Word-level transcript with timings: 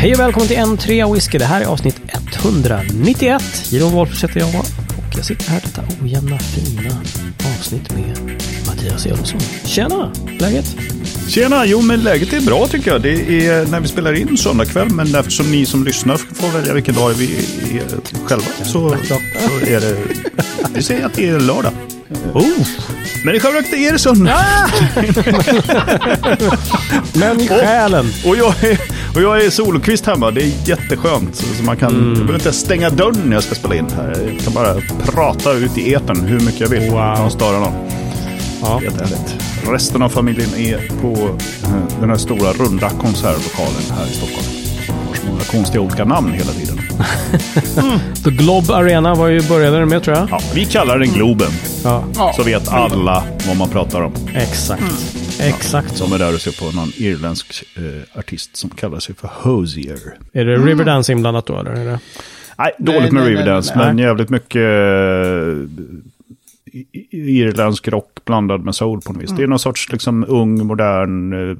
Hej 0.00 0.12
och 0.12 0.20
välkommen 0.20 0.48
till 0.48 0.56
en 0.56 0.76
trea 0.76 1.12
whisky. 1.12 1.38
Det 1.38 1.44
här 1.44 1.60
är 1.60 1.66
avsnitt 1.66 2.00
191. 2.34 3.42
Jiron 3.70 3.92
Wolffers 3.92 4.24
heter 4.24 4.40
jag 4.40 4.48
och 4.48 5.16
jag 5.16 5.24
sitter 5.24 5.50
här 5.50 5.60
detta 5.60 5.82
ojämna 6.02 6.38
fina 6.38 6.90
avsnitt 7.58 7.94
med 7.94 8.42
Mattias 8.66 9.06
Elofsson. 9.06 9.40
Tjena! 9.64 10.12
Läget? 10.38 10.76
Tjena! 11.28 11.66
Jo, 11.66 11.80
men 11.80 12.00
läget 12.00 12.32
är 12.32 12.40
bra 12.40 12.66
tycker 12.66 12.90
jag. 12.90 13.02
Det 13.02 13.46
är 13.46 13.66
när 13.66 13.80
vi 13.80 13.88
spelar 13.88 14.12
in 14.12 14.36
söndag 14.36 14.64
kväll, 14.64 14.90
men 14.90 15.14
eftersom 15.14 15.50
ni 15.50 15.66
som 15.66 15.84
lyssnar 15.84 16.16
får 16.16 16.48
välja 16.48 16.74
vilken 16.74 16.94
dag 16.94 17.10
vi 17.10 17.36
är 17.78 17.84
själva 18.24 18.46
så, 18.64 18.96
så 19.04 19.14
är 19.66 19.80
det... 19.80 19.96
Vi 20.74 20.82
säger 20.82 21.06
att 21.06 21.14
det 21.14 21.28
är 21.28 21.40
lördag. 21.40 21.72
Oh. 22.34 22.66
Men 23.24 23.34
i 23.34 23.40
själva 23.40 23.60
verket 23.60 23.72
är 23.72 23.92
det 23.92 23.98
söndag. 23.98 24.44
Men 27.20 27.40
i 27.40 27.48
själen. 27.48 28.12
Och 28.24 28.36
jag 28.36 28.64
är, 28.64 28.78
och 29.14 29.22
jag 29.22 29.44
är 29.44 29.50
solokvist 29.50 30.06
hemma. 30.06 30.30
Det 30.30 30.40
är 30.42 30.52
jätteskönt. 30.68 31.36
Så, 31.36 31.44
så 31.54 31.62
man 31.62 31.76
kan, 31.76 31.88
Mm. 31.88 32.08
Jag 32.08 32.16
behöver 32.16 32.34
inte 32.34 32.52
spänga 32.52 32.90
dörren 32.90 33.22
när 33.24 33.34
jag 33.36 33.42
ska 33.42 33.54
spela 33.54 33.74
in 33.74 33.86
här. 33.96 34.30
Jag 34.32 34.44
kan 34.44 34.52
bara 34.52 34.74
prata 35.04 35.52
ut 35.52 35.78
i 35.78 35.94
etern 35.94 36.20
hur 36.26 36.40
mycket 36.40 36.60
jag 36.60 36.68
vill. 36.68 36.80
Wow. 36.80 36.88
Utan 37.12 37.26
att 37.26 37.32
störa 37.32 37.58
någon. 37.58 37.72
Ja. 38.62 38.80
Jättehärligt. 38.82 39.34
Resten 39.68 40.02
av 40.02 40.08
familjen 40.08 40.54
är 40.56 40.90
på 41.00 41.12
eh, 41.64 42.00
den 42.00 42.10
här 42.10 42.16
stora 42.16 42.52
runda 42.52 42.90
konsertlokalen 42.90 43.82
här 43.98 44.06
i 44.10 44.12
Stockholm. 44.12 44.46
Har 45.08 45.14
så 45.16 45.26
många 45.26 45.40
konstiga 45.40 45.80
olika 45.80 46.04
namn 46.04 46.32
hela 46.32 46.52
tiden. 46.52 46.78
The 48.24 48.30
Glob 48.30 48.70
Arena 48.70 49.14
var 49.14 49.28
ju 49.28 49.42
började 49.48 49.86
med 49.86 50.02
tror 50.02 50.16
jag. 50.16 50.28
Ja, 50.30 50.40
vi 50.54 50.64
kallar 50.64 50.98
den 50.98 51.08
Globen. 51.12 51.50
Ja, 51.84 52.04
Ja. 52.16 52.32
Så 52.36 52.42
vet 52.42 52.68
alla 52.68 53.22
vad 53.48 53.56
man 53.56 53.68
pratar 53.68 54.00
om. 54.02 54.12
exakt. 54.34 54.82
Exakt 55.40 55.90
så. 55.90 56.04
Som 56.04 56.12
är 56.12 56.18
där 56.18 56.34
och 56.34 56.40
ser 56.40 56.60
på 56.70 56.76
någon 56.76 56.92
irländsk 56.96 57.64
eh, 57.76 58.18
artist 58.18 58.56
som 58.56 58.70
kallar 58.70 59.00
sig 59.00 59.14
för 59.14 59.30
Hosier. 59.34 59.98
Är 60.32 60.44
det 60.44 60.56
Riverdance 60.56 61.12
inblandat 61.12 61.46
då 61.46 61.58
eller? 61.58 61.70
Är 61.70 61.84
det? 61.84 62.00
Nej, 62.58 62.72
dåligt 62.78 63.02
med 63.02 63.12
nej, 63.12 63.22
nej, 63.22 63.30
Riverdance, 63.32 63.72
nej. 63.76 63.86
men 63.86 63.98
jävligt 63.98 64.30
mycket 64.30 64.62
eh, 64.62 65.64
irländsk 67.10 67.88
rock 67.88 68.18
blandad 68.24 68.64
med 68.64 68.74
soul 68.74 69.00
på 69.00 69.12
något 69.12 69.22
vis. 69.22 69.30
Det 69.30 69.42
är 69.42 69.46
någon 69.46 69.58
sorts 69.58 69.92
liksom 69.92 70.24
ung, 70.28 70.66
modern 70.66 71.32
eh, 71.50 71.56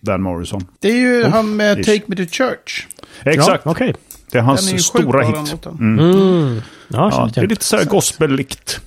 Van 0.00 0.22
Morrison. 0.22 0.66
Det 0.78 0.88
är 0.88 0.96
ju 0.96 1.24
han 1.24 1.56
med 1.56 1.78
ish. 1.78 1.86
Take 1.86 2.02
Me 2.06 2.16
To 2.16 2.22
Church. 2.30 2.86
Exakt, 3.22 3.62
Ja, 3.64 3.70
Okej. 3.70 3.94
det 4.30 4.38
är 4.38 4.42
är 4.42 4.44
hans 4.44 4.70
sjukt 4.70 4.82
stora 4.84 5.22
hit. 5.26 5.52
låten. 5.52 5.76
Mm. 5.80 6.60
Ja, 6.88 7.08
Ja, 7.12 7.30
det 7.34 7.40
är 7.40 7.46
lite 7.46 7.64
så 7.64 7.76
här 7.76 7.84
gospel-likt. 7.84 8.80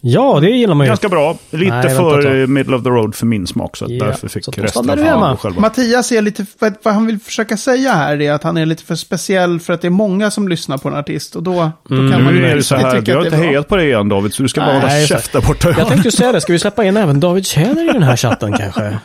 Ja, 0.00 0.38
det 0.40 0.50
gillar 0.50 0.74
man 0.74 0.86
ju. 0.86 0.88
Ganska 0.88 1.08
bra. 1.08 1.36
Lite 1.50 1.74
Nej, 1.74 1.96
för 1.96 2.46
middle 2.46 2.76
of 2.76 2.82
the 2.82 2.88
road 2.88 3.14
för 3.14 3.26
min 3.26 3.46
smak. 3.46 3.76
Så 3.76 3.84
att 3.84 3.90
Ja, 3.90 4.04
därför 4.04 4.28
fick 4.28 4.44
så 4.44 4.50
resten 4.50 4.90
av 4.90 4.96
familjen 4.96 5.36
själva. 5.36 5.60
Mattias 5.60 6.12
är 6.12 6.22
lite, 6.22 6.46
vad, 6.58 6.94
han 6.94 7.06
vill 7.06 7.18
försöka 7.18 7.56
säga 7.56 7.92
här 7.92 8.22
är 8.22 8.32
att 8.32 8.42
han 8.42 8.56
är 8.56 8.66
lite 8.66 8.84
för 8.84 8.94
speciell 8.94 9.60
för 9.60 9.72
att 9.72 9.80
det 9.80 9.88
är 9.88 9.90
många 9.90 10.30
som 10.30 10.48
lyssnar 10.48 10.78
på 10.78 10.88
en 10.88 10.94
artist. 10.94 11.36
Och 11.36 11.42
då, 11.42 11.70
då 11.88 11.96
kan 11.96 12.24
man 12.24 12.34
Nu 12.34 12.40
ju 12.40 12.46
är 12.46 12.56
det 12.56 12.62
så 12.62 12.76
här, 12.76 13.00
du 13.00 13.14
har 13.16 13.24
inte 13.24 13.36
hejat 13.36 13.68
på 13.68 13.76
det 13.76 13.84
igen 13.84 14.08
David, 14.08 14.34
så 14.34 14.42
du 14.42 14.48
ska 14.48 14.60
bara 14.60 14.72
Nej, 14.72 14.80
hålla 14.80 15.06
käft 15.06 15.32
där 15.32 15.40
borta. 15.40 15.74
Jag 15.78 15.88
tänkte 15.88 16.10
säga 16.10 16.32
det, 16.32 16.40
ska 16.40 16.52
vi 16.52 16.58
släppa 16.58 16.84
in 16.84 16.96
även 16.96 17.20
David 17.20 17.46
Tjäder 17.46 17.90
i 17.90 17.92
den 17.92 18.02
här 18.02 18.16
chatten 18.16 18.52
kanske? 18.58 18.98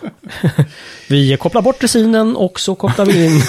Vi 1.10 1.38
kopplar 1.38 1.62
bort 1.62 1.80
dressinen 1.80 2.36
och 2.36 2.60
så 2.60 2.76
kopplar 2.76 3.06
vi 3.06 3.26
in... 3.26 3.42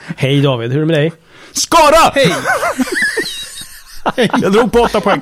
Hej 0.16 0.40
David, 0.40 0.70
hur 0.72 0.76
är 0.76 0.80
det 0.80 0.86
med 0.86 0.96
dig? 0.96 1.12
Skara! 1.52 2.12
Hej! 2.14 2.34
Jag 4.16 4.52
drog 4.52 4.72
på 4.72 4.78
åtta 4.78 5.00
poäng. 5.00 5.20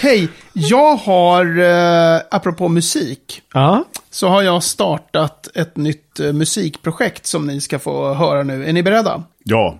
Hej! 0.00 0.28
Jag 0.52 0.96
har, 0.96 1.58
eh, 1.58 2.20
apropå 2.30 2.68
musik, 2.68 3.42
Ja, 3.52 3.84
så 4.10 4.28
har 4.28 4.42
jag 4.42 4.62
startat 4.62 5.48
ett 5.54 5.76
nytt 5.76 6.20
eh, 6.20 6.32
musikprojekt 6.32 7.26
som 7.26 7.46
ni 7.46 7.60
ska 7.60 7.78
få 7.78 8.14
höra 8.14 8.42
nu. 8.42 8.66
Är 8.68 8.72
ni 8.72 8.82
beredda? 8.82 9.22
Ja, 9.44 9.78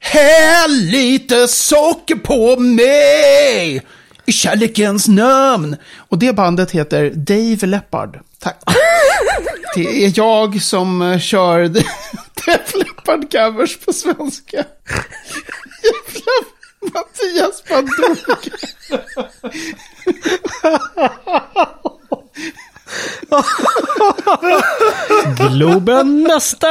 Häll 0.00 0.70
lite 0.70 1.48
socker 1.48 2.14
på 2.16 2.60
mig 2.60 3.82
i 4.26 4.32
kärlekens 4.32 5.08
namn. 5.08 5.76
Och 5.96 6.18
det 6.18 6.32
bandet 6.32 6.70
heter 6.70 7.10
Dave 7.14 7.66
Leppard. 7.66 8.20
Tack. 8.38 8.56
Det 9.74 10.04
är 10.04 10.12
jag 10.18 10.62
som 10.62 11.02
eh, 11.02 11.18
kör 11.18 11.68
Leppard 13.06 13.32
covers 13.32 13.76
på 13.76 13.92
svenska. 13.92 14.56
Jävla 15.82 16.46
Mattias 16.94 17.62
bara 17.68 17.82
dog. 17.82 18.50
Globen 25.50 26.22
nästa! 26.22 26.68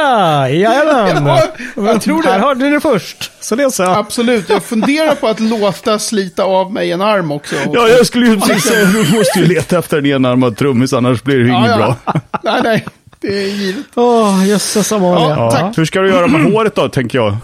Jajamän! 0.50 1.26
Ja, 1.26 1.42
jag 1.86 2.02
tror 2.02 2.22
Här 2.22 2.32
det. 2.38 2.38
hörde 2.44 2.64
ni 2.64 2.70
det 2.70 2.80
först. 2.80 3.30
Så 3.40 3.54
det 3.54 3.70
så. 3.70 3.82
Absolut, 3.82 4.48
jag 4.48 4.62
funderar 4.62 5.14
på 5.14 5.28
att 5.28 5.40
låta 5.40 5.98
slita 5.98 6.42
av 6.44 6.72
mig 6.72 6.92
en 6.92 7.00
arm 7.00 7.32
också. 7.32 7.56
ja 7.72 7.88
jag 7.88 8.06
skulle 8.06 8.26
ju 8.26 8.40
precis 8.40 8.64
säga, 8.64 8.84
du 8.84 8.98
måste 9.16 9.38
ju 9.38 9.46
leta 9.46 9.78
efter 9.78 9.98
en 9.98 10.06
enarmad 10.06 10.56
trummis, 10.56 10.92
annars 10.92 11.22
blir 11.22 11.36
det 11.38 11.42
ju 11.44 11.48
Ja, 11.48 11.58
inget 11.58 11.70
ja. 11.70 11.76
bra. 11.76 11.96
Nej, 12.42 12.60
nej, 12.64 12.86
det 13.20 13.28
är 13.44 13.46
givet. 13.48 13.84
Åh, 13.94 14.48
jösses 14.48 14.92
Amalia. 14.92 15.28
Ja, 15.28 15.50
tack. 15.50 15.78
Hur 15.78 15.84
ska 15.84 16.00
du 16.00 16.08
göra 16.08 16.26
med 16.26 16.52
håret 16.52 16.74
då, 16.74 16.88
tänker 16.88 17.18
jag? 17.18 17.36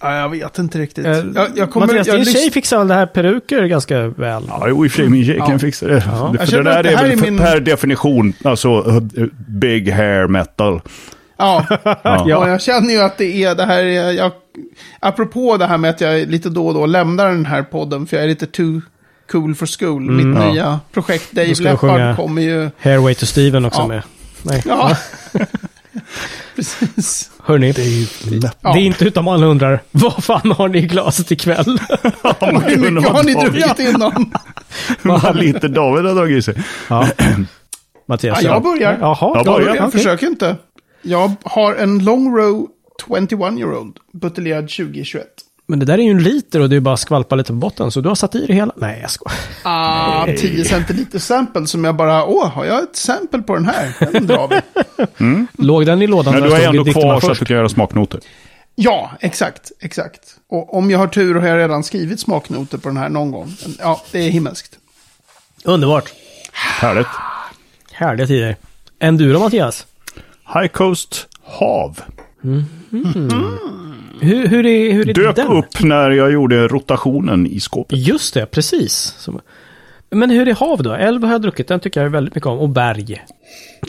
Ja, 0.00 0.16
jag 0.16 0.28
vet 0.28 0.58
inte 0.58 0.78
riktigt. 0.78 1.06
Eh, 1.06 1.12
Jag, 1.34 1.48
jag 1.56 1.70
kommer... 1.70 1.86
Mattias, 1.86 2.06
din 2.06 2.16
lys- 2.24 2.32
tjej 2.32 2.50
fixar 2.50 2.78
väl 2.78 2.88
det 2.88 2.94
här 2.94 3.06
peruker 3.06 3.64
ganska 3.64 4.08
väl? 4.08 4.42
Ja, 4.48 4.64
jo, 4.68 4.84
i 4.84 4.88
och 4.88 4.92
för 4.92 4.96
sig, 5.02 5.08
min 5.08 5.24
tjej 5.26 5.38
kan 5.46 5.58
fixa 5.58 5.86
det. 5.86 6.00
För 6.00 6.36
Jag 6.38 6.48
det 6.48 6.62
där 6.62 6.82
det 6.82 6.88
är 6.92 6.96
här 6.96 7.02
väl 7.02 7.12
är 7.12 7.16
för- 7.16 7.30
min- 7.30 7.38
per 7.38 7.60
definition, 7.60 8.32
alltså 8.44 9.00
big 9.48 9.90
hair 9.90 10.26
metal. 10.28 10.80
Ja, 11.38 11.66
Ja. 12.04 12.36
och 12.38 12.48
jag 12.48 12.60
känner 12.62 12.94
ju 12.94 13.00
att 13.00 13.18
det 13.18 13.44
är 13.44 13.54
det 13.54 13.64
här, 13.64 13.82
är- 13.84 14.10
jag, 14.12 14.32
apropå 15.00 15.56
det 15.56 15.66
här 15.66 15.78
med 15.78 15.90
att 15.90 16.00
jag 16.00 16.28
lite 16.28 16.48
då 16.50 16.66
och 16.66 16.74
då 16.74 16.86
lämnar 16.86 17.28
den 17.28 17.46
här 17.46 17.62
podden, 17.62 18.06
för 18.06 18.16
jag 18.16 18.24
är 18.24 18.28
lite 18.28 18.46
too 18.46 18.80
cool 19.32 19.54
for 19.54 19.78
school. 19.78 20.02
Mitt 20.10 20.38
ja. 20.42 20.52
nya 20.52 20.80
projekt 20.92 21.32
Dave 21.32 21.54
Leppard 21.54 22.16
kommer 22.16 22.42
ju... 22.42 22.70
Hairway 22.80 23.14
to 23.14 23.26
Steven 23.26 23.64
också 23.64 23.80
Ja. 23.80 23.86
med. 23.86 24.02
Nej. 24.42 24.62
Ja, 24.66 24.96
precis. 26.56 27.30
Hörni, 27.44 27.74
Ja. 28.60 28.72
det 28.72 28.78
är 28.80 28.82
inte 28.84 29.04
utan 29.04 29.24
man 29.24 29.42
undrar, 29.42 29.82
vad 29.90 30.24
fan 30.24 30.50
har 30.52 30.68
ni 30.68 30.78
i 30.78 30.82
glaset 30.82 31.30
ikväll? 31.30 31.64
Hur 32.66 32.90
mycket 32.90 33.10
har 33.12 33.22
ni 33.22 33.34
druckit 33.34 33.78
innan? 33.78 34.32
Vad 35.02 35.36
lite 35.36 35.68
David 35.68 36.04
har 36.04 36.14
dragit 36.14 36.38
i 36.38 36.42
sig. 36.42 36.54
Ja. 36.88 37.08
Mattias? 38.08 38.42
Ja, 38.42 38.50
jag 38.50 38.62
börjar. 38.62 38.98
Jaha, 39.00 39.16
Ja, 39.20 39.42
då- 39.44 39.52
börja. 39.52 39.70
okej. 39.86 39.90
Försök 39.90 40.22
inte. 40.22 40.56
Jag 41.02 41.32
har 41.42 41.74
en 41.74 42.04
long 42.04 42.36
row 42.36 42.66
21 43.08 43.32
year 43.58 43.74
old, 43.78 43.96
buteljerad 44.12 44.68
2021. 44.68 45.26
Men 45.66 45.78
det 45.78 45.86
där 45.86 45.98
är 45.98 46.02
ju 46.02 46.10
en 46.10 46.22
liter 46.22 46.60
och 46.60 46.68
det 46.68 46.76
är 46.76 46.80
bara 46.80 46.96
skvalpa 46.96 47.34
lite 47.36 47.48
på 47.52 47.56
botten, 47.56 47.90
så 47.90 48.00
du 48.00 48.08
har 48.08 48.14
satt 48.14 48.34
i 48.34 48.46
det 48.46 48.54
hela? 48.54 48.72
Nej, 48.76 48.98
jag 49.02 49.10
skojar. 49.10 49.38
Ah, 49.62 50.26
10 50.26 50.64
centiliter 50.64 51.18
sample 51.18 51.66
som 51.66 51.84
jag 51.84 51.96
bara, 51.96 52.24
åh, 52.24 52.48
har 52.48 52.64
jag 52.64 52.82
ett 52.82 52.96
sample 52.96 53.42
på 53.42 53.54
den 53.54 53.64
här? 53.66 54.12
Den 54.12 54.26
drar 54.26 54.48
vi. 54.48 55.46
Låg 55.64 55.86
den 55.86 56.02
i 56.02 56.06
lådan 56.06 56.32
Men 56.34 56.42
när 56.42 56.48
du 56.48 56.54
har 56.54 56.60
ändå 56.60 56.84
kvar 56.84 57.20
så 57.20 57.30
att 57.32 57.38
du 57.38 57.44
kan 57.44 57.56
göra 57.56 57.68
smaknoter. 57.68 58.20
Ja, 58.74 59.10
exakt, 59.20 59.72
exakt. 59.80 60.20
Och 60.48 60.74
om 60.74 60.90
jag 60.90 60.98
har 60.98 61.06
tur 61.06 61.34
har 61.34 61.48
jag 61.48 61.58
redan 61.58 61.84
skrivit 61.84 62.20
smaknoter 62.20 62.78
på 62.78 62.88
den 62.88 62.96
här 62.96 63.08
någon 63.08 63.30
gång. 63.30 63.56
Ja, 63.78 64.02
det 64.12 64.18
är 64.18 64.30
himmelskt. 64.30 64.78
Underbart. 65.64 66.12
Härligt. 66.52 67.06
Härliga 67.92 68.26
tider. 68.26 68.56
Enduro, 68.98 69.38
Mattias? 69.38 69.86
High 70.54 70.66
Coast 70.66 71.28
Hav. 71.44 72.00
Hur, 74.22 74.46
hur 74.48 74.66
är, 74.66 74.92
hur 74.92 75.08
är 75.08 75.14
Dök 75.14 75.36
den? 75.36 75.46
upp 75.48 75.82
när 75.82 76.10
jag 76.10 76.32
gjorde 76.32 76.68
rotationen 76.68 77.46
i 77.46 77.60
skåpet. 77.60 77.98
Just 77.98 78.34
det, 78.34 78.46
precis. 78.46 79.28
Men 80.10 80.30
hur 80.30 80.48
är 80.48 80.54
hav 80.54 80.82
då? 80.82 80.92
Älv 80.92 81.24
har 81.24 81.32
jag 81.32 81.42
druckit, 81.42 81.68
den 81.68 81.80
tycker 81.80 82.02
jag 82.02 82.10
väldigt 82.10 82.34
mycket 82.34 82.46
om. 82.46 82.58
Och 82.58 82.68
berg. 82.68 83.24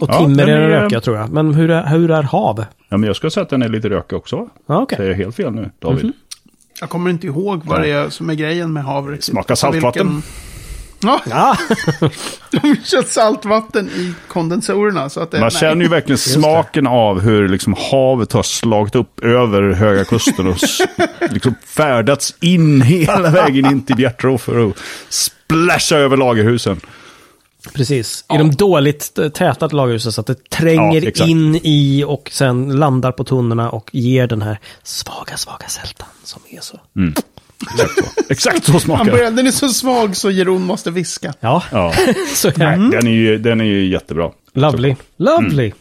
Och 0.01 0.09
Ja, 0.09 0.19
timmer 0.19 0.45
den 0.45 0.55
är 0.55 0.61
är- 0.61 0.81
rökiga 0.81 1.01
tror 1.01 1.17
jag. 1.17 1.29
Men 1.29 1.53
hur 1.53 1.71
är, 1.71 1.85
hur 1.87 2.11
är 2.11 2.23
hav? 2.23 2.65
Ja, 2.89 2.97
men 2.97 3.07
jag 3.07 3.15
ska 3.15 3.29
säga 3.29 3.43
att 3.43 3.49
den 3.49 3.61
är 3.61 3.69
lite 3.69 3.89
rökig 3.89 4.17
också. 4.17 4.49
Ja, 4.67 4.81
okej. 4.81 4.95
Säger 4.97 5.09
jag 5.11 5.17
helt 5.17 5.35
fel 5.35 5.51
nu, 5.53 5.69
David? 5.79 6.11
Jag 6.79 6.89
kommer 6.89 7.09
inte 7.09 7.27
ihåg 7.27 7.61
vad 7.65 7.81
det 7.81 7.91
är 7.91 8.09
som 8.09 8.29
är 8.29 8.33
grejen 8.33 8.73
med 8.73 8.83
hav. 8.83 9.17
Smaka 9.19 9.53
Alltså, 9.53 9.65
saltvatten. 9.71 10.07
vilken- 10.07 10.23
Ja, 11.03 11.21
Ja, 11.29 11.57
de 12.51 12.75
kört 12.83 13.07
saltvatten 13.07 13.87
i 13.89 14.13
kondensorerna. 14.27 15.09
Så 15.09 15.19
att 15.19 15.31
det, 15.31 15.39
Man 15.39 15.49
nej. 15.53 15.59
känner 15.61 15.83
ju 15.83 15.89
verkligen 15.89 16.17
smaken 16.17 16.87
av 16.87 17.19
hur 17.21 17.47
liksom 17.49 17.75
havet 17.91 18.33
har 18.33 18.43
slagit 18.43 18.95
upp 18.95 19.19
över 19.23 19.73
Höga 19.73 20.05
Kusten 20.05 20.47
och 20.47 20.57
liksom 21.31 21.55
färdats 21.65 22.35
in 22.39 22.81
hela 22.81 23.29
vägen 23.29 23.65
in 23.65 23.85
till 23.85 23.95
Bjärtrå 23.95 24.37
för 24.37 24.69
att 24.69 24.77
splasha 25.09 25.95
över 25.95 26.17
lagerhusen. 26.17 26.79
precis. 27.73 28.25
I 28.33 28.37
de 28.37 28.51
dåligt 28.51 29.19
tätade 29.33 29.75
lagerhusen 29.75 30.11
så 30.11 30.21
att 30.21 30.27
det 30.27 30.49
tränger 30.49 31.11
Ja, 31.15 31.25
in 31.25 31.59
i 31.63 32.03
och 32.07 32.29
sen 32.33 32.75
landar 32.75 33.11
på 33.11 33.23
tunnorna 33.23 33.69
och 33.69 33.89
ger 33.93 34.27
den 34.27 34.41
här 34.41 34.59
svaga, 34.83 35.37
svaga 35.37 35.67
sältan 35.67 36.07
som 36.23 36.41
är 36.49 36.61
så. 36.61 36.79
Exakt 37.61 37.93
så, 37.95 38.23
Exakt 38.33 38.65
så 38.65 38.79
smakar 38.79 39.05
det. 39.05 39.11
börjar, 39.11 39.31
den 39.31 39.47
är 39.47 39.51
så 39.51 39.69
svag 39.69 40.15
så 40.15 40.31
Jeroen 40.31 40.61
måste 40.61 40.91
viska. 40.91 41.33
Ja, 41.39 41.63
Ja, 41.71 41.93
så 42.35 42.47
är 42.47 42.51
det. 42.51 42.97
den 42.97 43.07
är 43.07 43.11
ju, 43.11 43.37
den 43.37 43.61
är 43.61 43.65
ju 43.65 43.85
jättebra. 43.89 44.31
Lovely. 44.53 44.95
Lovely. 45.17 45.71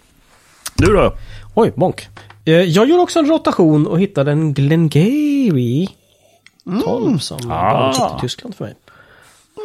Du 0.74 0.86
då? 0.92 1.14
Oj, 1.54 1.72
bonk. 1.76 2.08
Eh, 2.44 2.52
Jag 2.54 2.88
gjorde 2.88 3.02
också 3.02 3.18
en 3.18 3.26
rotation 3.28 3.86
och 3.86 4.00
hittade 4.00 4.32
en 4.32 4.54
Glengarry 4.54 5.88
12 6.84 7.18
som 7.18 7.50
Ah. 7.50 8.16
i 8.16 8.20
Tyskland 8.20 8.54
för 8.54 8.64
mig. 8.64 8.74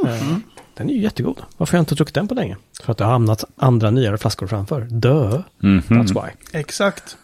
Eh, 0.05 0.37
Den 0.73 0.89
är 0.89 0.93
ju 0.93 1.01
jättegod. 1.01 1.41
Varför 1.57 1.73
har 1.73 1.77
jag 1.77 1.81
inte 1.81 1.95
druckit 1.95 2.15
den 2.15 2.27
på 2.27 2.33
länge? 2.33 2.57
För 2.83 2.91
att 2.91 2.97
det 2.97 3.03
har 3.03 3.11
hamnat 3.11 3.43
andra 3.57 3.91
nyare 3.91 4.17
flaskor 4.17 4.47
framför. 4.47 4.81
Dö. 4.81 5.41
That's 5.61 6.07
why. 6.23 6.59
Exakt. 6.59 7.17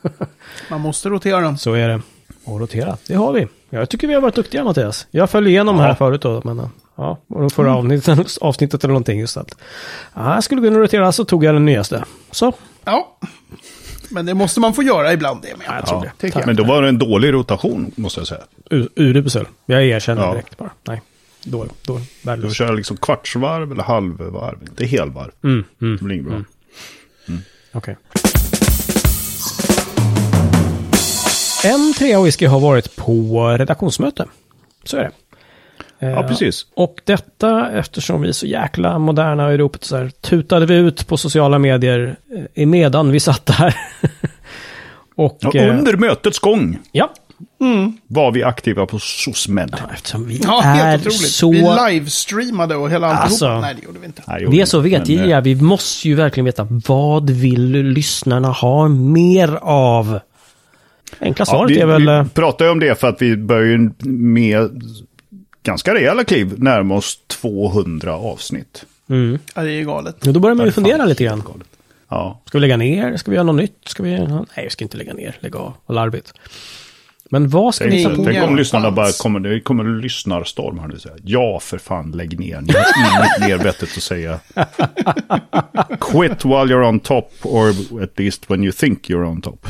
Man 0.69 0.81
måste 0.81 1.09
rotera 1.09 1.41
dem. 1.41 1.57
Så 1.57 1.73
är 1.73 1.87
det. 1.87 2.01
Och 2.45 2.59
rotera. 2.59 2.97
Det 3.07 3.13
har 3.15 3.33
vi. 3.33 3.47
Jag 3.79 3.89
tycker 3.89 4.07
vi 4.07 4.13
har 4.13 4.21
varit 4.21 4.35
duktiga 4.35 4.63
Mattias. 4.63 5.07
Jag 5.11 5.29
följde 5.29 5.49
igenom 5.51 5.79
här 5.79 5.95
förut 5.95 6.21
då. 6.21 6.41
Men, 6.45 6.69
ja, 6.95 7.19
och 7.27 7.39
de 7.41 7.49
förra 7.49 7.75
avsnittet, 7.75 8.37
avsnittet 8.41 8.83
eller 8.83 8.91
någonting 8.91 9.19
just 9.19 9.37
att. 9.37 9.57
Ja, 10.13 10.33
jag 10.33 10.43
skulle 10.43 10.67
och 10.67 10.75
rotera 10.75 11.11
så 11.11 11.25
tog 11.25 11.43
jag 11.43 11.55
den 11.55 11.65
nyaste. 11.65 12.03
Så. 12.31 12.53
Ja. 12.85 13.17
Men 14.09 14.25
det 14.25 14.33
måste 14.33 14.59
man 14.59 14.73
få 14.73 14.83
göra 14.83 15.13
ibland 15.13 15.41
det 15.41 15.57
med. 15.57 15.67
jag 15.77 15.85
tror 15.87 16.01
det. 16.01 16.11
Tycker 16.17 16.39
jag. 16.39 16.47
Men 16.47 16.55
då 16.55 16.63
var 16.63 16.81
det 16.81 16.89
en 16.89 16.99
dålig 16.99 17.33
rotation, 17.33 17.91
måste 17.95 18.19
jag 18.19 18.27
säga. 18.27 18.41
u- 18.69 18.89
Urusel. 18.95 19.45
Jag 19.65 19.83
erkänner 19.85 20.21
Ja. 20.21 20.31
direkt 20.31 20.57
bara. 20.57 20.69
Nej. 20.87 21.01
Då, 21.43 21.65
då, 21.85 21.97
Du 21.97 22.03
värdelös. 22.29 22.53
kör 22.55 22.73
liksom 22.73 22.97
kvartsvarv 22.97 23.71
eller 23.71 23.83
halvvarv, 23.83 24.57
inte 24.61 24.85
helvarv. 24.85 25.31
Mm, 25.43 25.63
mm. 25.81 25.97
Det 25.97 26.03
blir 26.03 26.15
inget 26.17 26.27
bra. 26.27 26.41
Okej. 27.73 27.97
En 31.63 31.93
trea 31.93 32.21
whisky 32.21 32.45
har 32.45 32.59
varit 32.59 32.95
på 32.95 33.47
redaktionsmöte. 33.47 34.25
Så 34.83 34.97
är 34.97 35.01
det. 35.03 35.11
Ja, 35.99 36.07
Eh, 36.07 36.27
precis. 36.27 36.65
Och 36.75 37.01
detta 37.05 37.71
eftersom 37.71 38.21
vi 38.21 38.27
är 38.27 38.33
så 38.33 38.45
jäkla 38.45 38.99
moderna 38.99 39.53
i 39.53 39.57
ropet 39.57 39.83
så 39.83 39.97
här 39.97 40.11
tutade 40.21 40.65
vi 40.65 40.75
ut 40.75 41.07
på 41.07 41.17
sociala 41.17 41.59
medier 41.59 42.15
eh, 42.35 42.63
emedan 42.63 43.11
vi 43.11 43.19
satt 43.19 43.45
där. 43.45 43.75
och 45.15 45.37
Ja, 45.41 45.51
eh, 45.53 45.77
under 45.79 45.97
mötets 45.97 46.39
gång 46.39 46.79
ja, 46.91 47.09
var 48.07 48.31
vi 48.31 48.43
aktiva 48.43 48.85
på 48.85 48.99
SOSMED. 48.99 49.75
eftersom 49.93 50.27
vi 50.27 50.41
Ja, 50.43 50.63
är 50.63 51.09
så... 51.09 51.51
Vi 51.51 51.91
livestreamade 51.91 52.75
och 52.75 52.89
hela 52.89 53.07
alltihopa. 53.07 53.23
Alltså. 53.25 53.59
Nej, 53.59 53.75
det 53.75 53.85
gjorde 53.85 53.99
vi 53.99 54.05
inte. 54.05 54.21
Nej, 54.27 54.45
Vi 54.49 54.61
är 54.61 54.65
så 54.65 54.81
men, 54.81 54.91
vetgiriga. 54.91 55.41
Vi 55.41 55.55
måste 55.55 56.07
ju 56.07 56.15
verkligen 56.15 56.45
veta 56.45 56.67
vad 56.87 57.29
vill 57.29 57.71
lyssnarna 57.71 58.47
ha 58.47 58.87
mer 58.87 59.55
av? 59.61 60.19
Enkla 61.19 61.41
Ja, 61.41 61.45
svaret 61.45 61.71
vi, 61.71 61.79
är 61.79 61.85
väl... 61.85 62.07
eh, 62.07 62.23
vi 62.23 62.29
pratar 62.29 62.65
ju 62.65 62.71
om 62.71 62.79
det 62.79 62.99
för 62.99 63.07
att 63.09 63.21
vi 63.21 63.37
börjar 63.37 63.67
ju 63.67 63.91
med 64.09 64.83
ganska 65.63 65.93
rejäla 65.93 66.23
kliv 66.23 66.53
närma 66.59 66.95
oss 66.95 67.19
200 67.27 68.13
avsnitt. 68.15 68.85
Mm. 69.09 69.39
Ja, 69.55 69.61
det 69.61 69.71
är 69.71 69.83
galet. 69.83 70.15
Ja, 70.23 70.31
då 70.31 70.39
börjar 70.39 70.55
man 70.55 70.65
ju 70.65 70.69
Ja, 70.69 70.73
fundera 70.73 71.05
lite 71.05 71.23
grann. 71.23 71.43
Ja, 72.09 72.41
Ska 72.45 72.57
vi 72.57 72.61
lägga 72.61 72.77
ner? 72.77 73.17
Ska 73.17 73.31
vi 73.31 73.35
göra 73.35 73.45
något 73.45 73.55
nytt? 73.55 73.77
Ska 73.85 74.03
vi... 74.03 74.09
Nej, 74.19 74.63
vi 74.63 74.69
ska 74.69 74.83
inte 74.85 74.97
lägga 74.97 75.13
ner. 75.13 75.35
Lägga 75.39 75.59
av. 75.59 75.73
Vad 75.85 75.95
larvigt. 75.95 76.33
Men 77.29 77.49
vad 77.49 77.75
ska 77.75 77.85
vi 77.85 77.91
tänk, 77.91 77.99
hitta 78.05 78.15
på? 78.15 78.23
tänk 78.25 78.43
om 78.43 78.55
lyssnarna 78.55 78.91
bara 78.91 79.11
kommer, 79.11 79.39
det 79.39 79.59
kommer 79.59 80.01
lyssnarstorm 80.01 80.79
här 80.79 80.87
nu. 80.87 80.99
säger 80.99 81.15
jag, 81.23 81.29
Ja, 81.29 81.59
för 81.59 81.77
fan, 81.77 82.11
lägg 82.11 82.39
ner. 82.39 82.61
Ni 82.61 82.73
har 82.73 83.47
inget 83.47 83.49
mer 83.59 83.63
vettigt 83.65 83.97
att 83.97 84.03
säga. 84.03 84.39
Quit 85.99 86.45
while 86.45 86.65
you're 86.73 86.87
on 86.87 86.99
top, 86.99 87.31
or 87.43 87.69
at 88.03 88.19
least 88.19 88.49
when 88.49 88.63
you 88.63 88.71
think 88.71 89.09
you're 89.09 89.25
on 89.25 89.41
top. 89.41 89.67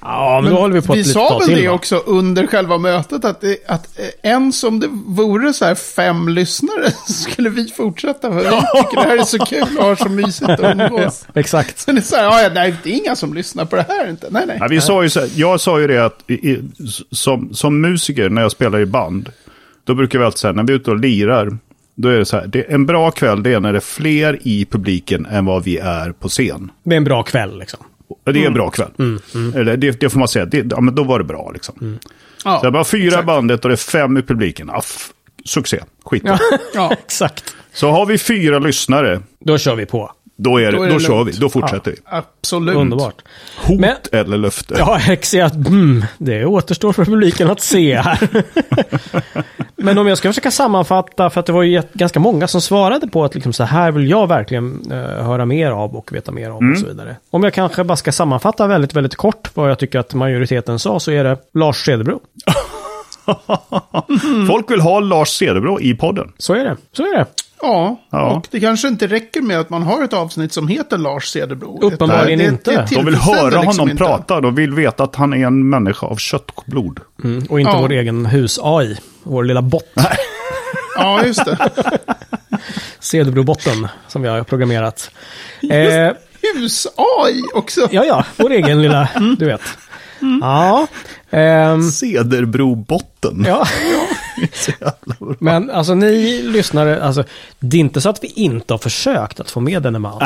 Ja, 0.00 0.40
men 0.44 0.52
då 0.52 0.60
håller 0.60 0.74
vi 0.74 0.86
på 0.86 0.92
ett 0.92 0.98
Vi 0.98 1.04
sa 1.04 1.38
väl 1.38 1.48
till. 1.48 1.56
det 1.56 1.68
va? 1.68 1.74
också 1.74 1.96
under 1.96 2.46
själva 2.46 2.78
mötet 2.78 3.24
att, 3.24 3.40
det, 3.40 3.56
att 3.66 3.98
eh, 3.98 4.30
än 4.32 4.52
som 4.52 4.80
det 4.80 4.88
vore 5.06 5.52
så 5.52 5.64
här 5.64 5.74
fem 5.74 6.28
lyssnare 6.28 6.90
skulle 7.06 7.50
vi 7.50 7.68
fortsätta 7.68 8.30
för 8.32 8.38
vi 8.38 8.44
tycker 8.44 8.96
det 8.96 9.08
här 9.08 9.18
är 9.18 9.22
så 9.22 9.38
kul 9.38 9.78
och 9.78 9.84
har 9.84 9.96
så 9.96 10.08
mysigt 10.08 10.50
att 10.50 10.60
umgås. 10.60 11.26
Exakt. 11.34 11.78
Så 11.78 11.92
det 11.92 11.98
är 11.98 12.02
så 12.02 12.16
här, 12.16 12.24
ja, 12.24 12.42
ja, 12.42 12.50
nej, 12.54 12.74
det 12.82 12.90
är 12.90 12.96
inga 12.96 13.16
som 13.16 13.34
lyssnar 13.34 13.64
på 13.64 13.76
det 13.76 13.86
här 13.88 14.10
inte. 14.10 14.26
Nej, 14.30 14.44
nej. 14.46 14.56
Ja, 14.60 14.66
vi 14.70 14.80
sa 14.80 15.02
ju 15.02 15.10
så 15.10 15.20
här, 15.20 15.28
jag 15.34 15.60
sa 15.60 15.80
ju 15.80 15.86
det 15.86 16.04
att 16.04 16.22
i, 16.26 16.34
i, 16.34 16.62
som, 17.10 17.54
som 17.54 17.80
musiker 17.80 18.28
när 18.28 18.42
jag 18.42 18.52
spelar 18.52 18.80
i 18.80 18.86
band, 18.86 19.28
då 19.84 19.94
brukar 19.94 20.18
vi 20.18 20.24
alltid 20.24 20.38
säga 20.38 20.52
när 20.52 20.62
vi 20.62 20.72
är 20.72 20.76
ute 20.76 20.90
och 20.90 20.98
lirar, 20.98 21.58
då 21.94 22.08
är 22.08 22.18
det 22.18 22.24
så 22.24 22.36
här, 22.36 22.46
det, 22.46 22.62
en 22.62 22.86
bra 22.86 23.10
kväll 23.10 23.42
det 23.42 23.52
är 23.52 23.60
när 23.60 23.72
det 23.72 23.78
är 23.78 23.80
fler 23.80 24.38
i 24.42 24.64
publiken 24.64 25.26
än 25.26 25.44
vad 25.44 25.64
vi 25.64 25.78
är 25.78 26.12
på 26.12 26.28
scen. 26.28 26.70
Det 26.82 26.94
är 26.94 26.96
en 26.96 27.04
bra 27.04 27.22
kväll 27.22 27.58
liksom. 27.58 27.80
Och 28.26 28.32
det 28.32 28.42
är 28.42 28.46
en 28.46 28.54
bra 28.54 28.70
kväll. 28.70 28.90
Eller 29.54 29.76
det, 29.76 30.00
det 30.00 30.10
får 30.10 30.18
man 30.18 30.28
säga, 30.28 30.44
det, 30.44 30.66
ja, 30.70 30.80
men 30.80 30.94
då 30.94 31.04
var 31.04 31.18
det 31.18 31.24
bra 31.24 31.50
liksom. 31.54 31.98
Ja, 32.44 32.60
Så 32.60 32.66
jag 32.66 32.72
bara 32.72 32.84
fyra 32.84 33.06
exakt. 33.06 33.26
bandet 33.26 33.64
och 33.64 33.68
det 33.68 33.74
är 33.74 33.76
fem 33.76 34.16
i 34.16 34.22
publiken. 34.22 34.68
Ja, 34.72 34.78
f- 34.84 35.08
succé, 35.44 35.80
skit 36.04 36.22
Ja, 36.26 36.38
Ja. 36.74 36.92
exakt. 36.92 37.54
Så 37.72 37.90
har 37.90 38.06
vi 38.06 38.18
fyra 38.18 38.58
lyssnare, 38.58 39.20
Då 39.40 39.58
kör 39.58 39.74
vi 39.74 39.86
på. 39.86 40.12
Då, 40.42 40.58
är 40.58 40.64
det, 40.64 40.70
Då 40.70 40.76
då, 40.76 40.82
är 40.82 40.88
det 40.88 41.00
kör 41.00 41.18
lugnt. 41.18 41.36
vi, 41.36 41.40
då 41.40 41.48
fortsätter 41.48 41.90
vi. 41.90 41.96
Absolut. 42.04 42.76
Underbart. 42.76 43.14
Hot 43.66 43.80
Men- 43.80 43.96
eller 44.12 44.36
löfte. 44.38 44.74
Ja, 44.78 45.00
exakt. 45.08 45.54
Mm, 45.54 46.04
det 46.18 46.44
återstår 46.44 46.92
för 46.92 47.04
publiken 47.04 47.50
att 47.50 47.60
se 47.60 47.96
här. 47.96 48.18
Men 49.76 49.98
om 49.98 50.06
jag 50.06 50.18
ska 50.18 50.28
försöka 50.28 50.50
sammanfatta, 50.50 51.30
för 51.30 51.40
att 51.40 51.46
det 51.46 51.52
var 51.52 51.62
ju 51.62 51.82
ganska 51.92 52.20
många 52.20 52.48
som 52.48 52.60
svarade 52.60 53.08
på 53.08 53.24
att 53.24 53.34
liksom 53.34 53.52
så 53.52 53.64
här 53.64 53.92
vill 53.92 54.10
jag 54.10 54.26
verkligen 54.26 54.90
eh, 54.90 54.98
höra 54.98 55.46
mer 55.46 55.70
av 55.70 55.96
och 55.96 56.12
veta 56.12 56.32
mer 56.32 56.50
om 56.50 56.72
och 56.72 56.78
så 56.78 56.86
vidare. 56.86 57.16
Om 57.30 57.42
jag 57.44 57.54
kanske 57.54 57.84
bara 57.84 57.96
ska 57.96 58.12
sammanfatta 58.12 58.66
väldigt, 58.66 58.94
väldigt 58.94 59.16
kort 59.16 59.50
vad 59.54 59.70
jag 59.70 59.78
tycker 59.78 59.98
att 59.98 60.14
majoriteten 60.14 60.78
sa 60.78 61.00
så 61.00 61.10
är 61.10 61.24
det 61.24 61.36
Lars 61.54 61.84
Cederbro. 61.84 62.20
Folk 64.48 64.70
vill 64.70 64.80
ha 64.80 65.00
Lars 65.00 65.28
Cederbro 65.28 65.80
i 65.80 65.94
podden. 65.94 66.32
Så 66.38 66.54
är 66.54 66.64
det. 66.64 66.76
Så 66.92 67.02
är 67.02 67.16
det. 67.18 67.26
Ja, 67.62 68.00
Ja. 68.10 68.30
och 68.36 68.46
det 68.50 68.60
kanske 68.60 68.88
inte 68.88 69.06
räcker 69.06 69.40
med 69.40 69.60
att 69.60 69.70
man 69.70 69.82
har 69.82 70.04
ett 70.04 70.12
avsnitt 70.12 70.52
som 70.52 70.68
heter 70.68 70.98
Lars 70.98 71.28
Cederbro. 71.28 71.78
Uppenbarligen 71.82 72.38
Det- 72.38 72.44
det- 72.44 72.48
inte. 72.50 72.70
det 72.70 72.86
De 72.90 72.94
De 72.94 73.04
vill 73.04 73.14
höra 73.14 73.44
liksom 73.50 73.66
honom 73.66 73.90
inte. 73.90 74.04
prata. 74.04 74.40
De 74.40 74.54
vill 74.54 74.74
veta 74.74 75.04
att 75.04 75.16
han 75.16 75.32
är 75.34 75.46
en 75.46 75.68
människa 75.68 76.06
av 76.06 76.16
kött 76.16 76.50
och 76.54 76.64
blod. 76.66 77.00
Mm, 77.24 77.46
och 77.50 77.60
inte 77.60 77.72
Ja. 77.72 77.80
vår 77.80 77.92
egen 77.92 78.26
hus-AI. 78.26 78.96
Vår 79.22 79.44
lilla 79.44 79.62
bot. 79.62 79.84
Ja, 80.96 81.24
just 81.24 81.44
det. 81.44 81.58
Cederbro-botten 83.00 83.88
som 84.08 84.22
vi 84.22 84.28
har 84.28 84.42
programmerat. 84.42 85.10
Eh, 85.70 86.12
Hus-AI 86.54 87.42
också. 87.54 87.88
ja, 87.90 88.04
ja. 88.04 88.24
Vår 88.36 88.50
egen 88.52 88.82
lilla, 88.82 89.08
du 89.38 89.46
vet. 89.46 89.60
Ja. 90.40 90.86
Ehm, 91.30 91.82
Cederbro-botten. 91.90 93.44
ja. 93.48 93.66
Men 95.38 95.70
alltså 95.70 95.94
ni 95.94 96.42
lyssnare, 96.42 97.02
alltså 97.02 97.24
det 97.58 97.76
är 97.76 97.80
inte 97.80 98.00
så 98.00 98.08
att 98.08 98.24
vi 98.24 98.26
inte 98.28 98.74
har 98.74 98.78
försökt 98.78 99.40
att 99.40 99.50
få 99.50 99.60
med 99.60 99.82
denne 99.82 99.98
man. 99.98 100.22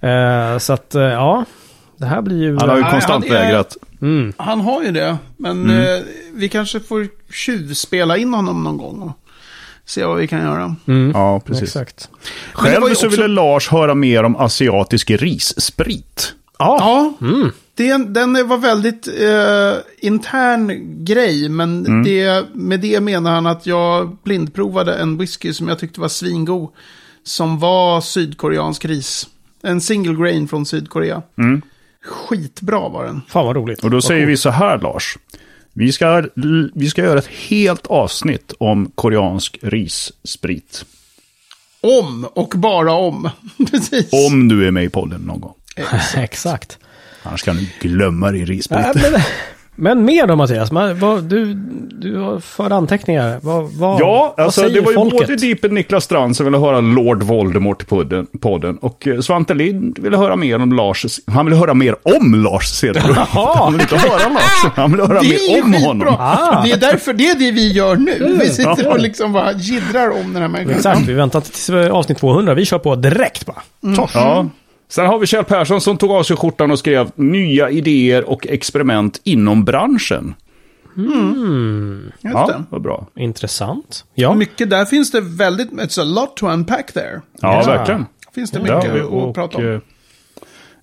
Eh, 0.00 0.58
så 0.58 0.72
att, 0.72 0.94
eh, 0.94 1.02
ja. 1.02 1.44
Det 1.96 2.06
här 2.06 2.22
blir 2.22 2.42
ju... 2.42 2.56
Han 2.58 2.68
har 2.68 2.76
ju 2.76 2.82
konstant 2.82 3.24
han 3.28 3.34
vägrat. 3.36 3.76
Mm, 4.02 4.32
Han 4.36 4.60
har 4.60 4.82
ju 4.82 4.92
det. 4.92 5.16
Men 5.36 5.70
eh, 5.70 6.00
vi 6.34 6.48
kanske 6.48 6.80
får 6.80 7.08
tjuvspela 7.32 8.16
in 8.16 8.34
honom 8.34 8.64
någon 8.64 8.76
gång 8.76 9.02
och 9.02 9.12
se 9.84 10.04
vad 10.04 10.16
vi 10.16 10.26
kan 10.28 10.40
göra. 10.42 10.76
mm, 10.86 11.10
Ja, 11.14 11.40
precis. 11.40 11.62
Exakt. 11.62 12.08
Själv 12.52 12.80
så 12.82 12.90
också- 12.92 13.08
ville 13.08 13.26
Lars 13.28 13.68
höra 13.68 13.94
mer 13.94 14.22
om 14.22 14.36
asiatisk 14.36 15.10
rissprit. 15.10 16.32
Ja. 16.58 16.76
Ja, 17.20 17.26
Mm. 17.26 17.52
Det, 17.76 17.96
den 18.06 18.48
var 18.48 18.58
väldigt 18.58 19.08
eh, 19.08 20.08
intern 20.08 21.04
grej. 21.04 21.48
Men 21.48 22.02
det, 22.04 22.44
med 22.54 22.80
det 22.80 23.00
menar 23.00 23.30
han 23.34 23.46
att 23.46 23.66
jag 23.66 24.16
blindprovade 24.24 24.94
en 24.94 25.18
whisky 25.18 25.52
som 25.52 25.68
jag 25.68 25.78
tyckte 25.78 26.00
var 26.00 26.08
svingod. 26.08 26.70
Som 27.22 27.58
var 27.58 28.00
sydkoreansk 28.00 28.84
ris. 28.84 29.28
En 29.62 29.80
single 29.80 30.14
grain 30.24 30.48
från 30.48 30.66
Sydkorea. 30.66 31.22
Skitbra 32.04 32.88
var 32.88 33.04
den. 33.04 33.22
Fan 33.28 33.46
vad 33.46 33.56
roligt. 33.56 33.84
Och 33.84 33.90
då 33.90 33.96
Vad 33.96 34.04
säger 34.04 34.20
coolt. 34.22 34.30
vi 34.32 34.36
så 34.36 34.50
här 34.50 34.78
Lars. 34.78 35.18
Vi 35.72 35.92
ska, 35.92 36.24
vi 36.74 36.90
ska 36.90 37.02
göra 37.02 37.18
ett 37.18 37.26
helt 37.26 37.86
avsnitt 37.86 38.52
om 38.58 38.90
koreansk 38.94 39.58
rissprit. 39.62 40.84
Om 41.80 42.24
och 42.34 42.52
bara 42.56 42.92
om. 42.92 43.30
Precis. 43.70 44.08
Om 44.30 44.48
du 44.48 44.66
är 44.66 44.70
med 44.70 44.84
i 44.84 44.88
podden 44.88 45.20
någon 45.20 45.40
gång. 45.40 45.54
Exakt. 46.16 46.78
Annars 47.28 47.42
kan 47.42 47.56
du 47.56 47.66
glömma 47.88 48.30
din 48.30 48.46
rissprit. 48.46 48.78
Äh, 48.78 48.92
men, 48.94 49.20
men 49.78 50.04
mer 50.04 50.26
då 50.26 50.36
Mattias, 50.36 50.72
Man, 50.72 50.98
vad, 50.98 51.24
du, 51.24 51.54
du 52.00 52.16
har 52.18 52.40
för 52.40 52.70
anteckningar. 52.70 53.38
Vad, 53.42 53.72
vad, 53.72 54.00
Ja, 54.00 54.34
vad 54.36 54.44
alltså 54.46 54.60
säger 54.60 54.74
det 54.74 54.80
var 54.80 54.90
ju 54.90 54.94
folket? 54.96 55.20
både 55.28 55.36
Deepen 55.36 55.74
Niklas 55.74 56.04
Strand 56.04 56.36
som 56.36 56.46
ville 56.46 56.58
höra 56.58 56.80
Lord 56.80 57.22
Voldemort 57.22 57.82
i 57.82 57.86
podden, 57.86 58.26
podden 58.40 58.76
och 58.76 59.06
eh, 59.06 59.20
Svante 59.20 59.54
Lind 59.54 59.98
ville 59.98 60.16
höra 60.16 60.36
mer 60.36 60.62
om 60.62 60.72
Lars. 60.72 61.06
Han 61.26 61.44
ville 61.46 61.56
höra 61.56 61.74
mer 61.74 61.96
om 62.02 62.34
Lars 62.44 62.66
Cederbro. 62.66 63.12
Han 63.54 63.72
ville 63.72 63.82
inte 63.84 63.96
höra 63.96 64.28
Lars, 64.28 64.72
han 64.76 64.90
ville 64.92 65.02
höra 65.06 65.22
mer 65.22 65.28
ju 65.56 65.62
om 65.62 65.72
skitbra. 65.72 65.88
honom. 65.88 66.14
Ah. 66.18 66.62
Det 66.64 66.70
är 66.72 66.76
därför 66.76 67.12
det 67.12 67.28
är 67.30 67.34
det 67.38 67.50
vi 67.50 67.72
gör 67.72 67.96
nu. 67.96 68.36
Vi 68.40 68.48
sitter 68.48 68.84
Ja. 68.84 68.90
och 68.90 68.98
liksom 69.00 69.32
bara 69.32 69.52
jiddrar 69.52 70.10
om 70.20 70.32
den 70.32 70.42
här 70.42 70.48
människan. 70.48 70.76
Exakt, 70.76 71.00
vi 71.00 71.12
väntar 71.12 71.40
tills 71.40 71.70
avsnitt 71.70 72.18
200. 72.18 72.54
Vi 72.54 72.64
kör 72.64 72.78
på 72.78 72.94
direkt 72.96 73.46
bara. 73.46 73.62
Ja. 74.14 74.46
Sen 74.88 75.06
har 75.06 75.18
vi 75.18 75.26
Kjell 75.26 75.44
Persson 75.44 75.80
som 75.80 75.96
tog 75.98 76.10
av 76.10 76.22
sig 76.22 76.36
skjortan 76.36 76.70
och 76.70 76.78
skrev 76.78 77.10
nya 77.14 77.70
idéer 77.70 78.24
och 78.30 78.46
experiment 78.46 79.20
inom 79.24 79.64
branschen. 79.64 80.34
Just 80.96 82.20
Ja, 82.20 82.46
det. 82.46 82.62
vad 82.70 82.82
bra. 82.82 83.06
Intressant. 83.16 84.04
Ja. 84.14 84.34
Mycket, 84.34 84.70
där 84.70 84.84
finns 84.84 85.10
det 85.10 85.20
väldigt, 85.20 85.70
it's 85.70 86.00
a 86.00 86.04
lot 86.04 86.36
to 86.36 86.46
unpack 86.48 86.92
there. 86.92 87.20
Ja, 87.40 87.62
Ja. 87.66 87.76
verkligen. 87.76 88.06
Finns 88.34 88.50
det 88.50 88.60
Ja, 88.66 88.76
mycket 88.76 89.04
och, 89.04 89.28
att 89.28 89.34
prata 89.34 89.58
om. 89.58 89.64
eh, 89.74 89.80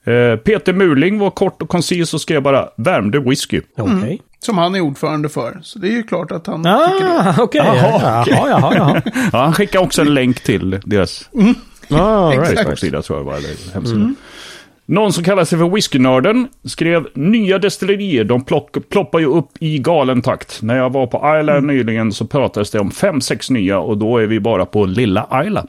Eh, 0.05 0.36
Peter 0.38 0.74
Murling 0.74 1.19
var 1.19 1.29
kort 1.29 1.62
och 1.62 1.69
koncis 1.69 2.13
och 2.13 2.22
skrev 2.22 2.41
bara 2.41 2.69
värmde 2.77 3.19
whisky. 3.19 3.62
Okej. 3.77 4.22
Som 4.39 4.57
han 4.57 4.75
är 4.75 4.79
ordförande 4.81 5.29
för. 5.29 5.60
Så 5.63 5.79
det 5.79 5.88
är 5.88 5.91
ju 5.91 6.03
klart 6.03 6.31
att 6.31 6.48
han 6.48 6.63
tycker 6.63 7.05
det. 7.05 7.19
Ah, 7.19 7.36
okej. 7.43 7.62
Jaha, 7.65 8.24
Jaha, 8.27 8.48
jaha, 8.50 8.74
jaha. 8.77 9.01
Ja, 9.31 9.39
han 9.43 9.53
skickade 9.53 9.86
också 9.86 10.01
en 10.01 10.13
länk 10.13 10.39
till 10.43 10.79
deras 10.86 11.29
Ah, 11.95 12.31
right, 12.31 13.05
tror 13.05 13.19
jag 13.19 13.23
var, 13.23 13.38
eller 13.38 13.73
hemsida. 13.73 14.13
Någon 14.85 15.13
som 15.13 15.23
kallar 15.23 15.45
sig 15.45 15.59
för 15.59 15.69
Whiskynörden 15.69 16.47
skrev 16.63 17.07
nya 17.13 17.59
destillerier, 17.59 18.23
de 18.23 18.45
plock, 18.45 18.89
ploppar 18.89 19.19
ju 19.19 19.25
upp 19.25 19.50
i 19.59 19.77
galen 19.79 20.21
takt. 20.21 20.62
När 20.62 20.77
jag 20.77 20.89
var 20.89 21.07
på 21.07 21.39
Isla 21.39 21.59
nyligen 21.59 22.12
så 22.13 22.25
pratades 22.25 22.71
det 22.71 22.79
om 22.79 22.91
fem, 22.91 23.21
sex 23.21 23.50
nya 23.50 23.79
och 23.79 23.97
då 23.97 24.17
är 24.17 24.25
vi 24.25 24.39
bara 24.39 24.65
på 24.65 24.85
lilla 24.85 25.43
Isla. 25.45 25.65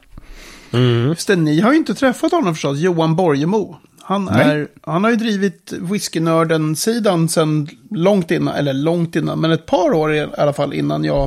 Just 1.07 1.27
det, 1.27 1.35
ni 1.35 1.61
har 1.61 1.71
ju 1.71 1.77
inte 1.77 1.93
träffat 1.93 2.31
honom 2.31 2.53
förstås, 2.53 2.79
Johan 2.79 3.15
Borgemo. 3.15 3.75
Han, 4.01 4.25
Nej. 4.25 4.47
är, 4.47 4.67
han 4.81 5.03
har 5.03 5.11
ju 5.11 5.17
drivit 5.17 5.73
whiskynörden-sidan 5.79 7.29
sedan 7.29 7.67
långt 7.91 8.31
innan, 8.31 8.55
eller 8.55 8.73
långt 8.73 9.15
innan, 9.15 9.39
men 9.39 9.51
ett 9.51 9.65
par 9.65 9.93
år 9.93 10.13
i 10.13 10.27
alla 10.37 10.53
fall 10.53 10.73
innan 10.73 11.03
jag 11.03 11.23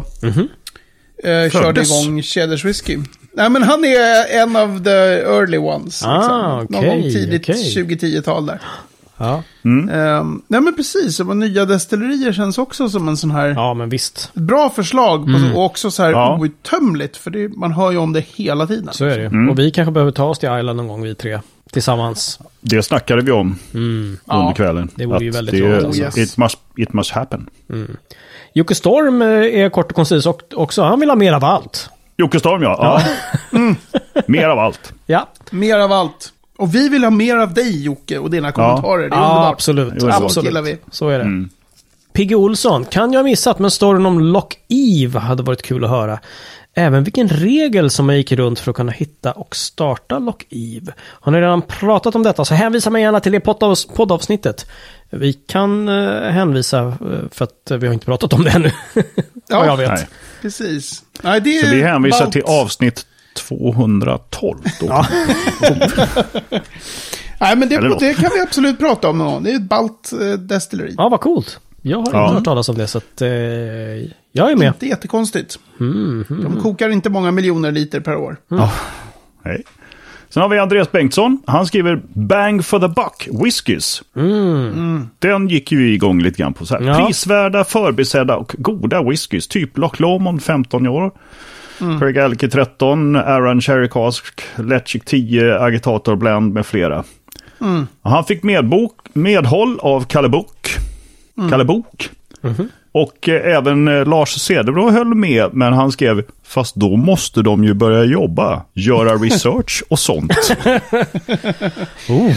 eh, 1.25 1.51
körde 1.51 1.83
igång 1.83 2.23
Cheddars 2.23 2.65
Whisky. 2.65 2.99
Nej, 3.33 3.51
men 3.51 3.63
han 3.63 3.85
är 3.85 4.41
en 4.43 4.57
av 4.57 4.85
the 4.85 4.91
early 4.91 5.59
ones. 5.59 6.03
Ah, 6.07 6.61
liksom. 6.61 6.77
Någon 6.87 6.91
gång 6.91 7.03
tidigt 7.03 7.43
okej. 7.51 7.75
2010-tal 7.87 8.47
där. 8.47 8.61
Ja. 9.17 9.43
Ehm, 9.65 10.43
nej, 10.49 10.61
men 10.61 10.77
precis. 10.77 11.21
Och 11.21 11.37
nya 11.37 11.65
destillerier 11.65 12.33
känns 12.33 12.59
också 12.59 12.89
som 12.89 13.09
en 13.09 13.17
sån 13.17 13.31
här 13.31 13.49
ja, 13.49 13.75
men 13.75 13.89
visst. 13.89 14.31
bra 14.35 14.71
förslag. 14.71 15.25
på- 15.27 15.59
Och 15.59 15.65
också 15.65 15.91
så 15.91 16.03
här 16.03 16.11
Ja. 16.11 16.39
outtömligt, 16.41 17.17
för 17.17 17.31
det, 17.31 17.49
man 17.57 17.73
hör 17.73 17.91
ju 17.93 17.99
om 17.99 18.13
det 18.13 18.21
hela 18.35 18.67
tiden. 18.67 18.89
Så 18.93 19.05
är 19.05 19.19
det 19.19 19.23
ju. 19.25 19.49
Och 19.51 19.59
vi 19.59 19.71
kanske 19.71 19.93
behöver 19.93 20.13
ta 20.13 20.25
oss 20.25 20.39
till 20.39 20.49
Island 20.59 20.77
någon 20.77 20.89
gång, 20.89 21.03
vi 21.03 21.15
tre. 21.15 21.41
Tillsammans. 21.73 22.41
Det 22.61 22.83
snackade 22.83 23.23
vi 23.23 23.31
om 23.33 23.59
under 23.73 24.17
Ja, 24.25 24.53
kvällen. 24.57 24.89
det 24.95 25.07
vore 25.07 25.25
ju 25.25 25.31
väldigt 25.31 25.55
det, 25.55 25.61
roligt, 25.61 26.05
alltså. 26.05 26.21
it, 26.21 26.37
must, 26.37 26.59
it 26.77 26.93
must 26.93 27.11
happen. 27.11 27.51
Jocke 28.55 28.75
Storm 28.75 29.23
eh, 29.23 29.29
är 29.29 29.69
kort 29.71 29.91
och 29.91 29.97
koncis 29.97 30.27
och 30.27 30.43
också. 30.55 30.83
Han 30.83 31.01
vill 31.01 31.09
ha 31.09 31.17
mer 31.17 31.33
av 31.33 31.45
allt. 31.45 31.91
Jocke 32.19 32.39
Storm 32.39 32.63
ja. 32.63 33.01
ja. 33.53 33.75
Mer 34.27 34.49
av 34.49 34.59
allt. 34.59 34.93
Ja, 35.07 35.29
Mer 35.51 35.79
av 35.79 35.93
allt. 35.93 36.33
Och 36.59 36.75
vi 36.75 36.89
vill 36.89 37.05
ha 37.05 37.11
mer 37.11 37.37
av 37.37 37.55
dig 37.55 37.83
Jocke 37.83 38.19
och 38.19 38.31
dina 38.31 38.53
kommentarer. 38.53 38.99
Det 38.99 39.17
är 39.17 39.21
ja 39.21 39.25
underbart. 39.29 39.53
absolut. 39.53 39.99
Det 40.01 40.15
absolut. 40.15 40.65
vi. 40.65 40.79
Så 40.91 41.09
är 41.09 41.19
det. 41.19 41.49
Pigge 42.13 42.35
Olsson, 42.35 42.85
kan 42.85 43.13
jag 43.13 43.19
ha 43.19 43.25
missat 43.25 43.59
men 43.59 43.71
storyn 43.71 44.07
om 44.07 44.21
Lock 44.21 44.59
Eve 44.69 45.19
hade 45.19 45.43
varit 45.43 45.63
kul 45.63 45.85
att 45.85 45.91
höra. 45.91 46.19
Även 46.75 47.05
vilken 47.05 47.29
regel 47.29 47.91
som 47.91 48.07
man 48.07 48.17
gick 48.17 48.33
runt 48.33 48.61
för 48.61 48.71
att 48.71 48.77
kunna 48.77 48.93
hitta 48.93 49.33
och 49.33 49.57
starta 49.57 50.19
Lock 50.19 50.47
Eve. 50.51 50.93
Har 51.01 51.33
ni 51.33 51.41
redan 51.41 51.63
pratat 51.63 52.15
om 52.15 52.23
detta 52.23 52.45
så 52.45 52.55
hänvisa 52.55 52.91
mig 52.91 53.03
gärna 53.03 53.21
till 53.21 53.33
det 53.33 53.39
poddavs- 53.39 53.95
poddavsnittet. 53.97 54.67
Vi 55.11 55.33
kan 55.33 55.89
eh, 55.89 56.21
hänvisa 56.31 56.79
eh, 56.87 56.95
för 57.31 57.45
att 57.45 57.71
vi 57.83 57.87
har 57.87 57.95
inte 57.95 58.07
pratat 58.07 58.33
om 58.33 58.45
det 58.45 58.51
ännu. 58.51 58.71
Ja, 59.51 59.67
jag 59.67 59.77
vet. 59.77 59.89
Nej. 59.91 60.09
Precis. 60.43 61.03
Nej, 61.23 61.41
det 61.41 61.59
är 61.59 61.65
Så 61.67 61.71
vi 61.75 61.83
hänvisar 61.83 62.21
ballt. 62.21 62.33
till 62.33 62.43
avsnitt 62.43 63.07
212 63.37 64.59
då. 64.81 64.87
Nej, 67.41 67.57
men 67.57 67.69
det, 67.69 67.97
det 68.01 68.15
kan 68.15 68.31
vi 68.35 68.41
absolut 68.41 68.79
prata 68.79 69.09
om 69.09 69.19
någon. 69.19 69.43
Det 69.43 69.51
är 69.51 69.57
ett 69.57 69.63
ballt 69.63 70.13
eh, 70.13 70.33
destilleri. 70.33 70.95
Ja, 70.97 71.09
vad 71.09 71.21
coolt. 71.21 71.61
Jag 71.83 71.99
har 71.99 72.13
Ja. 72.13 72.25
inte 72.25 72.35
hört 72.35 72.45
talas 72.45 72.69
om 72.69 72.79
det 72.79 72.87
så 72.87 72.99
att 72.99 73.23
eh, 73.23 73.29
jag 74.33 74.51
är 74.51 74.57
med. 74.57 74.69
Inte 74.69 74.87
jättekonstigt. 74.87 75.59
Mm, 75.81 76.25
De 76.29 76.61
kokar 76.63 76.89
inte 76.89 77.11
många 77.11 77.31
miljoner 77.31 77.73
liter 77.73 78.01
per 78.01 78.17
år. 78.17 78.37
Hej. 79.45 79.63
Sen 80.31 80.43
har 80.43 80.49
vi 80.49 80.59
Andreas 80.59 80.93
Bengtsson. 80.93 81.43
Han 81.47 81.67
skriver 81.67 82.01
Bang 82.13 82.65
for 82.65 82.79
the 82.81 82.89
buck, 82.89 83.29
whiskys. 83.45 84.03
Den 85.19 85.49
gick 85.49 85.73
ju 85.73 85.93
igång 85.95 86.23
lite 86.23 86.43
grann 86.43 86.55
på 86.55 86.67
så 86.67 86.75
här. 86.75 86.83
Ja. 86.83 87.07
Prisvärda, 87.07 87.65
förbisedda 87.65 88.37
och 88.37 88.55
goda 88.59 89.03
whiskys. 89.03 89.49
Typ 89.49 89.79
Loch 89.79 90.01
Lomond 90.01 90.43
15 90.43 90.87
år. 90.87 91.11
Craig 91.99 92.19
Alke 92.19 92.49
13, 92.49 93.17
Aaron 93.17 93.61
Cherry 93.61 93.89
Cask, 93.89 94.43
Letchik 94.57 95.05
10, 95.05 95.59
Agitator 95.61 96.17
Blend 96.17 96.55
med 96.55 96.67
flera. 96.67 97.05
Och 98.03 98.11
Han 98.11 98.25
fick 98.25 98.43
medbok, 98.43 98.93
medhåll 99.13 99.79
av 99.81 100.05
Kalle 100.05 100.29
Bok. 100.29 100.69
Kalle 101.51 101.65
Bok. 101.65 102.11
Och 102.93 103.29
eh, 103.29 103.57
även 103.57 103.89
eh, 103.89 104.07
Lars 104.07 104.41
Cederbro 104.41 104.91
höll 104.91 105.15
med, 105.15 105.51
men 105.55 105.73
han 105.73 105.93
skrev 105.93 106.23
fast 106.47 106.75
då 106.75 106.97
måste 106.97 107.43
de 107.43 107.65
ju 107.65 107.75
börja 107.75 108.05
jobba, 108.05 108.63
göra 108.75 109.15
research 109.15 109.83
och 109.89 109.99
sånt. 109.99 110.33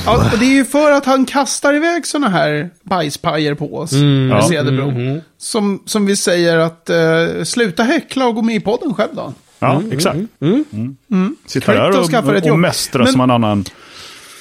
Ja, 0.05 0.17
och 0.33 0.39
det 0.39 0.45
är 0.45 0.53
ju 0.53 0.65
för 0.65 0.91
att 0.91 1.05
han 1.05 1.25
kastar 1.25 1.73
iväg 1.73 2.05
sådana 2.07 2.29
här 2.29 2.69
bajspajer 2.83 3.55
på 3.55 3.77
oss. 3.77 3.93
Mm. 3.93 4.27
med 4.27 4.37
Ja. 4.37 4.41
Cederbro. 4.41 5.21
Som, 5.37 5.83
som 5.85 6.05
vi 6.05 6.15
säger 6.15 6.57
att 6.57 6.89
eh, 6.89 6.97
sluta 7.43 7.83
häckla 7.83 8.27
och 8.27 8.35
gå 8.35 8.41
med 8.41 8.55
i 8.55 8.59
podden 8.59 8.93
själv 8.93 9.09
då. 9.15 9.33
Ja, 9.59 9.81
exakt. 9.91 10.17
Mm. 10.41 11.35
Sitta 11.45 11.65
Kvickt 11.65 11.65
där 11.93 11.99
att 12.01 12.07
skaffa 12.09 12.31
och, 12.31 12.37
och 12.37 12.45
jobb. 12.47 12.59
mästra 12.59 13.03
Men- 13.03 13.11
som 13.11 13.21
en 13.21 13.31
annan. 13.31 13.65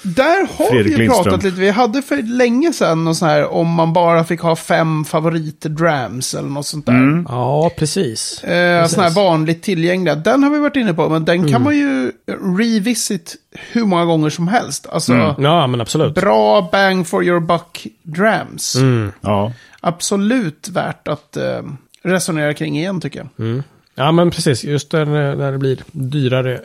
Där 0.02 0.47
har 0.59 0.71
Fredrik 0.71 0.99
vi 0.99 1.02
ju 1.02 1.09
pratat 1.09 1.26
Lindström. 1.26 1.50
lite. 1.50 1.61
Vi 1.61 1.71
hade 1.71 2.02
för 2.02 2.23
länge 2.23 2.73
sedan 2.73 3.04
någon 3.04 3.14
sån 3.14 3.28
här 3.28 3.47
om 3.52 3.69
man 3.69 3.92
bara 3.92 4.25
fick 4.25 4.40
ha 4.40 4.57
fem 4.57 5.04
favoritdrams 5.04 6.35
eller 6.35 6.49
något 6.49 6.66
sånt 6.66 6.87
där. 6.87 6.92
Mm. 6.92 7.26
Ja, 7.28 7.71
precis. 7.76 8.45
Eh, 8.45 8.80
Precis. 8.83 8.95
såna 8.95 9.09
här 9.09 9.14
vanligt 9.14 9.62
tillgängliga. 9.62 10.14
Den 10.14 10.42
har 10.42 10.50
vi 10.50 10.59
varit 10.59 10.76
inne 10.76 10.95
på, 10.95 11.09
men 11.09 11.25
den 11.25 11.52
kan 11.52 11.62
man 11.62 11.76
ju 11.76 12.12
revisit 12.59 13.37
hur 13.73 13.85
många 13.85 14.04
gånger 14.04 14.30
som 14.30 14.49
helst. 14.49 14.87
Alltså, 14.92 15.35
Ja, 15.38 15.66
men 15.66 15.80
absolut. 15.80 16.14
bra 16.14 16.69
bang 16.73 17.07
for 17.07 17.25
your 17.25 17.40
buck 17.40 17.87
drams. 18.02 18.76
Ja. 19.21 19.52
Absolut 19.80 20.69
värt 20.69 21.09
att 21.09 21.37
eh, 21.37 21.61
resonera 22.02 22.54
kring 22.54 22.78
igen 22.78 23.00
tycker 23.00 23.26
jag. 23.37 23.62
Ja, 23.95 24.12
men 24.12 24.30
precis. 24.30 24.64
Just 24.64 24.90
där, 24.90 25.04
när 25.37 25.52
det 25.52 25.59
blir 25.59 25.78
dyrare 25.92 26.61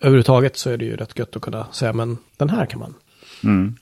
överhuvudtaget 0.00 0.56
så 0.56 0.70
är 0.70 0.76
det 0.76 0.84
ju 0.84 0.96
rätt 0.96 1.18
gött 1.18 1.36
att 1.36 1.42
kunna 1.42 1.66
säga 1.72 1.92
men 1.92 2.18
den 2.36 2.50
här 2.50 2.66
kan 2.66 2.80
man 2.80 2.94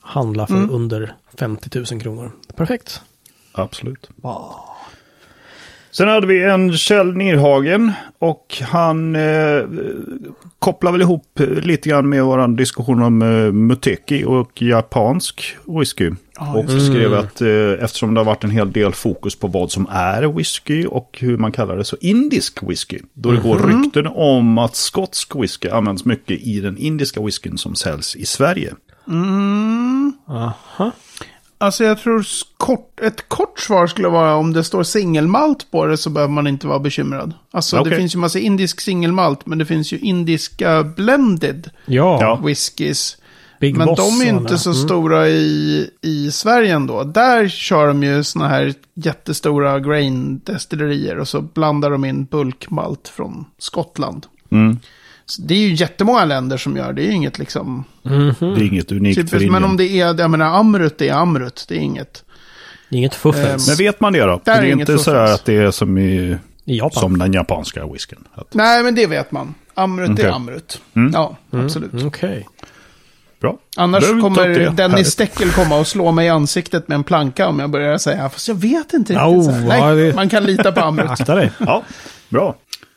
handla 0.01 0.47
för 0.47 0.71
under 0.71 1.15
50 1.39 1.79
000 1.93 2.01
kronor. 2.01 2.33
Perfekt. 2.57 3.03
Absolut. 3.53 4.11
Sen 5.91 6.09
hade 6.09 6.27
vi 6.27 6.43
en 6.43 6.73
Kjell 6.73 7.17
Nirhagen 7.17 7.93
och 8.19 8.63
han 8.63 9.17
eh, 9.17 9.63
kopplar 10.67 10.93
väl 10.93 11.03
ihop 11.03 11.41
eh, 11.41 11.49
lite 11.49 11.89
grann 11.89 12.09
med 12.09 12.25
vår 12.25 12.57
diskussion 12.57 13.03
om 13.03 13.23
eh, 13.23 13.53
Muteki 13.53 14.25
och 14.25 14.63
japansk 14.63 15.57
whisky. 15.67 16.11
och 16.39 16.71
skrev 16.83 17.15
att 17.15 17.41
eh, 17.41 17.85
eftersom 17.85 18.15
det 18.15 18.21
har 18.21 18.25
varit 18.25 18.45
en 18.45 18.51
hel 18.51 18.73
del 18.73 18.93
fokus 18.93 19.37
på 19.37 19.47
vad 19.47 19.71
som 19.71 19.87
är 19.91 20.23
whisky 20.23 20.87
och 20.87 21.19
hur 21.21 21.37
man 21.37 21.53
kallar 21.53 21.77
det 21.77 21.85
så 21.85 21.97
indisk 22.01 22.63
whisky. 22.63 22.99
Då 23.13 23.31
det 23.31 23.41
går 23.41 23.59
rykten 23.59 24.07
om 24.07 24.59
att 24.59 24.77
skotsk 24.77 25.37
whisky 25.37 25.69
används 25.69 26.05
mycket 26.05 26.41
i 26.41 26.61
den 26.61 26.79
indiska 26.79 27.23
whiskyn 27.23 27.59
som 27.59 27.75
säljs 27.75 28.17
i 28.17 28.27
Sverige. 28.27 28.75
Aha. 30.29 30.93
Alltså 31.59 31.85
jag 31.85 31.99
tror 31.99 32.27
kort, 32.57 33.01
ett 33.01 33.29
kort 33.29 33.61
svar 33.61 33.87
skulle 33.87 34.09
vara 34.09 34.35
om 34.35 34.53
det 34.53 34.65
står 34.65 34.83
singelmalt 34.83 35.71
på 35.71 35.87
det 35.87 35.97
så 35.97 36.11
behöver 36.11 36.33
man 36.33 36.47
inte 36.47 36.67
vara 36.67 36.79
bekymrad. 36.79 37.35
Alltså 37.51 37.79
Okej. 37.79 37.91
det 37.91 37.97
finns 37.97 38.15
ju 38.15 38.19
massa 38.19 38.39
indisk 38.39 38.81
singelmalt 38.81 39.47
men 39.47 39.59
det 39.59 39.65
finns 39.65 39.93
ju 39.93 39.99
indiska 39.99 40.83
blended 40.83 41.71
Ja, 41.87 42.41
whiskys. 42.45 43.17
Big 43.61 43.77
Men 43.77 43.87
Boss. 43.87 43.99
de 43.99 44.21
är 44.21 44.25
ju 44.25 44.39
inte 44.39 44.59
så 44.59 44.75
stora 44.75 45.29
i, 45.29 45.91
i 46.03 46.31
Sverige 46.31 46.75
ändå. 46.75 47.05
Där 47.05 47.49
kör 47.49 47.87
de 47.87 48.03
ju 48.03 48.25
såna 48.25 48.49
här 48.49 48.75
jättestora 48.95 49.81
grain 49.81 50.41
destillerier 50.45 51.19
och 51.19 51.29
så 51.29 51.41
blandar 51.41 51.91
de 51.91 52.05
in 52.05 52.25
bulkmalt 52.25 53.09
från 53.09 53.45
Skottland. 53.59 54.27
Mm. 54.51 54.79
Så 55.29 55.43
det 55.43 55.55
är 55.55 55.59
ju 55.59 55.75
jättemånga 55.75 56.25
länder 56.25 56.57
som 56.57 56.77
gör 56.77 56.87
det. 56.87 56.93
Det 56.93 57.03
är 57.03 57.07
ju 57.07 57.13
inget 57.13 57.39
liksom... 57.39 57.85
Det 58.03 58.11
är 58.11 58.63
inget 58.63 58.93
unikt 58.93 59.15
för 59.17 59.23
Typiskt, 59.23 59.35
Indien. 59.35 59.53
men 59.53 59.65
om 59.65 59.77
det 59.77 59.85
är, 60.01 60.21
jag 60.21 60.31
menar 60.31 60.59
Amrut, 60.59 60.99
det 60.99 61.09
är 61.09 61.15
Amrut. 61.15 61.65
Det 61.69 61.75
är 61.75 61.79
inget. 61.81 62.25
Inget 62.91 63.15
fuffens. 63.15 63.69
Men 63.69 63.77
vet 63.77 64.01
man 64.01 64.13
det 64.13 64.21
då? 64.21 64.41
För 64.45 64.53
är 64.53 64.63
det 64.63 64.69
är 64.69 64.73
inget 64.73 64.89
inte 64.89 65.03
sådär 65.03 65.25
att 65.35 65.45
det 65.45 65.57
är 65.57 65.71
som, 65.71 65.99
i, 65.99 66.37
I 66.65 66.79
Japan. 66.79 67.01
som 67.01 67.19
den 67.19 67.33
japanska 67.33 67.87
whiskyn. 67.87 68.25
Att, 68.35 68.55
Nej, 68.55 68.83
men 68.83 68.95
det 68.95 69.07
vet 69.07 69.33
man. 69.33 69.55
Amrut 69.75 70.11
Okej. 70.11 70.25
är 70.25 70.31
Amrut. 70.31 70.81
Ja, 71.13 71.37
absolut. 71.51 71.93
Mm, 71.93 72.07
Okej. 72.07 72.49
bra. 73.41 73.59
Annars 73.77 74.05
kommer 74.05 74.49
det. 74.49 74.69
Dennis. 74.71 75.09
Steckel 75.11 75.51
komma 75.51 75.79
och 75.79 75.87
slå 75.87 76.13
mig 76.13 76.27
i 76.27 76.29
ansiktet 76.29 76.89
med 76.89 76.95
en 76.97 77.05
planka 77.05 77.49
om 77.49 77.59
jag 77.61 77.71
börjar 77.71 77.99
säga, 77.99 78.29
fast 78.29 78.49
jag 78.49 78.55
vet 78.55 78.93
inte 78.93 79.13
riktigt. 79.13 79.49
Oh, 79.49 79.67
Nej, 79.67 79.97
det- 79.97 80.15
man 80.15 80.29
kan 80.29 80.45
lita 80.45 80.73
på 80.73 80.81
Amrut. 80.81 81.11
Akta 81.11 81.35
dig. 81.35 81.51
Ja, 81.59 81.83
bra. 82.29 82.55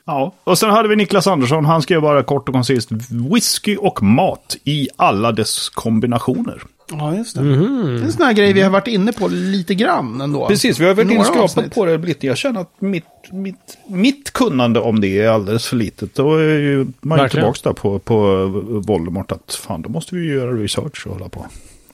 Ja. 0.10 0.34
Och 0.44 0.58
sen 0.58 0.70
hade 0.70 0.90
vi 0.90 0.96
Niklas 0.96 1.28
Andersson. 1.28 1.66
Han 1.66 1.82
skrev 1.82 2.02
bara 2.02 2.24
kort 2.24 2.50
och 2.50 2.54
koncist 2.56 2.90
whisky 3.32 3.76
och 3.78 4.04
mat 4.04 4.58
i 4.64 4.88
alla 4.96 5.32
dess 5.32 5.70
kombinationer. 5.70 6.62
Ja, 6.92 7.16
just 7.16 7.36
det. 7.36 7.42
Det 7.44 7.54
är 7.54 8.04
en 8.04 8.12
sån 8.12 8.26
här 8.26 8.34
grej 8.34 8.54
vi 8.54 8.62
har 8.62 8.70
varit 8.70 8.88
inne 8.88 9.12
på 9.14 9.28
lite 9.28 9.76
grann 9.76 10.22
ändå. 10.22 10.48
Precis, 10.48 10.80
vi 10.80 10.86
har 10.86 10.94
varit 10.94 11.08
Några 11.08 11.20
inskrapat 11.20 11.44
avsnitt. 11.44 11.76
på 11.76 11.86
det 11.86 11.98
lite. 11.98 12.28
Jag 12.28 12.38
känner 12.38 12.62
att 12.62 12.74
mitt, 12.80 13.04
mitt, 13.32 13.78
mitt 13.88 14.32
kunnande 14.34 14.80
om 14.80 15.02
det 15.02 15.20
är 15.20 15.30
alldeles 15.30 15.66
för 15.68 15.76
litet. 15.76 16.16
Då 16.16 16.36
är 16.36 16.44
ju 16.44 16.88
man 17.02 17.20
ju 17.24 17.30
tillbaka 17.30 17.60
där 17.64 17.74
på, 17.74 18.00
på 18.00 18.46
Voldemort 18.86 19.32
att 19.32 19.54
fan, 19.54 19.82
då 19.82 19.90
måste 19.90 20.16
vi 20.16 20.22
ju 20.22 20.34
göra 20.34 20.52
research 20.52 21.08
och 21.08 21.14
hålla 21.14 21.30
på. 21.30 21.46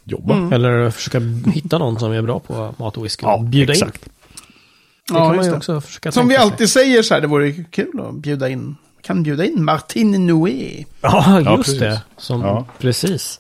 jobba. 0.04 0.56
Eller 0.56 0.90
försöka 0.90 1.20
hitta 1.54 1.78
någon 1.78 2.00
som 2.00 2.12
är 2.12 2.22
bra 2.22 2.40
på 2.40 2.76
mat 2.78 2.98
och 2.98 3.06
whisky 3.06 3.26
och 3.26 3.32
Ja, 3.32 3.38
bjuda 3.44 3.74
in. 3.74 3.80
Det 5.08 5.14
Ja, 5.14 5.28
kan 5.28 5.36
man 5.36 5.46
ju 5.46 5.54
också 5.56 5.82
försöka 5.82 6.12
Som 6.12 6.28
vi 6.28 6.34
tänka 6.34 6.42
sig. 6.44 6.52
alltid 6.52 6.70
säger 6.70 7.04
så 7.04 7.14
här, 7.14 7.22
det 7.22 7.28
vore 7.28 7.52
kul 7.52 8.00
att 8.10 8.14
bjuda 8.16 8.50
in, 8.50 8.76
kan 9.02 9.24
bjuda 9.24 9.46
in 9.46 9.64
Martin 9.64 10.28
Noé, 10.28 10.86
Ja, 11.02 11.42
Ja, 11.46 11.58
just 11.58 11.64
precis. 11.66 11.80
det. 11.80 12.02
Som, 12.18 12.42
Ja. 12.42 12.66
Precis. 12.80 13.40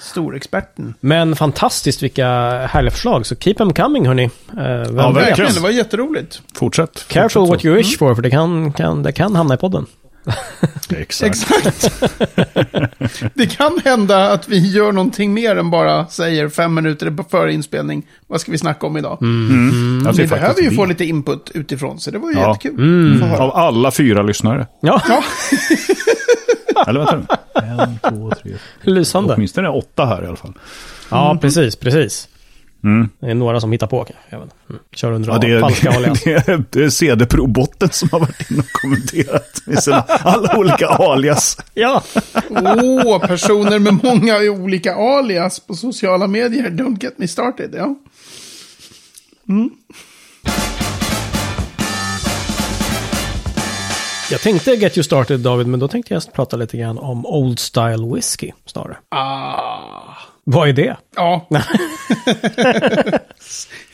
storexperten. 0.00 0.94
Men 1.00 1.36
fantastiskt 1.36 2.02
vilka 2.02 2.26
härliga 2.66 2.90
förslag. 2.90 3.26
Så 3.26 3.36
keep 3.36 3.54
them 3.54 3.72
coming 3.74 4.06
hörni. 4.06 4.24
Eh, 4.24 4.62
Ja, 4.62 5.10
verkligen. 5.10 5.54
Det 5.54 5.60
var 5.60 5.70
jätteroligt. 5.70 6.42
Fortsätt. 6.54 7.04
Careful 7.08 7.30
Fortsätt 7.46 7.50
what 7.50 7.64
you 7.64 7.76
wish 7.76 7.98
for, 7.98 8.14
för 8.14 8.22
det 8.22 8.30
kan, 8.30 8.72
kan, 8.72 9.02
det 9.02 9.12
kan 9.12 9.36
hamna 9.36 9.54
i 9.54 9.56
podden. 9.56 9.86
Exakt. 10.96 11.36
Exakt. 11.46 12.04
det 13.34 13.46
kan 13.46 13.78
hända 13.84 14.32
att 14.32 14.48
vi 14.48 14.70
gör 14.70 14.92
någonting 14.92 15.34
mer 15.34 15.56
än 15.56 15.70
bara 15.70 16.06
säger 16.06 16.48
fem 16.48 16.74
minuter 16.74 17.24
före 17.30 17.52
inspelning. 17.52 18.06
Vad 18.26 18.40
ska 18.40 18.52
vi 18.52 18.58
snacka 18.58 18.86
om 18.86 18.96
idag? 18.96 19.18
Mm. 19.22 20.02
Jag 20.04 20.12
Vi 20.12 20.16
ser 20.16 20.26
behöver 20.36 20.62
ju 20.62 20.70
få 20.70 20.82
vi. 20.82 20.88
lite 20.88 21.04
input 21.04 21.50
utifrån, 21.54 22.00
så 22.00 22.10
det 22.10 22.18
var 22.18 22.30
ju 22.30 22.36
Ja. 22.38 22.48
jättekul. 22.48 23.18
få 23.20 23.26
höra. 23.26 23.42
Av 23.42 23.56
alla 23.56 23.90
fyra 23.90 24.22
lyssnare. 24.22 24.66
Ja, 24.80 25.02
Eller 26.86 27.00
vänta 27.00 27.16
nu. 27.16 27.26
En, 27.62 27.98
två, 28.12 28.30
tre. 28.42 28.52
lysande. 28.82 29.34
Åtminstone 29.34 29.68
åtta 29.68 30.04
här 30.06 30.24
i 30.24 30.26
alla 30.26 30.36
fall. 30.36 30.52
Ja, 31.10 31.38
precis, 31.40 31.76
precis. 31.76 32.28
Mm. 32.84 33.08
Det 33.18 33.30
är 33.30 33.34
några 33.34 33.60
som 33.60 33.72
hittar 33.72 33.86
på 33.86 34.04
kanske. 34.04 34.36
Mm. 34.36 34.48
Kör 34.92 35.12
under 35.12 35.32
Ja, 35.32 35.38
det, 35.38 35.50
är, 35.50 35.60
falska 35.60 35.90
alias. 35.90 36.22
det, 36.24 36.48
är, 36.48 36.64
det 36.70 36.84
är 36.84 36.90
CD-Pro-botten 36.90 37.88
som 37.88 38.08
har 38.12 38.20
varit 38.20 38.50
inne 38.50 38.60
och 38.60 38.72
kommenterat 38.72 39.62
med 39.64 39.82
sina 39.82 40.00
alla 40.08 40.58
olika 40.58 40.86
alias. 40.86 41.58
Ja, 41.74 42.02
Åh, 42.50 43.26
personer 43.26 43.78
med 43.78 44.04
många 44.04 44.38
olika 44.50 44.94
alias 44.94 45.60
på 45.60 45.74
sociala 45.74 46.26
medier. 46.26 46.70
Don't 46.70 47.02
get 47.02 47.18
me 47.18 47.28
started. 47.28 47.74
Ja. 47.74 47.96
jag 54.30 54.40
tänkte 54.40 54.70
Get 54.70 54.96
You 54.96 55.04
Started 55.04 55.40
David, 55.40 55.66
men 55.66 55.80
då 55.80 55.88
tänkte 55.88 56.14
jag 56.14 56.32
prata 56.32 56.56
lite 56.56 56.76
grann 56.76 56.98
om 56.98 57.26
Old 57.26 57.58
Style 57.58 58.14
Whiskey 58.14 58.52
snarare. 58.66 58.96
Ah. 59.08 60.33
Vad 60.44 60.68
är 60.68 60.72
det? 60.72 60.96
Ja. 61.16 61.48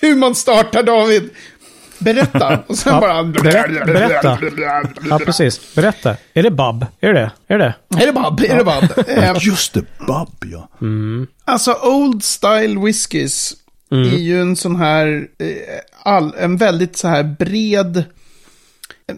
Hur 0.01 0.15
man 0.17 0.35
startar 0.35 0.83
David. 0.83 1.31
Berätta. 1.99 2.59
Och 2.67 2.79
sen 2.79 2.95
Ja, 2.95 3.01
bara... 3.01 3.25
berätta, 3.25 3.85
berätta. 3.87 4.39
Ja, 5.11 5.19
precis. 5.19 5.75
Berätta. 5.75 6.17
Är 6.35 6.43
det 6.43 6.51
Bub? 6.51 6.87
Är 7.01 7.13
det? 7.13 7.31
Är 7.49 7.59
det? 7.59 7.75
Är 7.99 8.07
det 8.07 8.13
Bob? 8.13 8.41
Är 8.41 8.57
det 8.57 8.65
Bob? 8.65 9.09
Eh, 9.09 9.37
Just 9.41 9.73
det, 9.75 9.81
Bub 9.99 10.53
ja. 10.53 10.69
Alltså 11.45 11.73
Old 11.83 12.25
Style 12.25 12.81
Whiskies 12.81 13.53
är 13.91 14.19
ju 14.19 14.41
en 14.41 14.57
sån 14.57 14.77
här, 14.77 15.27
eh, 15.39 15.47
all, 16.03 16.35
en 16.39 16.57
väldigt 16.57 16.97
så 16.97 17.09
här 17.09 17.23
bred, 17.39 18.05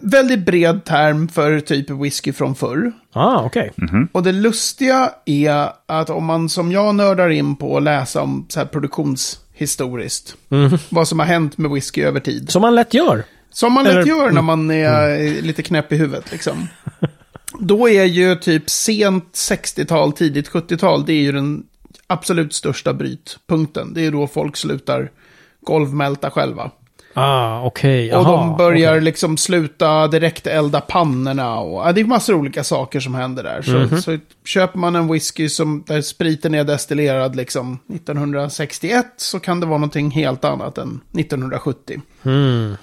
väldigt 0.01 0.45
bred 0.45 0.85
term 0.85 1.27
för 1.27 1.59
typ 1.59 1.89
whisky 1.89 2.33
från 2.33 2.55
förr. 2.55 2.91
Ah, 3.13 3.43
okej. 3.45 3.71
Och 4.11 4.23
det 4.23 4.31
lustiga 4.31 5.11
är 5.25 5.69
att 5.85 6.09
om 6.09 6.25
man 6.25 6.49
som 6.49 6.71
jag 6.71 6.95
nördar 6.95 7.29
in 7.29 7.55
på 7.55 7.77
att 7.77 7.83
läsa 7.83 8.21
om 8.21 8.45
så 8.49 8.59
här 8.59 8.67
produktionshistoriskt, 8.67 10.35
vad 10.89 11.07
som 11.07 11.19
har 11.19 11.25
hänt 11.25 11.57
med 11.57 11.71
whisky 11.71 12.01
över 12.03 12.19
tid. 12.19 12.49
Som 12.49 12.61
man 12.61 12.75
lätt 12.75 12.93
gör. 12.93 13.23
Som 13.49 13.73
man 13.73 13.83
lätt 13.83 13.93
Eller- 13.93 14.05
gör 14.05 14.31
när 14.31 14.41
man 14.41 14.71
är 14.71 15.19
eh, 15.21 15.41
lite 15.41 15.63
knäpp 15.63 15.93
i 15.93 15.95
huvudet 15.97 16.31
liksom. 16.31 16.67
Då 17.59 17.89
är 17.89 18.03
ju 18.03 18.35
typ 18.35 18.69
sent 18.69 19.25
60-tal, 19.33 20.11
tidigt 20.13 20.49
70-tal, 20.49 21.05
det 21.05 21.13
är 21.13 21.21
ju 21.21 21.31
den 21.31 21.63
absolut 22.07 22.53
största 22.53 22.93
brytpunkten. 22.93 23.93
Det 23.93 24.05
är 24.05 24.11
då 24.11 24.27
folk 24.27 24.57
slutar 24.57 25.11
golvmälta 25.61 26.31
själva. 26.31 26.71
Ah, 27.13 27.61
okej. 27.65 28.13
och 28.13 28.21
Jaha, 28.23 28.37
de 28.37 28.57
börjar 28.57 28.91
okej. 28.91 29.01
liksom 29.01 29.37
sluta 29.37 30.07
direkt 30.07 30.47
elda 30.47 30.81
pannorna. 30.81 31.59
Och, 31.59 31.87
ja, 31.87 31.91
det 31.91 32.01
är 32.01 32.05
massor 32.05 32.33
av 32.33 32.39
olika 32.39 32.63
saker 32.63 32.99
som 32.99 33.15
händer 33.15 33.43
där. 33.43 33.61
Så, 33.61 33.71
Mhm. 33.71 34.01
så 34.01 34.17
köper 34.45 34.79
man 34.79 34.95
en 34.95 35.07
whisky 35.11 35.49
som, 35.49 35.83
där 35.87 36.01
spriten 36.01 36.55
är 36.55 36.63
destillerad 36.63 37.35
liksom 37.35 37.79
1961 37.93 39.05
så 39.17 39.39
kan 39.39 39.59
det 39.59 39.65
vara 39.65 39.77
någonting 39.77 40.11
helt 40.11 40.45
annat 40.45 40.77
än 40.77 40.99
1970. 41.17 42.01
Mm. 42.23 42.75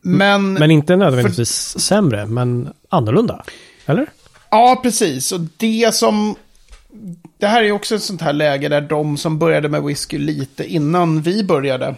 Men, 0.00 0.52
Men 0.52 0.70
inte 0.70 0.96
nödvändigtvis 0.96 1.78
sämre, 1.78 2.26
men 2.26 2.68
annorlunda. 2.88 3.44
Eller? 3.86 4.06
ja, 4.50 4.80
precis. 4.82 5.32
Och 5.32 5.40
det 5.56 5.94
som... 5.94 6.34
Det 7.38 7.46
här 7.46 7.62
är 7.62 7.72
också 7.72 7.94
ett 7.94 8.02
sånt 8.02 8.20
här 8.22 8.32
läge 8.32 8.68
där 8.68 8.80
de 8.80 9.16
som 9.16 9.38
började 9.38 9.68
med 9.68 9.82
whisky 9.82 10.18
lite 10.18 10.64
innan 10.64 11.20
vi 11.22 11.44
började, 11.44 11.94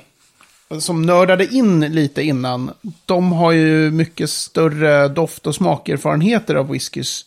som 0.80 1.02
nördade 1.02 1.46
in 1.54 1.80
lite 1.80 2.22
innan, 2.22 2.70
de 3.06 3.32
har 3.32 3.52
ju 3.52 3.90
mycket 3.90 4.30
större 4.30 5.08
doft 5.08 5.46
och 5.46 5.54
smakerfarenheter 5.54 6.54
av 6.54 6.68
whiskys 6.70 7.24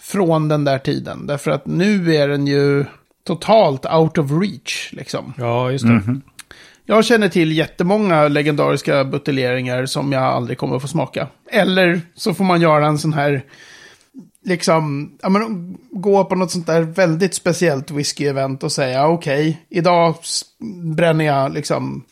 från 0.00 0.48
den 0.48 0.64
där 0.64 0.78
tiden. 0.78 1.26
Därför 1.26 1.50
att 1.50 1.66
nu 1.66 2.14
är 2.16 2.28
den 2.28 2.46
ju 2.46 2.84
totalt 3.26 3.86
out 3.86 4.18
of 4.18 4.30
reach, 4.30 4.88
liksom. 4.92 5.34
Ja, 5.38 5.70
just 5.72 5.84
det. 5.84 6.20
Jag 6.84 7.04
känner 7.04 7.28
till 7.28 7.52
jättemånga 7.52 8.28
legendariska 8.28 9.04
buteljeringar 9.04 9.86
som 9.86 10.12
jag 10.12 10.22
aldrig 10.22 10.58
kommer 10.58 10.76
att 10.76 10.82
få 10.82 10.88
smaka. 10.88 11.28
Eller 11.50 12.00
så 12.14 12.34
får 12.34 12.44
man 12.44 12.60
göra 12.60 12.86
en 12.86 12.98
sån 12.98 13.12
här, 13.12 13.42
liksom, 14.44 15.12
ja 15.22 15.28
men 15.28 15.76
gå 15.90 16.24
på 16.24 16.34
något 16.34 16.50
sånt 16.50 16.66
där 16.66 16.80
väldigt 16.80 17.34
speciellt 17.34 17.90
whisky-event 17.90 18.64
och 18.64 18.72
säga 18.72 19.06
okej, 19.08 19.62
idag 19.68 20.14
s- 20.22 20.42
bränner 20.96 21.24
jag 21.24 21.52
liksom 21.54 22.04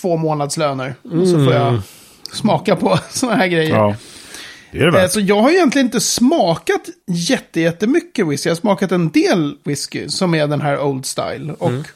två 0.00 0.16
månadslöner. 0.16 0.94
Och 1.02 1.28
så 1.28 1.44
får 1.44 1.52
jag 1.52 1.82
smaka 2.32 2.76
på 2.76 2.98
såna 3.10 3.34
här 3.34 3.46
grejer. 3.46 3.76
Ja. 3.76 3.94
Det 4.72 4.78
är 4.78 4.90
det 4.90 5.02
Eh. 5.02 5.08
Så 5.08 5.20
jag 5.20 5.42
har 5.42 5.50
egentligen 5.50 5.86
inte 5.86 6.00
smakat 6.00 6.80
jätte, 7.06 7.60
jättemycket 7.60 8.26
whisky. 8.26 8.48
Jag 8.48 8.54
har 8.54 8.60
smakat 8.60 8.92
en 8.92 9.10
del 9.10 9.56
whisky 9.64 10.08
som 10.08 10.34
är 10.34 10.46
den 10.46 10.60
här 10.60 10.80
Old 10.80 11.06
Style. 11.06 11.52
Och 11.58 11.86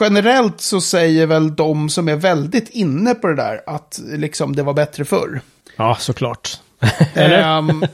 generellt 0.00 0.60
så 0.60 0.80
säger 0.80 1.26
väl 1.26 1.56
de 1.56 1.88
som 1.88 2.08
är 2.08 2.16
väldigt 2.16 2.68
inne 2.68 3.14
på 3.14 3.26
det 3.26 3.36
där 3.36 3.60
att 3.66 4.00
liksom 4.04 4.56
det 4.56 4.62
var 4.62 4.74
bättre 4.74 5.04
förr. 5.04 5.40
Ja, 5.76 5.96
såklart. 6.00 6.60
Eller? 7.14 7.58
Ehm, 7.58 7.86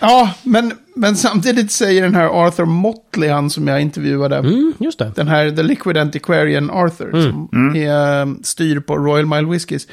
ja, 0.00 0.30
men, 0.42 0.72
men 0.96 1.16
samtidigt 1.16 1.72
säger 1.72 2.02
den 2.02 2.14
här 2.14 2.46
Arthur 2.46 2.64
Motley, 2.64 3.28
han 3.30 3.50
som 3.50 3.68
jag 3.68 3.80
intervjuade, 3.80 4.36
Mm, 4.36 4.72
just 4.78 4.98
det. 4.98 5.12
den 5.16 5.28
här 5.28 5.50
The 5.50 5.62
Liquid 5.62 5.96
Antiquarian 5.96 6.70
Arthur, 6.70 7.10
som 7.22 7.48
är, 7.76 8.22
um, 8.22 8.40
styr 8.44 8.80
på 8.80 8.96
Royal 8.96 9.26
Mile 9.26 9.48
Whiskies. 9.48 9.86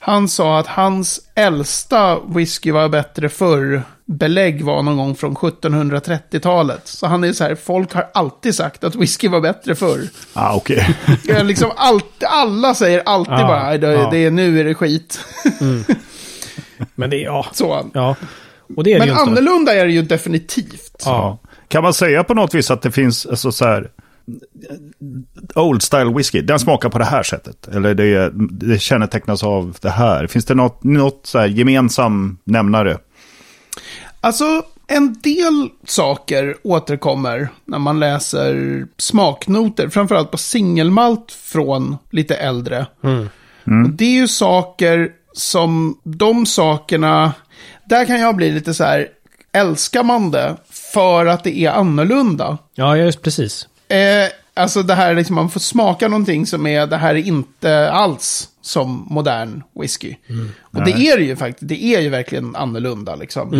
Han 0.00 0.28
sa 0.28 0.58
att 0.58 0.66
hans 0.66 1.20
äldsta 1.34 2.18
whisky 2.28 2.72
var 2.72 2.88
bättre 2.88 3.28
förr. 3.28 3.82
Belägg 4.04 4.64
var 4.64 4.82
någon 4.82 4.96
gång 4.96 5.14
från 5.14 5.34
1730-talet. 5.36 6.80
Så 6.88 7.06
han 7.06 7.24
är 7.24 7.32
så 7.32 7.44
här, 7.44 7.54
folk 7.54 7.92
har 7.94 8.08
alltid 8.14 8.54
sagt 8.54 8.84
att 8.84 8.94
whisky 8.94 9.28
var 9.28 9.40
bättre 9.40 9.74
förr. 9.74 10.00
Ah, 10.32 10.54
okej. 10.56 10.96
Är 11.28 11.44
liksom 11.44 11.70
allt, 11.76 12.22
alla 12.24 12.74
säger 12.74 13.02
alltid 13.06 13.32
Ja, 13.34 13.46
bara, 13.46 13.62
"Nej, 13.66 13.78
det, 13.78 13.92
ja. 13.92 14.08
det 14.10 14.24
är, 14.24 14.30
nu 14.30 14.60
är 14.60 14.64
det 14.64 14.74
skit. 14.74 15.20
Men 16.94 17.10
det 17.10 17.16
är, 17.16 17.24
ja. 17.24 17.46
Så. 17.52 17.86
ja. 17.94 18.16
Och 18.76 18.84
det 18.84 18.92
är 18.92 18.94
det 18.94 18.98
Men 18.98 19.08
inte. 19.08 19.22
annorlunda 19.22 19.74
är 19.74 19.84
det 19.86 19.92
ju 19.92 20.02
definitivt. 20.02 21.02
Ja. 21.04 21.38
Kan 21.68 21.82
man 21.82 21.94
säga 21.94 22.24
på 22.24 22.34
något 22.34 22.54
vis 22.54 22.70
att 22.70 22.82
det 22.82 22.90
finns 22.90 23.26
alltså, 23.26 23.52
så 23.52 23.64
här, 23.64 23.90
Old 25.54 25.82
style 25.82 26.12
whisky, 26.16 26.40
den 26.40 26.58
smakar 26.58 26.88
på 26.88 26.98
det 26.98 27.04
här 27.04 27.22
sättet? 27.22 27.68
Eller 27.68 27.94
det, 27.94 28.30
det 28.50 28.78
kännetecknas 28.78 29.42
av 29.42 29.76
det 29.80 29.90
här? 29.90 30.26
Finns 30.26 30.44
det 30.44 30.54
något, 30.54 30.84
något 30.84 31.20
så 31.22 31.38
här 31.38 31.46
gemensam 31.46 32.38
nämnare? 32.44 32.98
Alltså, 34.20 34.62
en 34.86 35.12
del 35.22 35.68
saker 35.86 36.56
återkommer 36.62 37.48
när 37.64 37.78
man 37.78 38.00
läser 38.00 38.86
smaknoter, 38.98 39.88
framförallt 39.88 40.30
på 40.30 40.38
singelmalt 40.38 41.32
från 41.32 41.96
lite 42.10 42.34
äldre. 42.34 42.86
Och 43.84 43.90
det 43.90 44.04
är 44.04 44.20
ju 44.20 44.28
saker 44.28 45.10
som, 45.32 45.98
de 46.04 46.46
sakerna, 46.46 47.32
där 47.88 48.04
kan 48.04 48.20
jag 48.20 48.36
bli 48.36 48.50
lite 48.50 48.74
så 48.74 48.84
här, 48.84 49.08
älskar 49.52 50.02
man 50.02 50.30
det 50.30 50.56
för 50.70 51.26
att 51.26 51.44
det 51.44 51.58
är 51.58 51.70
annorlunda? 51.70 52.58
ja, 52.74 52.96
just 52.96 53.22
precis. 53.22 53.68
Eh, 53.88 54.28
alltså 54.54 54.82
det 54.82 54.94
här, 54.94 55.14
liksom, 55.14 55.34
man 55.34 55.50
får 55.50 55.60
smaka 55.60 56.08
någonting 56.08 56.46
som 56.46 56.66
är, 56.66 56.86
det 56.86 56.96
här 56.96 57.14
är 57.14 57.18
inte 57.26 57.90
alls 57.90 58.48
som 58.60 59.06
modern 59.10 59.62
whisky. 59.80 60.14
Och 60.60 60.84
det 60.84 60.90
är 60.90 61.18
det 61.18 61.24
ju 61.24 61.36
faktiskt, 61.36 61.68
det 61.68 61.84
är 61.84 62.00
ju 62.00 62.08
verkligen 62.08 62.56
annorlunda 62.56 63.16
liksom. 63.16 63.50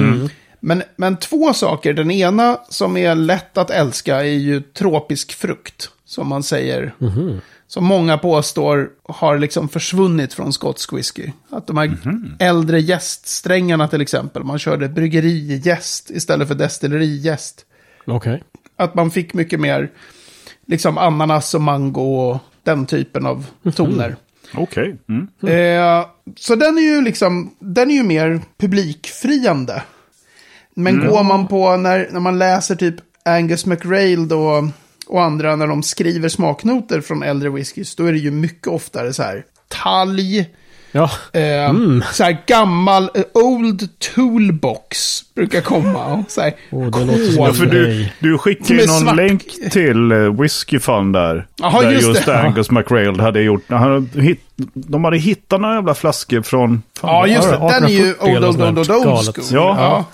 Men, 0.60 0.82
men 0.96 1.16
två 1.16 1.52
saker, 1.52 1.92
den 1.92 2.10
ena 2.10 2.58
som 2.68 2.96
är 2.96 3.14
lätt 3.14 3.58
att 3.58 3.70
älska 3.70 4.16
är 4.16 4.22
ju 4.22 4.60
tropisk 4.60 5.32
frukt, 5.32 5.90
som 6.04 6.28
man 6.28 6.42
säger. 6.42 6.94
Som 7.68 7.84
många 7.84 8.18
påstår 8.18 8.90
har 9.08 9.38
liksom 9.38 9.68
försvunnit 9.68 10.34
från 10.34 10.52
skotsk 10.52 10.92
whisky. 10.92 11.30
Att 11.50 11.66
de 11.66 11.76
här 11.76 11.98
äldre 12.38 12.80
gäststrängarna 12.80 13.88
till 13.88 14.00
exempel, 14.00 14.44
man 14.44 14.58
körde 14.58 14.88
bryggerijäst 14.88 16.10
istället 16.10 16.48
för 16.48 16.54
destillerigäst. 16.54 17.66
Okej. 18.06 18.42
Att 18.76 18.94
man 18.94 19.10
fick 19.10 19.34
mycket 19.34 19.60
mer 19.60 19.90
liksom 20.66 20.98
ananas 20.98 21.54
och 21.54 21.60
mango 21.60 22.00
och 22.00 22.38
den 22.62 22.86
typen 22.86 23.26
av 23.26 23.46
toner. 23.74 24.16
Okej. 24.54 24.96
Mm. 25.08 25.28
Eh, 25.42 26.06
så 26.36 26.54
den 26.54 26.78
är 26.78 26.82
ju 26.82 27.02
liksom, 27.02 27.54
den 27.58 27.90
är 27.90 27.94
ju 27.94 28.02
mer 28.02 28.40
publikfriande. 28.58 29.82
Men 30.74 31.06
går 31.06 31.24
man 31.24 31.48
på, 31.48 31.76
när, 31.76 32.08
när 32.12 32.20
man 32.20 32.38
läser 32.38 32.74
typ 32.74 32.94
Angus 33.24 33.66
McRail 33.66 34.28
då, 34.28 34.68
och 35.08 35.22
andra 35.22 35.56
när 35.56 35.66
de 35.66 35.82
skriver 35.82 36.28
smaknoter 36.28 37.00
från 37.00 37.22
äldre 37.22 37.50
whiskys, 37.50 37.94
då 37.96 38.04
är 38.06 38.12
det 38.12 38.18
ju 38.18 38.30
mycket 38.30 38.66
oftare 38.66 39.12
så 39.12 39.22
här 39.22 39.44
talg, 39.68 40.46
Ja. 40.92 41.10
eh, 41.32 41.72
så 42.12 42.24
här 42.24 42.42
gammal, 42.46 43.10
eh, 43.14 43.22
old 43.34 43.88
toolbox 43.98 45.22
brukar 45.34 45.60
komma. 45.60 46.06
Och 46.06 46.30
så 46.30 46.40
här, 46.40 46.52
Åh, 46.70 46.86
det 46.90 47.04
låter 47.04 47.26
som. 47.32 47.44
Ja, 47.44 47.52
för 47.52 47.66
du, 47.66 48.08
du 48.18 48.38
skickade 48.38 48.80
ju 48.80 48.86
någon 48.86 49.00
svart. 49.00 49.16
länk 49.16 49.42
till 49.70 50.12
uh, 50.12 50.40
Whiskey 50.40 50.78
Fun 50.78 51.12
där. 51.12 51.46
Jaha, 51.56 51.82
där 51.82 51.90
just 51.90 52.08
just 52.08 52.26
det. 52.26 52.38
Angus 52.38 52.70
McRail 52.70 53.20
hade 53.20 53.42
gjort. 53.42 53.62
Han 53.68 54.10
hitt, 54.14 54.40
de 54.74 55.04
hade 55.04 55.16
hittat 55.18 55.60
några 55.60 55.74
jävla 55.74 55.94
flaskor 55.94 56.42
från... 56.42 56.82
fan, 57.00 57.10
Ja, 57.10 57.26
just 57.26 57.50
det. 57.50 57.56
Den 57.56 57.84
är 57.84 57.88
ju 57.88 58.10
1840 58.10 58.36
old, 58.36 58.44
old, 58.44 58.78
old, 58.78 58.90
old, 58.90 59.04
galet. 59.04 59.34
school. 59.34 59.44
Ja. 59.50 59.76
ja. 59.78 60.04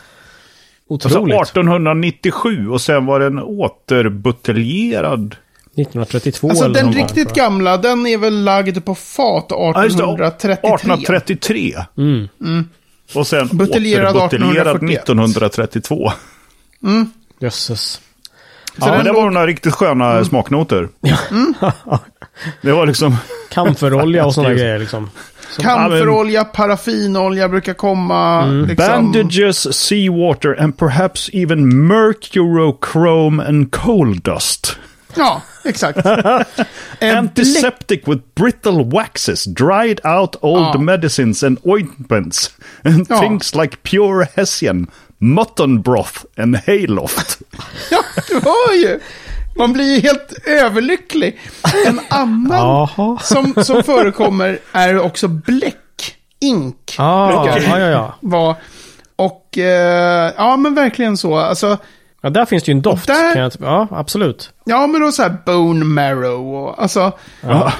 Alltså 0.90 1.08
Otroligt. 1.08 1.34
1897 1.42 2.68
och 2.68 2.80
sen 2.80 3.06
var 3.06 3.20
den 3.20 3.38
återbuteljerad. 3.38 5.36
1932 5.76 6.48
Alltså 6.48 6.64
eller 6.64 6.74
den 6.74 6.92
riktigt 6.92 7.28
jag. 7.36 7.36
gamla, 7.36 7.76
den 7.76 8.06
är 8.06 8.18
väl 8.18 8.44
lagd 8.44 8.84
på 8.84 8.94
fat 8.94 9.46
Ja, 9.48 9.84
just 9.84 9.98
det. 9.98 10.04
1833. 10.04 10.74
1833. 10.74 11.74
Mm. 11.98 12.28
Och 13.14 13.26
sen 13.26 13.48
Buteljerad 13.52 14.16
återbuteljerad 14.16 14.76
1841. 14.76 15.02
1932. 15.02 16.12
Jösses. 17.40 18.00
Så 18.78 18.88
Ja, 18.88 19.02
det 19.02 19.12
låg- 19.12 19.14
var 19.22 19.30
några 19.30 19.46
riktigt 19.46 19.74
sköna 19.74 20.24
smaknoter. 20.24 20.88
Det 22.62 22.72
var 22.72 22.86
liksom... 22.86 23.16
Kamferolja 23.50 24.26
och 24.26 24.34
sådana 24.34 24.54
grejer 24.54 24.78
liksom. 24.78 25.10
Kamferolja, 25.58 26.44
paraffinolja 26.44 27.48
brukar 27.48 27.74
komma. 27.74 28.42
Mm. 28.42 28.66
Liksom. 28.66 28.86
Bandages, 28.86 29.76
seawater 29.76 30.52
and 30.60 30.78
perhaps 30.78 31.30
even 31.32 31.86
mercurochrome 31.88 33.48
and 33.48 33.70
coal 33.70 34.14
dust. 34.14 34.76
Ja, 35.16 35.42
exakt. 35.64 35.98
Antiseptic 37.00 38.06
with 38.06 38.20
brittle 38.34 38.84
waxes, 38.84 39.44
dried 39.44 40.00
out 40.04 40.36
old 40.42 40.74
Ja. 40.74 40.80
medicines 40.80 41.42
and 41.42 41.58
ointments, 41.66 42.50
and 42.84 43.06
Ja. 43.10 43.20
things 43.20 43.54
like 43.54 43.76
pure 43.82 44.24
hessian, 44.36 44.86
mutton 45.20 45.82
broth 45.82 46.24
and 46.36 46.56
hayloft. 46.56 47.38
Ja, 47.90 48.02
du 48.28 48.34
hör 48.34 48.74
ju. 48.74 49.00
Man 49.56 49.72
blir 49.72 49.94
ju 49.94 50.00
helt 50.00 50.32
överlycklig. 50.46 51.40
En 51.86 52.00
annan 52.08 52.88
som, 53.22 53.54
som 53.64 53.82
förekommer 53.82 54.58
är 54.72 55.00
också 55.00 55.28
bläck. 55.28 55.76
Ink. 56.40 56.94
Ah, 56.98 57.26
brukar 57.26 57.60
ja, 57.70 57.78
ja, 57.78 57.86
ja. 57.90 58.14
vara. 58.20 58.56
Och 59.16 59.58
eh, 59.58 60.32
ja, 60.36 60.56
men 60.56 60.74
verkligen 60.74 61.16
så. 61.16 61.36
Alltså, 61.36 61.78
Ja, 62.20 62.30
där 62.30 62.44
finns 62.44 62.62
det 62.64 62.70
ju 62.72 62.76
en 62.76 62.82
doft. 62.82 63.06
där- 63.06 63.32
Kan 63.34 63.42
jag, 63.42 63.52
ja, 63.60 63.88
absolut. 63.90 64.50
ja, 64.64 64.86
men 64.86 65.00
då 65.00 65.12
så 65.12 65.22
här 65.22 65.36
bone 65.46 65.84
marrow 65.84 66.54
och 66.56 66.82
alltså. 66.82 67.12
Ja. 67.40 67.72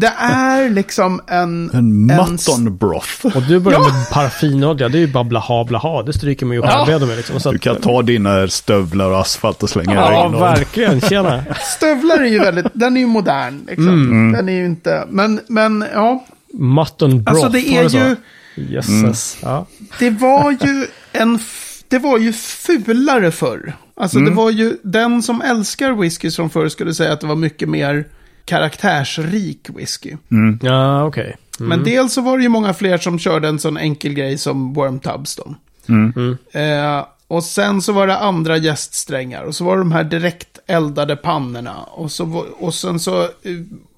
Det 0.00 0.12
är 0.18 0.70
liksom 0.70 1.20
en... 1.26 1.70
En 1.70 1.78
en 1.78 2.06
mutton 2.06 2.76
broth. 2.76 3.26
Och 3.36 3.42
du 3.42 3.58
börjar 3.60 3.78
Ja. 3.80 3.92
med 3.92 4.10
paraffinolja. 4.10 4.88
Det 4.88 4.98
är 4.98 5.00
ju 5.00 5.12
bara 5.12 5.24
blaha 5.24 5.64
blaha. 5.64 6.02
Det 6.02 6.12
stryker 6.12 6.46
man 6.46 6.56
ju 6.56 6.62
Ja. 6.62 6.68
självredo 6.70 7.06
med 7.06 7.16
liksom. 7.16 7.40
Så 7.40 7.50
Du 7.50 7.56
att, 7.56 7.62
kan 7.62 7.76
ta 7.76 8.02
dina 8.02 8.48
stövlar 8.48 9.10
och 9.10 9.20
asfalt 9.20 9.62
och 9.62 9.70
slänga 9.70 9.94
Ja, 9.94 10.10
regn. 10.10 10.34
och- 10.34 10.40
verkligen. 10.42 11.00
Tjena. 11.00 11.44
Stövlar 11.76 12.18
är 12.18 12.28
ju 12.28 12.38
väldigt, 12.38 12.66
den 12.72 12.96
är 12.96 13.00
ju 13.00 13.06
modern 13.06 13.64
liksom. 13.66 13.88
Mm. 13.88 14.32
Den 14.32 14.48
är 14.48 14.52
ju 14.52 14.66
inte, 14.66 15.04
men, 15.08 15.40
men 15.48 15.84
ja. 15.94 16.24
Mutton 16.54 17.22
broth. 17.24 17.30
Alltså 17.44 17.48
det 17.52 17.68
är 17.76 17.90
ju, 17.90 18.16
Jösses. 18.56 19.36
Ja. 19.42 19.66
det 19.98 20.10
var 20.10 20.50
ju 20.50 20.86
en, 21.12 21.38
det 21.88 21.98
var 21.98 22.18
ju 22.18 22.32
fulare 22.32 23.30
förr. 23.30 23.76
Alltså 23.96 24.18
det 24.18 24.30
var 24.30 24.50
ju, 24.50 24.76
den 24.82 25.22
som 25.22 25.42
älskar 25.42 25.92
whisky 25.92 26.30
som 26.30 26.50
förr 26.50 26.68
skulle 26.68 26.94
säga 26.94 27.12
att 27.12 27.20
det 27.20 27.26
var 27.26 27.36
mycket 27.36 27.68
mer 27.68 28.04
karaktärsrik 28.44 29.68
whisky. 29.76 30.16
Ja, 30.62 31.04
okej. 31.04 31.36
Men 31.58 31.84
dels 31.84 32.12
så 32.12 32.20
var 32.20 32.36
det 32.36 32.42
ju 32.42 32.48
många 32.48 32.74
fler 32.74 32.98
som 32.98 33.18
körde 33.18 33.48
en 33.48 33.58
sån 33.58 33.76
enkel 33.76 34.12
grej 34.14 34.38
som 34.38 34.74
Worm 34.74 34.98
Tubs 34.98 35.36
då. 35.36 35.54
Eh, 36.60 37.06
och 37.28 37.44
sen 37.44 37.82
så 37.82 37.92
var 37.92 38.06
det 38.06 38.18
andra 38.18 38.56
gäststrängar. 38.56 39.42
Och 39.42 39.54
så 39.54 39.64
var 39.64 39.76
det 39.76 39.80
de 39.80 39.92
här 39.92 40.04
direkt 40.04 40.58
eldade 40.66 41.16
pannorna. 41.16 41.82
Och, 41.82 42.12
så, 42.12 42.44
och 42.58 42.74
sen 42.74 43.00
så 43.00 43.22
eh, 43.22 43.28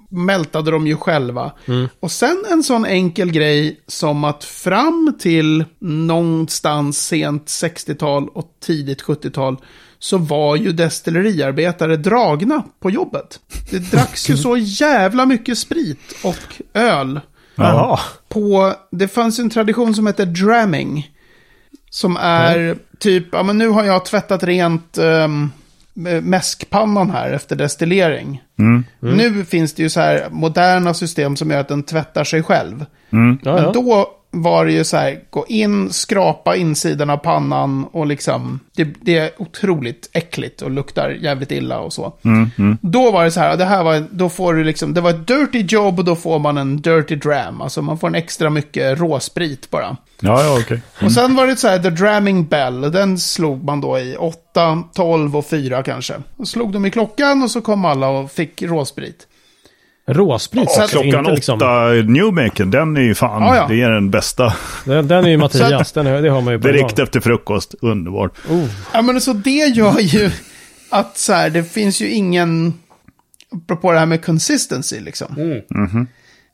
mältade 0.09 0.71
de 0.71 0.87
ju 0.87 0.97
själva. 0.97 1.53
Och 2.01 2.11
sen 2.11 2.45
en 2.51 2.63
sån 2.63 2.85
enkel 2.85 3.31
grej 3.31 3.81
som 3.87 4.25
att 4.25 4.45
fram 4.45 5.17
till 5.19 5.65
någonstans 5.79 7.07
sent 7.07 7.47
60-tal 7.47 8.29
och 8.29 8.51
tidigt 8.61 9.03
70-tal 9.03 9.57
så 9.99 10.19
var 10.19 10.57
ju 10.57 10.73
destilleriarbetare 10.73 11.97
dragna 11.97 12.63
på 12.81 12.91
jobbet. 12.91 13.41
Det 13.71 13.79
dracks 13.79 14.31
ju 14.31 14.37
så 14.37 14.57
jävla 14.57 15.27
mycket 15.27 15.59
sprit 15.59 16.15
och 16.25 16.63
öl 16.75 17.21
Jaha. 17.55 18.01
på, 18.29 18.75
det 18.91 19.09
fanns 19.09 19.39
en 19.39 19.51
tradition 19.51 19.95
som 19.95 20.07
heter 20.07 20.27
dramming. 20.27 21.11
Som 21.91 22.17
är 22.17 22.77
typ, 22.99 23.27
ja 23.33 23.43
men 23.43 23.59
nu 23.59 23.69
har 23.69 23.85
jag 23.85 24.05
tvättat 24.05 24.43
rent 24.43 24.99
um, 24.99 25.51
mäskpannan 26.23 27.11
här 27.11 27.33
efter 27.33 27.57
destillering. 27.57 28.43
Nu 29.01 29.45
finns 29.45 29.75
det 29.75 29.83
ju 29.83 29.91
så 29.91 30.01
här 30.01 30.29
moderna 30.31 30.95
system 30.95 31.37
som 31.37 31.51
gör 31.51 31.61
att 31.61 31.69
den 31.69 31.83
tvättar 31.83 32.25
sig 32.25 32.43
själv. 32.43 32.87
Ja, 33.43 33.55
Men 33.55 33.73
då 33.73 34.11
var 34.43 34.67
det 34.67 34.73
ju 34.73 34.85
så 34.85 34.97
här, 34.97 35.21
gå 35.31 35.47
in, 35.49 35.93
skrapa 35.93 36.57
insidan 36.57 37.11
av 37.11 37.17
pannan 37.17 37.85
och 37.85 38.07
liksom, 38.07 38.61
det, 38.77 38.85
det 38.85 39.19
är 39.19 39.31
otroligt 39.39 40.11
äckligt 40.13 40.63
och 40.63 40.71
luktar 40.71 41.11
jävligt 41.11 41.53
illa 41.53 41.79
och 41.79 41.93
så. 41.93 42.13
Då 42.81 43.11
var 43.11 43.25
det 43.25 43.31
så 43.31 43.41
här, 43.41 43.57
det 43.57 43.65
här 43.65 43.85
var, 43.85 44.05
då 44.11 44.29
får 44.29 44.55
du 44.55 44.65
liksom, 44.65 44.95
det 44.95 45.01
var 45.01 45.11
ett 45.11 45.27
dirty 45.27 45.65
job 45.69 45.99
och 45.99 46.05
då 46.05 46.17
får 46.17 46.39
man 46.39 46.59
en 46.59 46.77
dirty 46.77 47.17
dram. 47.17 47.61
Alltså 47.61 47.83
man 47.83 47.99
får 47.99 48.09
en 48.09 48.15
extra 48.15 48.51
mycket 48.51 48.99
råsprit 48.99 49.71
bara. 49.71 49.97
Ja, 50.21 50.43
ja, 50.45 50.59
okej. 50.61 50.81
Och 51.03 51.13
sen 51.13 51.37
var 51.37 51.47
det 51.47 51.57
så 51.57 51.69
här, 51.69 51.79
the 51.79 51.91
dramming 51.91 52.45
bell, 52.45 52.81
den 52.81 53.19
slog 53.19 53.65
man 53.65 53.81
då 53.81 53.99
i 53.99 54.17
8, 54.17 54.83
12 54.95 55.37
och 55.37 55.47
4 55.47 55.83
kanske. 55.83 56.15
Och 56.37 56.49
slog 56.49 56.73
de 56.73 56.87
i 56.87 56.91
klockan 56.91 57.43
och 57.43 57.51
så 57.51 57.61
kom 57.61 57.85
alla 57.85 58.09
och 58.09 58.31
fick 58.31 58.63
råsprit. 58.63 59.27
Råsprit. 60.09 60.69
Att- 60.79 60.91
Klockan 60.91 61.19
inte 61.19 61.31
liksom, 61.33 61.57
åtta, 61.57 61.89
Newmaker, 61.89 62.65
den 62.65 62.97
är 62.97 63.01
ju 63.01 63.15
fan, 63.15 63.43
Ja, 63.43 63.57
ja. 63.57 63.67
det 63.69 63.83
är 63.83 63.91
den 63.91 64.11
bästa. 64.11 64.55
Den, 64.85 65.09
den 65.09 65.25
är 65.25 65.29
ju 65.29 65.37
Mattias. 65.47 65.93
Den, 65.93 66.07
är- 66.07 66.23
det 66.23 66.31
har 66.31 66.41
man 66.41 66.55
ju 66.55 66.61
på 66.61 66.67
Direkt 66.69 66.99
efter 66.99 67.21
frukost, 67.21 67.75
underbart. 67.83 68.33
Oh. 68.51 68.65
Ja, 68.93 69.03
men 69.03 69.21
så 69.21 69.33
det 69.33 69.51
gör 69.51 70.01
ju 70.01 70.31
att 70.91 71.19
så 71.19 71.33
här, 71.33 71.51
det 71.51 71.65
finns 71.65 72.01
ju 72.01 72.11
ingen, 72.11 72.75
apropå 73.65 73.93
det 73.93 73.99
här 73.99 74.07
med 74.07 74.25
consistency 74.25 75.01
liksom. 75.01 75.61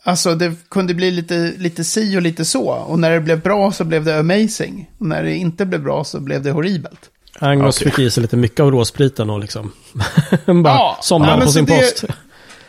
Alltså 0.05 0.35
det 0.35 0.53
kunde 0.71 0.95
bli 0.95 1.11
lite, 1.11 1.53
lite 1.59 1.85
si 1.85 2.17
och 2.19 2.23
lite 2.23 2.45
så. 2.45 2.69
Och 2.71 2.99
när 2.99 3.11
det 3.11 3.21
blev 3.21 3.41
bra 3.41 3.73
så 3.73 3.85
blev 3.85 4.05
det 4.05 4.19
amazing. 4.21 4.91
Och 4.99 5.07
när 5.07 5.23
det 5.23 5.35
inte 5.37 5.67
blev 5.67 5.83
bra 5.83 6.05
så 6.05 6.21
blev 6.21 6.43
det 6.43 6.51
horribelt. 6.51 7.01
Angus 7.38 7.81
Okej. 7.81 7.91
fick 7.93 7.99
i 7.99 8.11
sig 8.11 8.21
lite 8.23 8.37
mycket 8.37 8.61
av 8.61 8.71
råspriten 8.71 9.31
och 9.31 9.41
liksom. 9.41 9.73
bara 10.47 10.75
Ja, 10.75 10.99
somnade 11.03 11.33
ja, 11.41 11.47
på 11.47 11.53
sin 11.53 11.65
det- 11.65 11.77
post. 11.79 12.05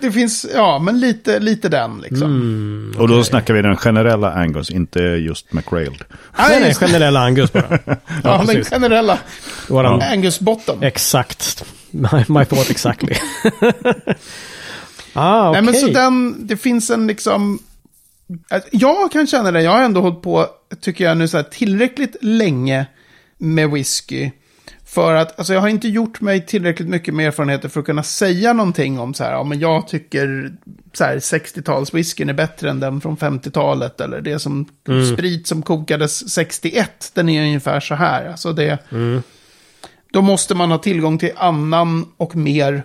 Det 0.03 0.11
finns, 0.11 0.45
ja, 0.53 0.79
men 0.79 0.99
lite, 0.99 1.39
lite 1.39 1.69
den 1.69 2.01
liksom. 2.01 2.93
Och 2.97 3.07
då 3.07 3.23
snackar 3.23 3.53
vi 3.53 3.61
den 3.61 3.77
generella 3.77 4.33
Angus, 4.33 4.69
inte 4.69 4.99
just 4.99 5.53
McRail. 5.53 6.03
Den 6.37 6.63
är 6.63 6.67
just 6.67 6.79
det. 6.79 6.87
generella 6.87 7.19
Angus 7.19 7.53
bara. 7.53 7.79
ja, 8.23 8.37
den 8.37 8.47
precis. 8.47 8.69
generella 8.69 9.19
Våran, 9.67 10.01
Angus 10.01 10.39
Bottom. 10.39 10.83
Exakt. 10.83 11.65
My, 11.91 12.25
my 12.27 12.45
thought 12.45 12.69
exactly. 12.69 13.15
ah, 15.13 15.49
okej. 15.49 15.61
Nej, 15.61 15.61
men 15.61 15.73
så 15.73 15.87
den, 15.87 16.47
det 16.47 16.57
finns 16.57 16.89
en 16.89 17.07
liksom... 17.07 17.59
Jag 18.71 19.11
kan 19.11 19.27
känna 19.27 19.51
det, 19.51 19.61
jag 19.61 19.71
har 19.71 19.81
ändå 19.81 20.01
hållit 20.01 20.21
på, 20.21 20.47
tycker 20.81 21.03
jag 21.03 21.17
nu, 21.17 21.27
så 21.27 21.37
här, 21.37 21.43
tillräckligt 21.43 22.15
länge 22.21 22.85
med 23.37 23.71
whisky. 23.71 24.31
För 24.93 25.15
att, 25.15 25.39
alltså 25.39 25.53
jag 25.53 25.61
har 25.61 25.67
inte 25.67 25.87
gjort 25.87 26.21
mig 26.21 26.45
tillräckligt 26.45 26.89
mycket 26.89 27.13
med 27.13 27.27
erfarenheter 27.27 27.69
för 27.69 27.79
att 27.79 27.85
kunna 27.85 28.03
säga 28.03 28.53
någonting 28.53 28.99
om 28.99 29.13
så 29.13 29.23
här, 29.23 29.31
ja 29.31 29.43
men 29.43 29.59
jag 29.59 29.87
tycker 29.87 30.51
så 30.93 31.03
här 31.03 31.15
60-talswhiskyn 31.15 32.29
är 32.29 32.33
bättre 32.33 32.69
än 32.69 32.79
den 32.79 33.01
från 33.01 33.17
50-talet. 33.17 34.01
Eller 34.01 34.21
det 34.21 34.39
som, 34.39 34.65
sprit 35.13 35.47
som 35.47 35.61
kokades 35.61 36.29
61, 36.33 37.11
den 37.13 37.29
är 37.29 37.41
ungefär 37.43 37.79
så 37.79 37.95
här. 37.95 38.27
Alltså 38.29 38.53
det, 38.53 38.77
då 40.13 40.21
måste 40.21 40.55
man 40.55 40.71
ha 40.71 40.77
tillgång 40.77 41.17
till 41.17 41.31
annan 41.35 42.05
och 42.17 42.35
mer 42.35 42.83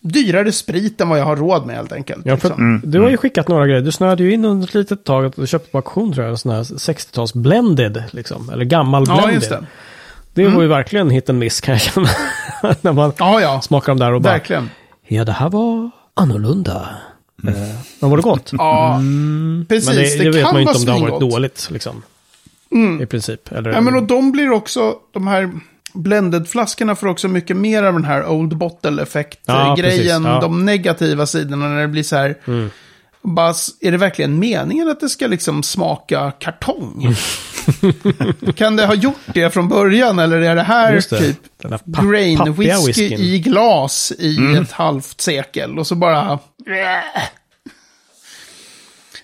dyrare 0.00 0.52
sprit 0.52 1.00
än 1.00 1.08
vad 1.08 1.18
jag 1.18 1.24
har 1.24 1.36
råd 1.36 1.66
med 1.66 1.76
helt 1.76 1.92
enkelt. 1.92 2.26
Ja, 2.26 2.36
för 2.36 2.48
liksom. 2.48 2.82
Du 2.84 3.00
har 3.00 3.10
ju 3.10 3.16
skickat 3.16 3.48
några 3.48 3.66
grejer. 3.66 3.80
Du 3.80 3.92
snöade 3.92 4.22
ju 4.22 4.32
in 4.32 4.44
under 4.44 4.66
ett 4.66 4.74
litet 4.74 5.04
tag 5.04 5.26
att 5.26 5.36
du 5.36 5.46
köpte 5.46 5.70
på 5.70 5.78
auktion 5.78 6.12
tror 6.12 6.24
jag. 6.24 6.30
En 6.30 6.38
sån 6.38 6.52
här 6.52 6.62
60-tals 6.62 7.34
blended 7.34 8.04
liksom. 8.10 8.50
Eller 8.50 8.64
gammal 8.64 9.04
Ja, 9.08 9.14
blended. 9.16 9.34
just 9.34 9.50
det. 9.50 9.66
Det 10.36 10.48
var 10.48 10.62
ju 10.62 10.68
verkligen 10.68 11.10
hit 11.10 11.30
and 11.30 11.38
miss 11.38 11.60
kan 11.60 11.72
jag 11.74 11.80
känna. 11.80 12.08
När 12.80 12.92
man 12.92 13.12
Ja, 13.18 13.40
ja. 13.40 13.60
smakar 13.60 13.86
dem 13.92 13.98
där 13.98 14.12
och 14.12 14.20
bara, 14.20 14.32
Verkligen. 14.32 14.70
ja 15.08 15.24
det 15.24 15.32
här 15.32 15.48
var 15.50 15.90
annorlunda. 16.14 16.88
Eh, 17.48 17.52
men 18.00 18.10
var 18.10 18.16
det 18.16 18.22
gott? 18.22 18.50
Ja, 18.52 19.00
precis. 19.68 19.86
men 19.88 19.96
det, 19.96 20.18
det, 20.24 20.30
vet 20.30 20.44
kan 20.44 20.52
man 20.52 20.62
ju 20.62 20.68
inte 20.68 20.78
om 20.78 20.84
det 20.84 20.92
har 20.92 21.00
varit 21.08 21.20
dåligt 21.30 21.68
liksom. 21.70 22.02
I 23.02 23.06
princip. 23.06 23.52
Eller, 23.52 23.70
Ja, 23.72 23.80
men 23.80 23.94
och 23.94 24.02
de 24.02 24.32
blir 24.32 24.50
också, 24.52 24.94
de 25.12 25.26
här 25.26 25.50
blended-flaskorna 25.94 26.94
får 26.94 27.06
också 27.06 27.28
mycket 27.28 27.56
mer 27.56 27.82
av 27.82 27.92
den 27.92 28.04
här 28.04 28.26
old 28.26 28.56
bottle 28.56 28.90
Ja, 28.96 29.02
effekt-grejen. 29.02 30.24
ja. 30.24 30.28
Mm. 30.30 30.40
De 30.40 30.64
negativa 30.66 31.26
sidorna 31.26 31.68
när 31.68 31.80
det 31.80 31.88
blir 31.88 32.02
så 32.02 32.16
här. 32.16 32.36
Bara, 33.22 33.50
s- 33.50 33.68
är 33.80 33.92
det 33.92 33.98
verkligen 33.98 34.38
meningen 34.38 34.88
att 34.88 35.00
det 35.00 35.08
ska 35.08 35.26
liksom 35.26 35.62
smaka 35.62 36.32
kartong? 36.38 37.14
kan 38.56 38.76
det 38.76 38.86
ha 38.86 38.94
gjort 38.94 39.20
det 39.34 39.50
från 39.50 39.68
början 39.68 40.18
eller 40.18 40.40
är 40.40 40.54
det 40.54 40.62
här 40.62 40.92
det. 40.92 41.18
typ 41.18 41.38
grain 41.86 42.52
whisky 42.52 42.86
whiskyn. 42.86 43.20
i 43.20 43.38
glas 43.38 44.12
i 44.18 44.56
ett 44.62 44.72
halvt 44.72 45.20
sekel 45.20 45.78
och 45.78 45.86
så 45.86 45.94
bara... 45.94 46.38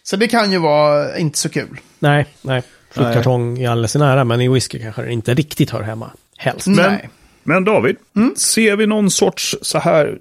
Så 0.05 0.17
det 0.17 0.29
kan 0.29 0.53
ju 0.53 0.59
vara 0.59 1.19
inte 1.19 1.39
så 1.39 1.49
kul. 1.49 1.81
Nej, 1.99 2.27
nej. 2.43 2.63
Fruktkartong 2.91 3.59
i 3.59 3.67
all 3.67 3.89
sin 3.89 4.03
ära, 4.03 4.25
men 4.25 4.41
i 4.41 4.49
whisky 4.49 4.79
kanske 4.79 5.03
det 5.03 5.13
inte 5.13 5.35
riktigt 5.35 5.71
hör 5.71 5.83
hemma. 5.83 6.11
Helst. 6.37 6.67
Men, 6.67 6.93
Nej. 6.93 7.09
men 7.43 7.65
David, 7.65 7.97
ser 8.37 8.77
vi 8.77 8.87
någon 8.87 9.11
sorts 9.11 9.57
så 9.63 9.79
här, 9.79 10.19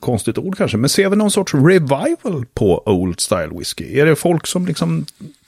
konstigt 0.00 0.38
ord 0.38 0.56
kanske, 0.56 0.76
men 0.76 0.90
ser 0.90 1.08
vi 1.08 1.16
någon 1.16 1.30
sorts 1.30 1.54
revival 1.54 2.46
på 2.54 2.82
Old 2.86 3.20
Style 3.20 3.50
Whisky? 3.58 3.98
Är 3.98 4.06
det 4.06 4.16
folk 4.16 4.46
som 4.46 4.66
liksom 4.66 5.06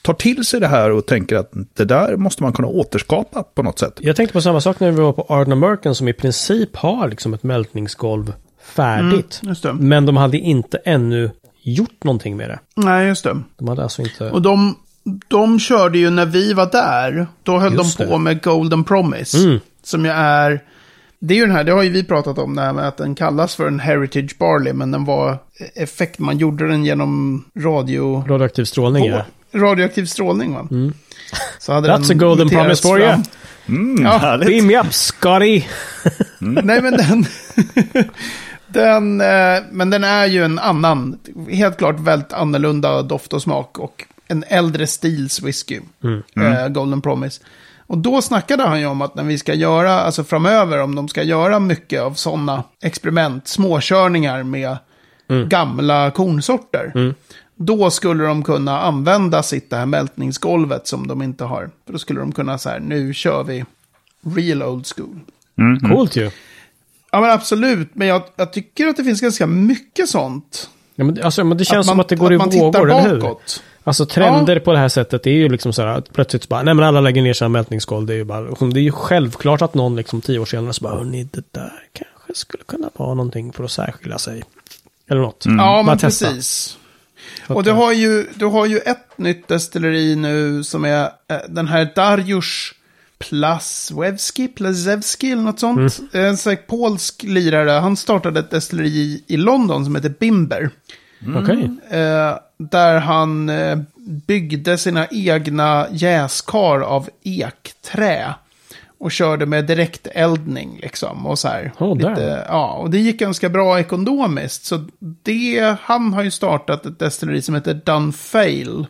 tar 0.09 0.15
till 0.15 0.45
sig 0.45 0.61
det 0.61 0.67
här 0.67 0.91
och 0.91 1.07
tänker 1.07 1.37
att 1.37 1.53
det 1.75 1.85
där 1.85 2.17
måste 2.17 2.43
man 2.43 2.53
kunna 2.53 2.69
återskapa 2.69 3.43
på 3.43 3.63
något 3.63 3.79
sätt? 3.79 3.93
Jag 4.01 4.17
tänkte 4.17 4.33
på 4.33 4.41
samma 4.41 4.61
sak 4.61 4.81
när 4.81 4.91
vi 4.91 5.01
var 5.01 5.13
på 5.13 5.27
Arden 5.29 5.53
American 5.53 5.95
som 5.95 6.09
i 6.09 6.13
princip 6.13 6.77
har 6.77 7.09
liksom 7.09 7.35
ett 7.35 7.43
mältningsgolv 7.43 8.33
färdigt. 8.63 9.41
Just 9.43 9.63
det. 9.63 9.73
Men 9.73 10.07
de 10.07 10.17
hade 10.17 10.39
inte 10.39 10.79
ännu 10.79 11.31
gjort 11.63 12.05
någonting 12.05 12.37
med 12.37 12.49
det. 12.49 12.59
Nej, 12.75 13.07
just 13.07 13.25
det. 13.25 13.41
De 13.59 13.69
hade 13.69 13.83
alltså 13.83 14.03
inte... 14.03 14.31
Och 14.31 14.43
de, 14.43 14.77
de 15.29 15.59
körde 15.59 15.99
ju 15.99 16.11
när 16.11 16.27
vi 16.27 16.53
var 16.53 16.71
där, 16.71 17.27
då 17.43 17.59
höll 17.59 17.75
Just 17.75 17.99
de 17.99 18.05
på 18.05 18.13
det. 18.13 18.19
med 18.19 18.43
Golden 18.43 18.85
Promise. 18.85 19.39
Mm. 19.39 19.61
Som 19.83 20.05
ju 20.05 20.11
är, 20.11 20.61
det 21.21 21.35
är 21.35 21.39
ju 21.39 21.47
den 21.47 21.55
här, 21.55 21.65
det 21.65 21.73
har 21.73 21.83
ju 21.83 21.91
vi 21.91 22.05
pratat 22.05 22.39
om, 22.39 22.57
det 22.57 22.63
här 22.63 22.73
med 22.73 22.89
att 22.89 22.97
den 22.97 23.15
kallas 23.15 23.55
för 23.55 23.67
en 23.67 23.81
Heritage 23.81 24.39
Barley, 24.39 24.73
men 24.73 24.91
den 24.91 25.05
var 25.05 25.39
effekt, 25.75 26.19
man 26.19 26.39
gjorde 26.39 26.69
den 26.69 26.85
genom 26.85 27.45
radio, 27.59 28.25
Radioaktiv 28.29 28.65
strålning, 28.65 29.05
ja. 29.05 29.25
Radioaktiv 29.59 30.05
strålning 30.05 30.55
va? 30.55 30.69
Så 31.59 31.73
hade 31.73 31.89
That's 31.89 32.05
a 32.05 32.05
den 32.09 32.19
golden 32.19 32.49
promise 32.49 32.83
for 32.83 33.01
you. 33.01 33.15
Mm, 33.69 34.05
Ja, 34.05 34.19
härligt. 34.19 34.49
Beam 34.49 34.67
me 34.67 34.81
up, 34.81 34.95
Scotty! 34.95 35.63
Nej, 36.39 36.83
men 36.83 36.93
den... 36.97 37.27
den 38.69 39.21
eh, 39.21 39.63
men 39.71 39.91
den 39.91 40.05
är 40.05 40.27
ju 40.27 40.45
en 40.45 40.59
annan, 40.59 41.19
helt 41.51 41.79
klart 41.79 42.01
väldigt 42.01 42.33
annorlunda 42.33 43.03
doft 43.03 43.33
och 43.33 43.43
smak. 43.43 43.79
Och 43.79 44.05
en 44.29 44.45
äldre 44.49 44.87
stils 44.87 45.43
whisky. 45.43 45.81
Eh, 46.37 46.69
Golden 46.69 47.01
Promise. 47.01 47.41
Och 47.87 47.99
då 47.99 48.23
snackade 48.23 48.63
han 48.63 48.81
ju 48.81 48.87
om 48.87 49.03
att 49.03 49.15
när 49.15 49.25
vi 49.25 49.39
ska 49.39 49.55
göra, 49.55 50.01
alltså 50.01 50.25
framöver, 50.25 50.79
om 50.83 50.95
de 50.95 51.09
ska 51.09 51.23
göra 51.23 51.59
mycket 51.59 52.01
av 52.03 52.13
sådana 52.15 52.65
experiment, 52.83 53.49
småkörningar 53.49 54.43
med 54.43 54.77
gamla 55.49 56.11
kornsorter. 56.11 57.15
Då 57.61 57.91
skulle 57.91 58.25
de 58.25 58.43
kunna 58.45 58.81
använda 58.81 59.43
sitt 59.43 59.71
det 59.71 59.77
här 59.77 59.87
mältningsgolvet 59.87 60.87
som 60.87 61.07
de 61.09 61.23
inte 61.23 61.45
har. 61.45 61.71
För 61.87 61.93
då 61.93 61.99
skulle 61.99 62.21
de 62.21 62.33
kunna 62.33 62.59
så 62.59 62.69
här, 62.69 62.81
nu 62.81 63.15
kör 63.15 63.45
vi 63.45 63.65
real 64.37 64.63
old 64.63 64.87
school. 64.97 65.21
Coolt 65.91 66.17
ju. 66.17 66.31
Ja 67.13 67.21
men 67.21 67.31
absolut, 67.31 67.89
men 67.95 68.09
jag, 68.09 68.23
jag 68.37 68.53
tycker 68.53 68.87
att 68.87 68.97
det 68.97 69.05
finns 69.05 69.21
ganska 69.21 69.47
mycket 69.47 70.09
sånt. 70.09 70.71
Ja, 70.95 71.05
men, 71.05 71.15
det- 71.15 71.23
alltså, 71.23 71.45
men 71.45 71.59
det 71.59 71.65
känns 71.65 71.87
man, 71.87 71.93
som 71.93 72.01
att 72.01 72.09
det 72.09 72.17
går 72.17 72.33
i 72.33 72.39
man 72.39 72.51
tittar 72.51 72.65
vågor, 72.65 72.91
eller 72.91 73.09
hur? 73.09 73.21
bakåt. 73.21 73.63
Alltså 73.85 74.07
trender 74.07 74.59
på 74.61 74.73
det 74.73 74.79
här 74.79 74.89
sättet 74.89 75.27
är 75.27 75.31
ju 75.31 75.49
liksom 75.49 75.73
så 75.73 75.83
här 75.83 75.89
att 75.89 76.13
plötsligt 76.13 76.43
så 76.43 76.47
bara, 76.49 76.63
nej 76.63 76.75
men 76.75 76.85
alla 76.85 77.01
lägger 77.01 77.23
ner 77.23 77.33
sina 77.33 77.49
mältningsgolv. 77.49 78.07
Det 78.07 78.13
är 78.13 78.17
ju 78.17 78.25
bara, 78.25 78.41
det 78.71 78.81
är 78.81 78.83
ju 78.83 78.93
självklart 78.93 79.63
att 79.63 79.75
någon 79.75 79.97
liksom 79.97 80.21
tio 80.21 80.39
år 80.39 80.45
senare 80.47 80.73
så 80.73 80.83
bara, 80.85 80.97
hörni, 80.97 81.25
det 81.33 81.45
där 81.53 81.73
kanske 81.93 82.35
skulle 82.41 82.65
kunna 82.65 82.91
vara 82.97 83.15
någonting 83.15 83.53
för 83.53 83.65
att 83.65 83.71
särskilja 83.71 84.19
sig. 84.19 84.43
Eller 85.11 85.21
något. 85.21 85.45
Ja 85.47 85.57
Bara 85.57 85.83
men 85.83 85.99
testa. 85.99 86.27
precis. 86.27 86.79
Och 87.49 87.65
du 87.65 87.71
har, 87.71 87.93
ju, 87.93 88.27
du 88.35 88.47
har 88.47 88.67
ju 88.67 88.79
ett 88.79 89.19
nytt 89.19 89.49
destilleri 89.49 90.17
nu 90.17 90.65
som 90.65 90.85
är 90.85 91.03
eh, 91.05 91.39
den 91.49 91.69
här 91.69 91.93
Dariusz 91.95 92.75
Plaswewski, 93.19 94.49
Plazewski 94.49 95.33
eller 95.33 95.43
något 95.43 95.61
sånt. 95.61 95.99
Mm. 95.99 96.27
En 96.27 96.37
sån 96.37 96.57
polsk 96.67 97.23
lirare, 97.23 97.71
han 97.71 97.97
startade 97.97 98.41
ett 98.41 98.51
destilleri 98.51 99.25
i 99.27 99.37
London 99.37 99.85
som 99.85 99.95
heter 99.95 100.15
Bimber. 100.21 100.71
Okej. 101.37 101.71
Eh, 101.91 102.39
där 102.57 103.01
han 103.01 103.49
eh, 103.49 103.79
byggde 104.27 104.79
sina 104.79 105.07
egna 105.11 105.87
jäskar 105.91 106.81
av 106.81 107.09
ekträ. 107.25 108.35
Och 109.01 109.13
körde 109.13 109.47
med 109.47 109.65
direkteldning 109.67 110.79
liksom. 110.83 111.27
Och 111.27 111.39
så 111.39 111.49
här. 111.49 111.73
Oh, 111.79 111.97
lite, 111.97 112.47
ja, 112.49 112.73
och 112.73 112.91
det 112.91 112.99
gick 112.99 113.21
ganska 113.21 113.49
bra 113.49 113.81
ekonomiskt. 113.81 114.65
Så 114.65 114.85
det, 114.99 115.77
han 115.81 116.13
har 116.13 116.23
ju 116.23 116.31
startat 116.31 116.87
ett 116.87 116.99
destilleri 116.99 117.43
som 117.43 117.55
heter 117.55 117.75
Dunfail. 117.75 118.87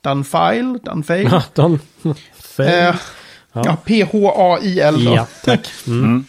Dunfail? 0.00 0.78
Dunfail? 0.82 1.28
Ja, 1.32 1.42
de... 1.54 1.78
Eh, 2.58 2.94
ja, 3.52 3.76
P-H-A-I-L 3.84 5.04
då. 5.04 5.14
ja, 5.14 5.26
tack. 5.44 5.70
Mm. 5.86 6.24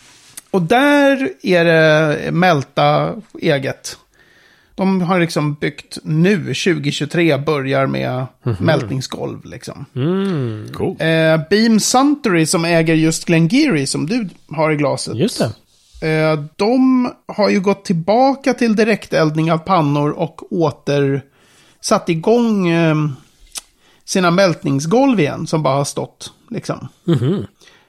Och 0.52 0.62
där 0.62 1.30
är 1.44 1.66
det 1.66 2.32
Mälta 2.32 3.16
eget. 3.42 3.98
De 4.76 5.02
har 5.02 5.20
liksom 5.20 5.54
byggt 5.54 5.98
nu, 6.04 6.38
2023, 6.38 7.38
börjar 7.38 7.88
med 7.88 8.26
mältningsgolv 8.60 9.46
liksom. 9.46 9.86
Mm. 9.96 10.68
Cool. 10.74 10.96
Eh, 11.00 11.42
Beam 11.50 11.80
Suntory 11.80 12.46
som 12.46 12.66
äger 12.66 12.94
just 12.94 13.26
Glengeary 13.26 13.86
som 13.86 14.06
du 14.06 14.30
har 14.50 14.72
i 14.72 14.76
glaset. 14.76 15.16
Just 15.16 15.40
det. 15.40 15.54
Eh, 16.10 16.40
de 16.56 17.10
har 17.28 17.50
ju 17.50 17.60
gått 17.60 17.86
tillbaka 17.86 18.54
till 18.54 18.76
direkteldning 18.76 19.52
av 19.52 19.58
pannor 19.58 20.10
och 20.10 20.54
åter 20.54 21.22
satt 21.82 22.10
igång 22.10 22.68
eh, 22.70 22.96
sina 24.06 24.32
mältningsgolv 24.32 25.20
igen 25.20 25.48
som 25.48 25.64
bara 25.64 25.76
har 25.76 25.84
stått. 25.84 26.34
Liksom. 26.50 26.88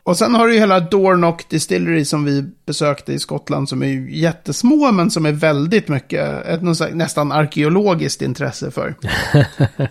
Och 0.05 0.17
sen 0.17 0.35
har 0.35 0.47
du 0.47 0.55
ju 0.55 0.61
hela 0.61 0.81
Dornock 0.81 1.49
Distillery 1.49 2.05
som 2.05 2.25
vi 2.25 2.45
besökte 2.67 3.13
i 3.13 3.19
Skottland 3.19 3.69
som 3.69 3.83
är 3.83 3.87
ju 3.87 4.17
jättesmå 4.17 4.93
men 4.93 5.11
som 5.11 5.27
är 5.27 5.33
väldigt 5.33 5.89
mycket, 5.89 6.47
ett 6.47 6.63
något 6.63 6.95
nästan 6.95 7.33
arkeologiskt 7.33 8.23
intresse 8.23 8.71
för. 8.71 8.95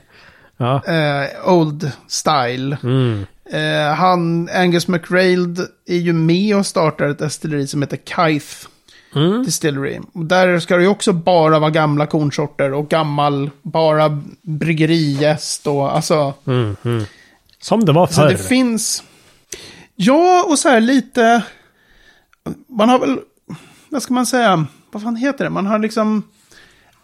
Ja. 0.58 0.84
Eh, 0.86 1.50
old 1.50 1.91
style. 2.08 2.78
Mm. 2.84 3.26
Eh, 3.52 3.93
han, 3.95 4.50
Angus 4.50 4.88
McRailed, 4.88 5.60
är 5.88 5.97
ju 5.97 6.13
med 6.13 6.56
och 6.56 6.65
startar 6.65 7.06
ett 7.10 7.19
destilleri 7.19 7.67
som 7.67 7.82
heter 7.82 7.97
Kythe 7.97 8.67
Mm. 9.15 9.43
Distillery. 9.43 10.00
Och 10.13 10.26
Där 10.26 10.60
ska 10.60 10.76
det 10.78 10.82
ju 10.84 10.88
också 10.88 11.13
bara 11.13 11.60
vara 11.60 11.69
gamla 11.69 12.06
kornsorter 12.06 12.74
och 12.74 12.89
gammal, 12.89 13.50
bara 13.62 14.21
bryggerijäst 14.41 15.67
och 15.67 15.95
alltså. 15.95 16.34
Mm. 16.47 16.76
Mm. 16.84 17.04
Som 17.62 17.86
det 17.86 17.91
var 17.91 18.08
Så 18.08 18.13
förr. 18.13 18.30
det 18.30 18.38
finns... 18.38 19.04
Ja, 20.03 20.45
och 20.49 20.59
så 20.59 20.69
här 20.69 20.81
lite... 20.81 21.43
Man 22.67 22.89
har 22.89 22.99
väl... 22.99 23.19
Vad 23.89 24.03
ska 24.03 24.13
man 24.13 24.25
säga? 24.25 24.65
Vad 24.91 25.03
fan 25.03 25.15
heter 25.15 25.43
det? 25.43 25.49
Man 25.49 25.65
har 25.65 25.79
liksom 25.79 26.23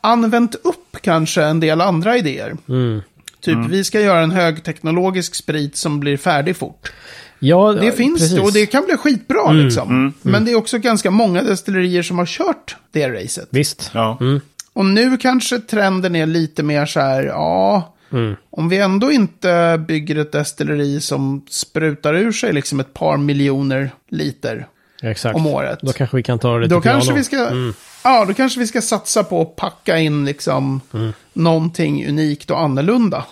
använt 0.02 0.56
upp 0.56 0.98
kanske 1.02 1.44
en 1.44 1.60
del 1.60 1.82
andra 1.82 2.18
idéer. 2.18 2.58
Mm. 2.70 3.02
Typ, 3.42 3.58
vi 3.70 3.84
ska 3.84 4.02
göra 4.02 4.22
en 4.22 4.32
högteknologisk 4.32 5.36
sprit 5.36 5.78
som 5.78 6.00
blir 6.00 6.18
färdig 6.18 6.58
fort. 6.58 6.92
Ja, 7.40 7.74
Det 7.74 7.92
finns 7.92 8.20
precis. 8.20 8.40
och 8.40 8.54
det 8.54 8.66
kan 8.66 8.86
bli 8.86 8.98
skitbra 8.98 9.50
Mm, 9.50 9.66
liksom. 9.66 10.14
Men 10.22 10.46
det 10.46 10.52
är 10.52 10.56
också 10.56 10.78
ganska 10.78 11.12
många 11.12 11.44
destillerier 11.44 12.04
som 12.04 12.18
har 12.18 12.26
kört 12.26 12.76
det 12.92 13.10
racet. 13.10 13.48
Visst. 13.52 13.92
Ja. 13.94 14.20
Och 14.74 14.86
nu 14.86 15.18
kanske 15.18 15.60
trenden 15.60 16.16
är 16.16 16.26
lite 16.26 16.64
mer 16.64 16.86
så 16.86 17.00
här, 17.00 17.24
ja, 17.24 17.96
Mm. 18.12 18.36
om 18.50 18.70
vi 18.70 18.78
ändå 18.80 19.12
inte 19.12 19.84
bygger 19.88 20.16
ett 20.16 20.32
destilleri 20.32 21.02
som 21.02 21.42
sprutar 21.50 22.14
ur 22.14 22.32
sig 22.32 22.54
liksom 22.54 22.80
ett 22.80 22.94
par 22.94 23.18
miljoner 23.18 23.90
liter 24.10 24.68
Exakt. 25.04 25.36
om 25.36 25.48
året. 25.48 25.80
Då 25.82 25.92
kanske 25.94 26.18
vi 26.18 26.24
kan 26.24 26.40
ta 26.40 26.54
det 26.56 26.62
lite 26.64 26.76
Då 26.76 26.82
kanske 26.82 27.14
vi 27.14 27.24
ska, 27.24 27.48
Mm. 27.48 27.74
ja, 28.04 28.26
då 28.26 28.34
kanske 28.34 28.60
vi 28.60 28.68
ska 28.68 28.82
satsa 28.82 29.24
på 29.24 29.42
att 29.42 29.56
packa 29.56 29.98
in 29.98 30.26
liksom 30.26 30.82
Mm. 30.94 31.14
någonting 31.34 32.08
unikt 32.10 32.52
och 32.52 32.60
annorlunda. 32.60 33.26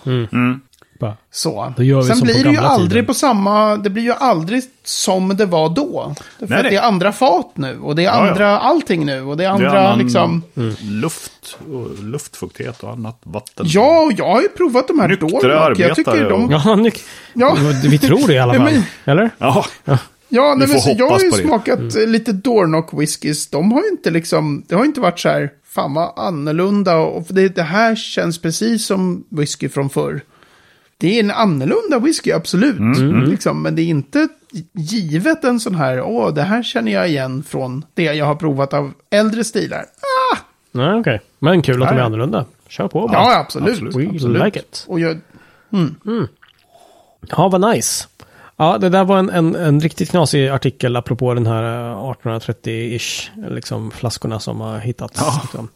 Bara, 1.00 1.16
Så. 1.30 1.72
Då 1.76 1.82
gör 1.82 2.02
vi 2.02 2.08
Sen 2.08 2.20
blir 2.20 2.44
det 2.44 2.50
ju 2.50 2.56
aldrig 2.58 2.90
tiden. 2.90 3.06
på 3.06 3.14
samma, 3.14 3.76
det 3.76 3.90
blir 3.90 4.02
ju 4.02 4.12
aldrig 4.12 4.62
som 4.84 5.36
det 5.36 5.46
var 5.46 5.68
då. 5.68 6.14
För 6.38 6.46
Nej, 6.46 6.62
nej. 6.62 6.70
det 6.70 6.76
är 6.76 6.82
andra 6.82 7.12
fat 7.12 7.52
nu 7.54 7.78
och 7.80 7.96
det 7.96 8.02
är 8.02 8.04
Ja, 8.06 8.24
ja. 8.24 8.30
andra 8.30 8.58
allting 8.58 9.06
nu 9.06 9.22
och 9.22 9.36
det 9.36 9.44
är 9.44 9.58
Det 9.58 9.64
är 9.64 9.66
andra 9.66 9.80
annan 9.88 9.98
liksom. 9.98 10.42
luft 10.80 11.58
och 11.72 12.04
luftfuktighet 12.04 12.82
och 12.82 12.90
annat 12.90 13.20
vatten. 13.24 13.66
Ja, 13.68 14.10
jag 14.16 14.26
har 14.26 14.42
ju 14.42 14.48
provat 14.48 14.88
de 14.88 15.00
här 15.00 15.08
Nyktra. 15.08 15.74
Jag 15.78 15.96
tycker 15.96 16.28
de... 16.30 16.44
och- 16.44 16.52
Ja, 16.52 16.74
nu, 16.76 16.90
Ja. 17.34 17.56
vi 17.84 17.98
tror 17.98 18.26
det 18.26 18.34
i 18.34 18.38
alla 18.38 18.54
Ja, 18.54 18.60
fall. 18.60 18.72
men- 18.72 18.82
Eller? 19.04 19.30
Ja, 19.38 19.64
Ja, 20.28 20.54
nej, 20.54 20.66
Vi 20.66 20.72
men 20.72 20.82
så 20.82 20.94
jag 20.98 21.10
har 21.10 21.20
ju 21.20 21.30
smakat 21.32 21.78
eh, 21.96 22.06
lite 22.06 22.32
Dornock 22.32 22.88
whiskys. 23.00 23.46
De 23.50 23.72
har 23.72 23.82
ju 23.82 23.88
inte 23.88 24.10
liksom, 24.10 24.64
det 24.68 24.74
har 24.74 24.84
inte 24.84 25.00
varit 25.00 25.20
så 25.20 25.28
här, 25.28 25.50
fan 25.74 25.94
vad 25.94 26.12
annorlunda. 26.18 26.96
Och 26.96 27.26
det, 27.30 27.48
det 27.48 27.62
här 27.62 27.96
känns 27.96 28.38
precis 28.42 28.86
som 28.86 29.24
whisky 29.30 29.68
från 29.68 29.90
förr. 29.90 30.20
Det 30.98 31.16
är 31.16 31.24
en 31.24 31.30
annorlunda 31.30 31.98
whisky, 31.98 32.32
absolut. 32.32 32.76
Liksom, 33.28 33.62
men 33.62 33.76
det 33.76 33.82
är 33.82 33.86
inte 33.86 34.28
givet 34.72 35.44
en 35.44 35.60
sån 35.60 35.74
här, 35.74 36.02
åh, 36.02 36.34
det 36.34 36.42
här 36.42 36.62
känner 36.62 36.92
jag 36.92 37.08
igen 37.08 37.42
från 37.42 37.84
det 37.94 38.02
jag 38.02 38.26
har 38.26 38.34
provat 38.34 38.74
av 38.74 38.92
äldre 39.10 39.44
stilar. 39.44 39.78
Ah, 40.32 40.36
Nej, 40.72 41.00
okej. 41.00 41.20
Men 41.38 41.62
kul 41.62 41.82
att 41.82 41.88
de 41.88 41.98
är 41.98 42.02
annorlunda. 42.02 42.44
Kör 42.68 42.88
på 42.88 43.08
bara. 43.08 43.12
ja, 43.12 43.38
absolut. 43.38 43.70
absolut. 43.70 43.94
We 43.94 44.10
absolut. 44.14 44.44
like 44.44 44.58
it. 44.58 44.84
Och 44.88 45.00
jag, 45.00 45.20
Ja, 47.30 47.48
vad 47.48 47.60
nice. 47.60 48.06
Ja, 48.56 48.78
det 48.78 48.88
där 48.88 49.04
var 49.04 49.18
en, 49.18 49.30
en, 49.30 49.54
en 49.54 49.80
riktigt 49.80 50.10
knasig 50.10 50.48
artikel 50.48 50.96
apropå 50.96 51.34
den 51.34 51.46
här 51.46 51.90
eh, 51.90 51.96
1830-ish, 51.96 53.28
liksom 53.50 53.90
flaskorna 53.90 54.40
som 54.40 54.60
har 54.60 54.78
hittats. 54.78 55.20
Liksom. 55.42 55.68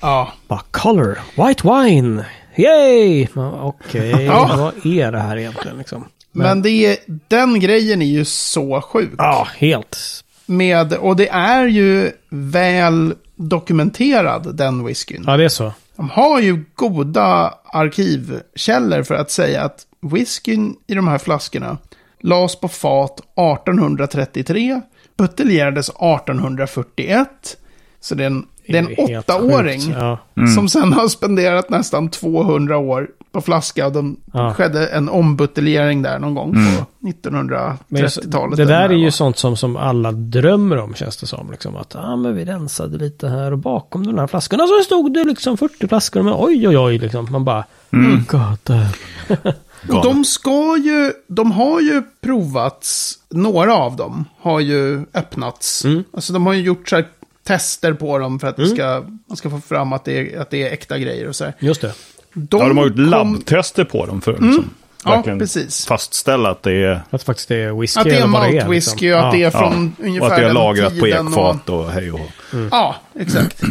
ja. 0.00 0.32
Bara 0.48 0.60
color, 0.70 1.18
white 1.36 1.68
wine, 1.68 2.24
yay! 2.56 3.26
Okej, 3.60 4.24
Ja. 4.26 4.54
vad 4.58 4.86
är 4.86 5.12
det 5.12 5.18
här 5.18 5.36
egentligen 5.36 5.78
liksom? 5.78 6.04
Men 6.32 6.62
det 6.62 6.70
är, 6.70 6.96
den 7.28 7.60
grejen 7.60 8.02
är 8.02 8.06
ju 8.06 8.24
så 8.24 8.80
sjuk. 8.80 9.10
Ja, 9.18 9.48
helt. 9.56 9.98
Med, 10.46 10.92
och 10.92 11.16
det 11.16 11.28
är 11.28 11.66
ju 11.66 12.10
väl 12.28 13.14
dokumenterad, 13.36 14.56
den 14.56 14.84
whiskyn. 14.84 15.24
Ja, 15.26 15.36
det 15.36 15.44
är 15.44 15.48
så. 15.48 15.72
De 15.96 16.10
har 16.10 16.40
ju 16.40 16.64
goda 16.74 17.54
arkivkällor 17.64 19.02
för 19.02 19.14
att 19.14 19.30
säga 19.30 19.62
att 19.62 19.86
whiskyn 20.00 20.76
i 20.86 20.94
de 20.94 21.08
här 21.08 21.18
flaskorna 21.18 21.78
lades 22.20 22.60
på 22.60 22.68
fat 22.68 23.20
1833, 23.20 24.80
buteljerades 25.16 25.88
1841. 25.88 27.56
Så 28.04 28.14
det 28.14 28.22
är 28.22 28.26
en, 28.26 28.46
det 28.66 28.78
är 28.78 28.82
en 28.82 29.10
är 29.10 29.18
åttaåring. 29.18 29.80
Ja. 29.98 30.18
som 30.54 30.68
sen 30.68 30.92
har 30.92 31.08
spenderat 31.08 31.70
nästan 31.70 32.08
200 32.08 32.76
år 32.78 33.08
på 33.32 33.40
flaska. 33.40 33.86
Och 33.86 33.92
de 33.92 34.16
Ja. 34.32 34.54
skedde 34.54 34.86
en 34.86 35.08
ombuteljering 35.08 36.02
där 36.02 36.18
någon 36.18 36.34
gång 36.34 36.52
på 36.52 36.86
Men 36.98 37.12
1930-talet. 37.12 38.56
det 38.56 38.64
där 38.64 38.88
är 38.88 38.94
ju 38.94 39.04
vad. 39.04 39.14
sånt 39.14 39.38
som, 39.38 39.56
som 39.56 39.76
alla 39.76 40.12
drömmer 40.12 40.76
om 40.78 40.94
känns 40.94 41.16
det 41.16 41.26
som. 41.26 41.50
Liksom, 41.50 41.76
att 41.76 41.96
ah, 41.96 42.16
men 42.16 42.34
vi 42.36 42.44
rensade 42.44 42.98
lite 42.98 43.28
här 43.28 43.52
och 43.52 43.58
bakom 43.58 44.06
de 44.06 44.18
här 44.18 44.26
flaskorna 44.26 44.66
så 44.66 44.84
stod 44.84 45.14
det 45.14 45.24
liksom 45.24 45.56
40 45.56 45.88
flaskor. 45.88 46.22
Men 46.22 46.34
oj 46.36 46.68
oj 46.68 46.78
oj 46.78 46.98
liksom. 46.98 47.28
Man 47.30 47.44
bara, 47.44 47.64
mm. 47.92 48.24
God 48.28 48.58
damn. 48.62 48.86
Och 49.88 50.04
de 50.04 50.24
ska 50.24 50.76
ju, 50.76 51.12
de 51.28 51.52
har 51.52 51.80
ju 51.80 52.02
provats, 52.20 53.18
några 53.30 53.74
av 53.74 53.96
dem 53.96 54.24
har 54.40 54.60
ju 54.60 55.06
öppnats. 55.14 55.84
Mm. 55.84 56.04
Alltså 56.12 56.32
de 56.32 56.46
har 56.46 56.52
ju 56.52 56.62
gjort 56.62 56.88
så 56.88 56.96
här 56.96 57.06
tester 57.44 57.92
på 57.92 58.18
dem 58.18 58.38
för 58.40 58.48
att 58.48 58.56
det 58.56 58.66
ska, 58.66 59.04
man 59.28 59.36
ska 59.36 59.50
få 59.50 59.60
fram 59.60 59.92
att 59.92 60.04
det 60.04 60.34
är, 60.34 60.40
att 60.40 60.50
det 60.50 60.62
är 60.68 60.72
äkta 60.72 60.98
grejer 60.98 61.28
och 61.28 61.36
så 61.36 61.44
här. 61.44 61.54
Just 61.58 61.80
det. 61.80 61.92
De, 62.34 62.58
Ja, 62.60 62.68
de 62.68 62.78
har 62.78 62.84
gjort 62.84 62.94
kom- 62.96 63.04
labbtester 63.04 63.84
på 63.84 64.06
dem 64.06 64.20
för 64.20 64.32
att 64.34 64.40
liksom, 64.42 64.70
Ja, 65.04 65.22
precis. 65.24 65.86
fastställa 65.86 66.50
att 66.50 66.62
det 66.62 66.72
är, 66.72 66.92
Att 66.92 67.10
det 67.10 67.18
faktiskt 67.24 67.50
är 67.50 67.80
whisky 67.80 68.00
Att 68.00 68.04
det 68.04 68.10
är 68.10 68.14
eller 68.14 68.22
vad 68.26 68.32
malt 68.42 68.52
liksom. 68.52 68.70
whisky 68.70 69.12
och 69.12 69.18
att 69.26 69.32
det 69.32 69.42
är 69.42 69.50
från 69.50 69.92
ja, 69.98 70.04
ungefär 70.06 70.26
och 70.26 70.32
att 70.32 70.36
det 70.38 70.42
är 70.42 70.46
den 70.46 70.54
lagrat 70.54 70.98
på 70.98 71.04
tiden 71.04 71.26
och- 71.26 71.32
ekfat 71.32 71.68
och 71.68 71.90
hej 71.90 72.12
och 72.12 72.18
hå. 72.18 72.26
Ja, 72.70 72.96
exakt. 73.18 73.62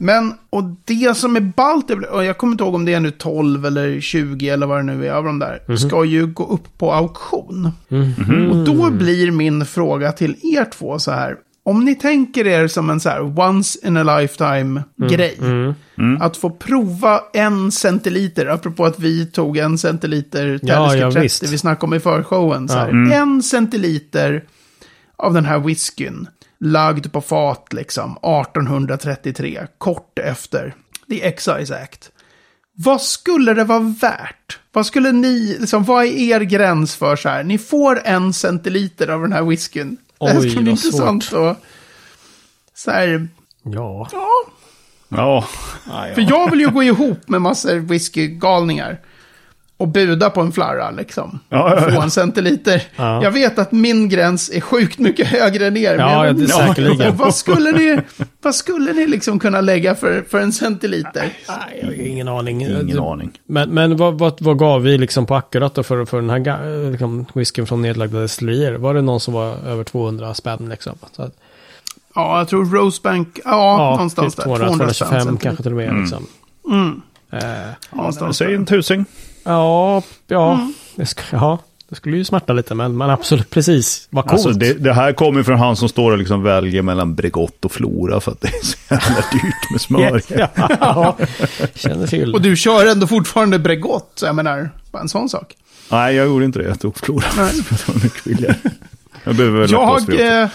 Men, 0.00 0.34
och 0.50 0.64
det 0.84 1.16
som 1.16 1.36
är 1.36 1.40
ballt, 1.40 1.90
jag 2.12 2.38
kommer 2.38 2.52
inte 2.52 2.64
ihåg 2.64 2.74
om 2.74 2.84
det 2.84 2.94
är 2.94 3.00
nu 3.00 3.10
12 3.10 3.66
eller 3.66 4.00
20 4.00 4.48
eller 4.48 4.66
vad 4.66 4.78
det 4.78 4.82
nu 4.82 5.06
är 5.06 5.12
av 5.12 5.24
de 5.24 5.38
där, 5.38 5.76
ska 5.76 6.04
ju 6.04 6.26
gå 6.26 6.46
upp 6.46 6.78
på 6.78 6.92
auktion. 6.92 7.72
Och 8.50 8.56
då 8.56 8.90
blir 8.90 9.30
min 9.30 9.66
fråga 9.66 10.12
till 10.12 10.36
er 10.56 10.64
två 10.78 10.98
så 10.98 11.10
här. 11.10 11.36
Om 11.68 11.84
ni 11.84 11.94
tänker 11.94 12.46
er 12.46 12.66
som 12.68 12.90
en 12.90 13.00
så 13.00 13.08
här 13.08 13.38
once 13.40 13.86
in 13.86 13.96
a 13.96 14.18
lifetime 14.18 14.82
grej. 15.10 15.38
Att 16.20 16.36
få 16.36 16.50
prova 16.50 17.20
en 17.32 17.72
centiliter, 17.72 18.46
apropå 18.46 18.84
att 18.84 19.00
vi 19.00 19.26
tog 19.26 19.56
en 19.56 19.78
centiliter 19.78 20.60
Ja, 20.62 20.94
ja, 20.96 21.10
30, 21.10 21.20
visst. 21.20 21.42
vi 21.42 21.58
snackade 21.58 21.86
om 21.86 21.94
i 21.94 22.00
förshowen. 22.00 22.68
Så 22.68 22.74
här. 22.74 23.12
En 23.12 23.42
centiliter 23.42 24.44
av 25.16 25.34
den 25.34 25.44
här 25.44 25.58
whiskyn. 25.58 26.28
Lagd 26.60 27.12
på 27.12 27.20
fat 27.20 27.72
liksom 27.72 28.10
1833, 28.12 29.66
kort 29.78 30.18
efter 30.18 30.74
The 31.08 31.26
Excise 31.26 31.82
Act. 31.82 32.10
Vad 32.76 33.02
skulle 33.02 33.54
det 33.54 33.64
vara 33.64 33.94
värt? 34.00 34.58
Vad 34.72 34.86
skulle 34.86 35.12
ni, 35.12 35.56
liksom, 35.60 35.84
vad 35.84 36.04
är 36.04 36.18
er 36.18 36.40
gräns 36.40 36.96
för 36.96 37.16
så 37.16 37.28
här? 37.28 37.44
Ni 37.44 37.58
får 37.58 38.00
en 38.04 38.32
centiliter 38.32 39.08
av 39.08 39.22
den 39.22 39.32
här 39.32 39.42
whiskyn. 39.42 39.96
Det 40.18 40.28
här 40.28 40.40
Oj, 40.40 40.50
ska 40.50 40.60
bli 40.60 40.70
intressant 40.70 41.32
att... 41.32 41.62
Så 42.74 42.90
här, 42.90 43.28
Ja. 43.62 44.08
ja, 44.12 44.28
Ja, 45.08 45.44
för 46.14 46.30
jag 46.30 46.50
vill 46.50 46.60
ju 46.60 46.70
gå 46.70 46.82
ihop 46.82 47.28
med 47.28 47.42
massor 47.42 47.74
whiskygalningar. 47.76 49.00
Och 49.80 49.88
buda 49.88 50.30
på 50.30 50.40
en 50.40 50.52
flarra 50.52 50.90
liksom. 50.90 51.38
Ja, 51.48 51.74
ja, 51.76 51.84
ja. 51.88 51.94
Få 51.94 52.00
en 52.02 52.10
centiliter. 52.10 52.82
Ja. 52.96 53.22
Jag 53.22 53.30
vet 53.30 53.58
att 53.58 53.72
min 53.72 54.08
gräns 54.08 54.50
är 54.50 54.60
sjukt 54.60 54.98
mycket 54.98 55.26
högre 55.26 55.70
ner. 55.70 55.96
men 55.96 56.08
Ja, 56.08 56.26
jag 56.26 56.36
det 56.36 56.44
är 56.44 56.46
säkerligen. 56.66 57.16
vad 57.16 57.34
skulle 57.34 57.72
ni, 57.72 58.00
vad 58.42 58.54
skulle 58.54 58.92
ni 58.92 59.06
liksom 59.06 59.38
kunna 59.38 59.60
lägga 59.60 59.94
för, 59.94 60.24
för 60.30 60.40
en 60.40 60.52
centiliter? 60.52 61.32
Nej, 61.48 61.78
jag 61.80 61.86
har 61.88 62.06
ingen 62.06 62.28
aning. 62.28 62.62
ingen 62.62 62.98
aning. 62.98 63.30
Men, 63.46 63.70
men 63.70 63.96
vad, 63.96 64.18
vad, 64.18 64.40
vad 64.42 64.58
gav 64.58 64.82
vi 64.82 64.98
liksom 64.98 65.26
på 65.26 65.34
akkurat 65.34 65.74
då 65.74 65.82
för, 65.82 66.04
för 66.04 66.20
den 66.20 66.30
här 66.30 66.38
ga- 66.38 66.90
liksom, 66.90 67.26
whiskyn 67.34 67.66
från 67.66 67.82
nedlagda 67.82 68.18
destillerier? 68.20 68.72
Var 68.74 68.94
det 68.94 69.02
någon 69.02 69.20
som 69.20 69.34
var 69.34 69.54
över 69.66 69.84
200 69.84 70.34
spänn 70.34 70.68
liksom? 70.70 70.98
Så 71.12 71.22
att, 71.22 71.32
Ja, 72.14 72.38
jag 72.38 72.48
tror 72.48 72.64
Rosebank, 72.64 73.38
ja, 73.44 73.50
ja, 73.50 73.90
någonstans 73.90 74.34
typ 74.34 74.44
där. 74.44 74.56
200, 74.56 74.66
200 74.66 74.84
225 74.94 75.20
spänn. 75.22 75.36
kanske 75.36 75.62
till 75.62 75.72
och 75.72 75.76
med. 75.78 75.94
Liksom. 76.00 76.26
Eh, 77.32 77.38
Någonstans 77.92 78.36
Säg 78.36 78.54
en 78.54 78.66
tusing. 78.66 79.04
Ja, 79.48 80.02
ja, 80.26 80.52
Mm. 80.52 80.72
det, 80.96 81.04
sk- 81.04 81.20
ja, 81.32 81.58
det 81.88 81.94
skulle 81.96 82.16
ju 82.16 82.24
smärta 82.24 82.52
lite, 82.52 82.74
men, 82.74 82.96
men 82.96 83.10
absolut 83.10 83.50
precis. 83.50 84.08
Vad 84.10 84.24
coolt. 84.24 84.32
Alltså 84.32 84.50
det, 84.58 84.72
det 84.74 84.92
här 84.92 85.12
kommer 85.12 85.42
från 85.42 85.58
han 85.58 85.76
som 85.76 85.88
står 85.88 86.12
och 86.12 86.18
liksom 86.18 86.42
väljer 86.42 86.82
mellan 86.82 87.14
Bregott 87.14 87.64
och 87.64 87.72
Flora 87.72 88.20
för 88.20 88.32
att 88.32 88.40
det 88.40 88.48
är 88.48 88.64
så 88.66 88.76
jävla 88.90 89.24
dyrt 89.32 89.70
med 89.72 89.80
smör. 89.80 90.22
ja, 90.80 91.16
känner 91.74 92.06
till. 92.06 92.34
Och 92.34 92.42
du 92.42 92.56
kör 92.56 92.86
ändå 92.86 93.06
fortfarande 93.06 93.58
Bregott, 93.58 94.20
jag 94.24 94.34
menar, 94.34 94.70
bara 94.92 95.02
en 95.02 95.08
sån 95.08 95.28
sak. 95.28 95.54
Nej, 95.90 96.14
jag 96.14 96.26
gjorde 96.26 96.44
inte 96.44 96.58
det. 96.58 96.64
Jag 96.68 96.80
tog 96.80 96.98
Flora. 96.98 97.24
Nej. 97.36 97.52
det 97.70 97.88
var 97.88 97.94
mycket 98.02 98.24
billigare. 98.24 98.54
Jag 99.24 99.34
behöver 99.36 99.60
väl 99.60 99.70
Jag, 99.70 100.42
eh, 100.42 100.48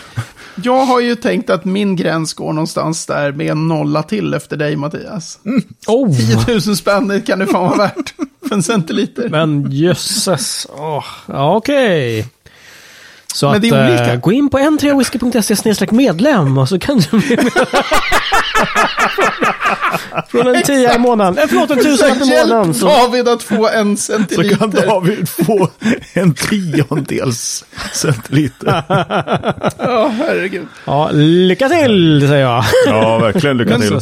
jag 0.56 0.86
har 0.86 1.00
ju 1.00 1.16
tänkt 1.16 1.50
att 1.50 1.66
min 1.66 1.96
gräns 1.96 2.34
går 2.34 2.54
någonstans 2.54 3.06
där 3.06 3.32
med 3.32 3.48
en 3.52 3.68
nolla 3.68 4.04
till 4.04 4.34
efter 4.34 4.58
dig, 4.58 4.76
Mattias. 4.76 5.40
oh, 5.88 6.18
10 6.46 6.54
000 6.54 6.62
spänn 6.62 7.22
kan 7.22 7.40
det 7.40 7.48
fan 7.48 7.64
vara 7.64 7.78
värt 7.78 8.14
för 8.48 8.56
en 8.56 8.64
centiliter. 8.64 9.30
men 9.30 9.72
jösses. 9.72 10.68
Oh, 10.70 11.04
ja, 11.28 11.56
okej. 11.56 12.28
Så 13.36 13.46
Men 13.48 13.56
att 13.56 13.62
det 13.62 13.70
är 13.70 13.90
olika. 13.90 14.14
eh, 14.14 14.20
gå 14.20 14.32
in 14.32 14.50
på 14.50 14.58
n3whisky.se 14.58 15.88
medlem 15.92 16.58
och 16.58 16.70
så 16.70 16.80
kan 16.80 17.00
du 17.12 17.20
bli. 17.20 17.38
Från 20.30 20.48
en 20.56 20.64
tia 20.64 20.96
i 20.96 21.00
månaden. 21.00 21.38
Eh, 21.38 21.44
förlåt, 21.50 21.72
en 21.72 21.78
tusenlapp 21.84 22.18
i 22.18 22.20
månaden. 22.20 22.66
Hjälp 22.66 22.76
Så, 22.76 22.86
David 22.88 23.28
att 23.28 23.44
få 23.44 23.70
en 23.70 23.98
Så 23.98 24.14
kan 24.14 24.28
centiliter. 24.28 24.88
David 24.88 25.30
få 25.30 25.70
en 26.14 26.34
tiondels 26.34 27.66
centiliter. 27.94 28.84
Ja, 29.78 30.12
herregud. 30.18 30.68
ja, 30.86 31.10
lycka 31.12 31.70
till, 31.70 32.26
säger 32.28 32.42
jag. 32.44 32.64
Ja, 32.88 33.18
verkligen. 33.18 33.58
Lycka 33.58 33.78
till. 33.80 34.00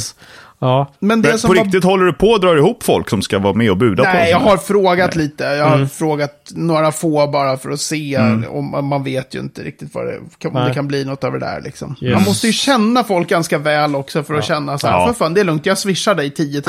Ja, 0.63 0.93
Men 1.00 1.21
det 1.21 1.30
Men 1.30 1.39
som 1.39 1.47
på 1.47 1.56
var... 1.58 1.63
riktigt 1.63 1.84
håller 1.84 2.06
du 2.06 2.13
på 2.13 2.36
att 2.36 2.41
dra 2.41 2.58
ihop 2.58 2.84
folk 2.84 3.10
som 3.10 3.21
ska 3.21 3.39
vara 3.39 3.54
med 3.54 3.71
och 3.71 3.78
buda 3.78 4.04
på 4.04 4.10
Nej, 4.13 4.32
jag 4.32 4.39
har 4.39 4.58
frågat 4.58 5.16
lite. 5.16 5.43
Jag 5.43 5.66
har 5.66 5.86
frågat 5.86 6.51
några 6.55 6.91
få 6.91 7.28
bara 7.28 7.57
för 7.57 7.70
att 7.70 7.80
se. 7.80 8.18
Och 8.49 8.64
man- 8.64 9.03
vet 9.03 9.36
ju 9.36 9.39
inte 9.39 9.64
riktigt 9.64 9.95
vad 9.95 10.05
det, 10.07 10.18
om 10.47 10.53
Nej. 10.53 10.68
det 10.68 10.74
kan 10.74 10.88
bli 10.88 11.05
något 11.05 11.24
av 11.24 11.32
det 11.34 11.39
där. 11.39 11.62
Liksom. 11.62 11.95
Yes. 12.01 12.14
Man 12.14 12.24
måste 12.24 12.47
ju 12.47 12.53
känna 12.53 13.03
folk 13.03 13.30
ganska 13.30 13.57
väl 13.57 13.95
också 13.95 14.24
för 14.24 14.34
att 14.34 14.45
känna 14.45 14.78
så 14.78 14.88
här. 14.88 14.93
Ja. 14.93 15.07
För 15.07 15.14
fan, 15.14 15.34
det 15.34 15.39
är 15.41 15.45
lugnt. 15.45 15.66
Jag 15.66 15.78
swishar 15.78 16.16
dig 16.16 16.30
10 16.30 16.62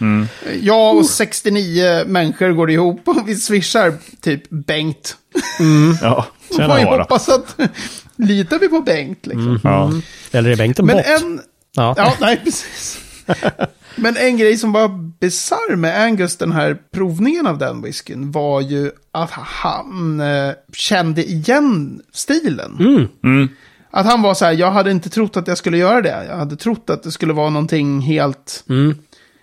000. 0.00 0.26
Jag 0.62 0.96
och 0.96 1.06
69 1.06 2.02
människor 2.06 2.50
går 2.52 2.70
ihop 2.70 3.08
och 3.08 3.28
vi 3.28 3.34
swishar 3.36 3.94
typ 4.20 4.42
Bengt. 4.50 5.16
Ja, 6.02 6.26
Tjena, 6.56 6.68
Man 6.68 6.84
hoppas 6.98 7.28
att... 7.28 7.56
Litar 8.16 8.58
vi 8.58 8.68
på 8.68 8.80
Bengt 8.80 9.26
liksom? 9.26 9.60
ja. 9.64 9.90
eller 10.32 10.50
är 10.50 10.56
Bengt 10.56 10.78
en 10.78 10.86
Men 10.86 10.96
bot? 10.96 11.06
en... 11.06 11.40
Ja. 11.76 11.94
Ja, 11.96 12.12
nej, 12.20 12.40
precis. 12.44 12.98
Men 13.96 14.16
en 14.16 14.36
grej 14.36 14.56
som 14.56 14.72
var 14.72 14.88
bisarr 15.20 15.76
med 15.76 16.00
Angus, 16.02 16.36
den 16.36 16.52
här 16.52 16.76
provningen 16.94 17.46
av 17.46 17.58
den 17.58 17.82
whiskyn, 17.82 18.30
var 18.32 18.60
ju 18.60 18.90
att 19.12 19.30
han 19.30 20.20
eh, 20.20 20.52
kände 20.72 21.24
igen 21.24 22.00
stilen. 22.12 23.08
Mm. 23.24 23.48
Att 23.90 24.06
han 24.06 24.22
var 24.22 24.34
så 24.34 24.44
här, 24.44 24.52
jag 24.52 24.70
hade 24.70 24.90
inte 24.90 25.10
trott 25.10 25.36
att 25.36 25.48
jag 25.48 25.58
skulle 25.58 25.78
göra 25.78 26.00
det. 26.02 26.26
Jag 26.28 26.36
hade 26.36 26.56
trott 26.56 26.90
att 26.90 27.02
det 27.02 27.10
skulle 27.10 27.32
vara 27.32 27.50
någonting 27.50 28.00
helt... 28.00 28.64
Mm. 28.68 28.94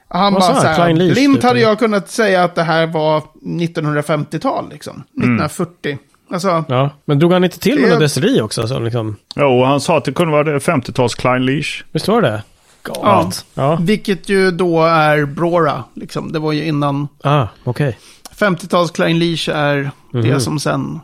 Han 0.08 0.34
bara 0.34 0.42
så 0.42 0.68
här, 0.68 0.76
Klein 0.76 0.98
Leaf, 0.98 1.14
blint 1.14 1.36
typ, 1.36 1.44
hade 1.44 1.60
jag 1.60 1.80
kunnat 1.80 2.10
säga 2.12 2.44
att 2.44 2.56
det 2.56 2.64
här 2.64 2.88
var 2.88 3.24
1950-tal 3.46 4.70
liksom. 4.70 5.04
1940. 5.18 5.98
Alltså, 6.32 6.66
Ja, 6.68 6.90
men 7.06 7.20
drog 7.20 7.34
han 7.34 7.44
inte 7.44 7.60
till 7.60 7.76
med 7.80 7.84
Det- 7.84 7.90
något 7.94 8.00
deseri 8.00 8.42
också? 8.42 8.68
Så 8.68 8.80
liksom, 8.80 9.16
och 9.36 9.68
han 9.68 9.82
sa 9.82 9.98
att 9.98 10.06
det 10.06 10.12
kunde 10.14 10.32
vara 10.32 10.44
det 10.44 10.58
50-tals 10.60 11.16
Klein 11.16 11.46
Leash. 11.46 11.84
visst 11.92 12.08
var 12.08 12.22
det 12.22 12.44
det? 12.86 12.92
Galet. 13.00 13.46
Ja. 13.54 13.78
vilket 13.82 14.30
ju 14.30 14.52
då 14.52 14.84
är 14.86 15.26
Brora. 15.26 15.84
Liksom. 15.94 16.32
Det 16.32 16.40
var 16.40 16.52
ju 16.52 16.66
innan 16.66 17.08
Ah, 17.24 17.48
okej. 17.64 17.98
50-tals 18.38 18.92
Klein 18.92 19.20
Leash 19.20 19.50
är 19.50 19.92
Mhm. 20.12 20.24
det 20.30 20.40
som 20.40 20.60
sen 20.60 21.00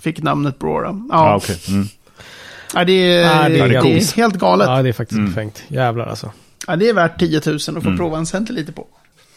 fick 0.00 0.22
namnet 0.22 0.58
Brora. 0.58 0.86
Ja, 0.88 1.28
Ja, 1.28 1.36
okej. 1.36 1.58
Mm. 1.68 1.88
ja, 2.74 2.84
det, 2.84 2.92
är, 2.92 3.22
Ja, 3.42 3.48
det 3.48 3.54
det, 3.54 3.60
är 3.60 3.68
är 3.74 3.80
coolt. 3.80 4.16
helt 4.16 4.34
galet. 4.34 4.68
Ja, 4.68 4.82
det 4.82 4.88
är 4.88 4.92
faktiskt 4.92 5.18
Mm. 5.18 5.30
befängt. 5.30 5.62
Jävlar 5.68 6.06
alltså. 6.06 6.32
Ja, 6.66 6.76
det 6.76 6.88
är 6.88 6.94
värt 6.94 7.18
10 7.18 7.40
000 7.46 7.54
att 7.56 7.62
få 7.64 7.70
Mm. 7.80 7.96
prova 7.96 8.18
en 8.18 8.26
centiliter 8.26 8.72
på. 8.72 8.86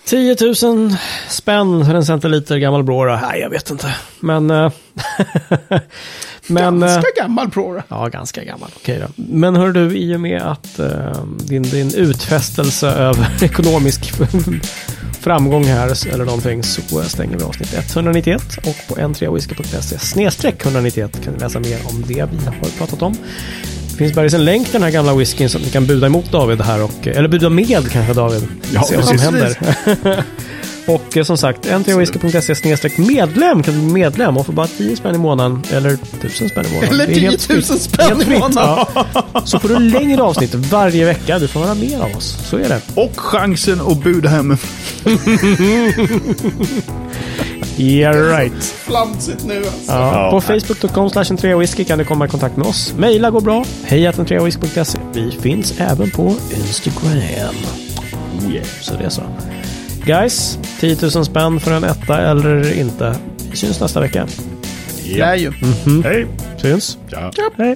10 0.05 0.35
000 0.63 0.91
spänn 1.29 1.85
för 1.85 1.93
en 1.95 2.05
centiliter 2.05 2.57
gammal 2.57 2.83
Brora. 2.83 3.19
Nej, 3.21 3.39
jag 3.41 3.49
vet 3.49 3.69
inte. 3.69 3.95
Men... 4.19 4.49
eh, 6.47 6.53
men... 6.53 6.83
eh, 6.83 6.89
Ganska 6.89 7.21
gammal 7.21 7.47
Brora. 7.47 7.83
Ja, 7.87 8.07
ganska 8.07 8.43
gammal. 8.43 8.69
Okej 8.75 8.99
då. 9.01 9.23
Men 9.23 9.55
hör 9.55 9.71
du, 9.71 9.97
i 9.97 10.15
och 10.15 10.19
med 10.21 10.41
att 10.41 10.79
eh, 10.79 11.23
din, 11.37 11.63
din 11.63 11.93
utfästelse 11.95 12.87
över 12.87 13.27
ekonomisk 13.43 14.13
framgång 15.21 15.63
här 15.65 16.13
eller 16.13 16.25
någonting 16.25 16.63
så 16.63 16.81
stänger 17.03 17.37
vi 17.37 17.43
avsnitt 17.43 17.73
191 17.73 18.57
och 18.57 18.75
på 18.87 18.95
n3whisky.se 19.01 19.99
snedstreck 19.99 20.65
191 20.65 21.23
kan 21.23 21.33
ni 21.33 21.39
läsa 21.39 21.59
mer 21.59 21.77
om 21.89 22.01
det 22.07 22.13
vi 22.13 22.19
har 22.19 22.77
pratat 22.77 23.01
om. 23.01 23.15
Det 23.91 23.97
finns 23.97 24.13
bergis 24.13 24.33
en 24.33 24.45
länk 24.45 24.65
till 24.65 24.73
den 24.73 24.83
här 24.83 24.91
gamla 24.91 25.13
whiskyn 25.15 25.49
så 25.49 25.57
att 25.57 25.63
ni 25.63 25.69
kan 25.69 25.85
buda 25.85 26.07
emot 26.07 26.31
David 26.31 26.61
här 26.61 26.83
och, 26.83 27.07
eller 27.07 27.27
buda 27.27 27.49
med 27.49 27.91
kanske 27.91 28.13
David. 28.13 28.47
Ja, 28.73 28.83
Se 28.83 28.95
vad 28.95 29.05
som 29.05 29.19
händer. 29.19 29.57
och 30.87 31.17
som 31.25 31.37
sagt, 31.37 31.65
n3whisky.se 31.67 32.55
snedstreck 32.55 32.97
medlem 32.97 33.63
kan 33.63 33.73
du 33.73 33.79
bli 33.81 33.93
medlem 33.93 34.37
och 34.37 34.45
få 34.45 34.51
bara 34.51 34.67
10 34.67 34.95
spänn 34.95 35.15
i 35.15 35.17
månaden 35.17 35.63
eller 35.71 35.89
1000 35.93 36.49
spänn 36.49 36.65
i 36.65 36.69
månaden. 36.73 36.93
Eller 36.93 37.05
Det 37.07 37.11
är 37.13 37.15
10 37.15 37.29
helt 37.29 37.49
000 37.49 37.61
fritt. 37.63 37.81
spänn 37.81 38.21
i 38.21 38.39
månaden. 38.39 38.85
ja. 38.95 39.05
Så 39.45 39.59
får 39.59 39.69
du 39.69 39.79
längre 39.79 40.21
avsnitt 40.23 40.53
varje 40.55 41.05
vecka. 41.05 41.39
Du 41.39 41.47
får 41.47 41.59
höra 41.59 41.73
mer 41.75 41.99
av 41.99 42.17
oss. 42.17 42.37
Så 42.49 42.57
är 42.57 42.69
det. 42.69 42.81
Och 42.95 43.19
chansen 43.19 43.81
att 43.81 44.03
buda 44.03 44.29
hem 44.29 44.57
Yeah 47.77 48.15
right. 48.37 48.63
Flamsigt 48.63 49.43
nu 49.45 49.57
alltså. 49.57 49.91
Ja. 49.91 50.27
På 50.31 50.41
facebook.com 50.41 51.09
slash 51.09 51.57
whisky 51.59 51.83
kan 51.83 51.97
du 51.99 52.05
komma 52.05 52.25
i 52.25 52.29
kontakt 52.29 52.57
med 52.57 52.67
oss. 52.67 52.93
Maila 52.97 53.29
går 53.31 53.41
bra. 53.41 53.65
Hej 53.83 54.11
whisky.se. 54.43 54.99
Vi 55.13 55.31
finns 55.31 55.73
även 55.77 56.11
på 56.11 56.35
Instagram. 56.51 57.55
Oh 58.39 58.53
yeah. 58.53 58.65
Så 58.81 58.95
det 58.95 59.03
är 59.05 59.09
så. 59.09 59.21
Guys, 60.05 60.59
10 60.79 60.97
000 61.15 61.25
spänn 61.25 61.59
för 61.59 61.71
en 61.71 61.83
etta 61.83 62.21
eller 62.21 62.79
inte. 62.79 63.15
Vi 63.51 63.57
syns 63.57 63.81
nästa 63.81 63.99
vecka. 63.99 64.27
Det 65.03 65.19
är 65.19 65.35
ju. 65.35 65.53
Hej! 66.03 66.27
Syns. 66.57 66.97
Ja. 67.09 67.31
Hej. 67.57 67.75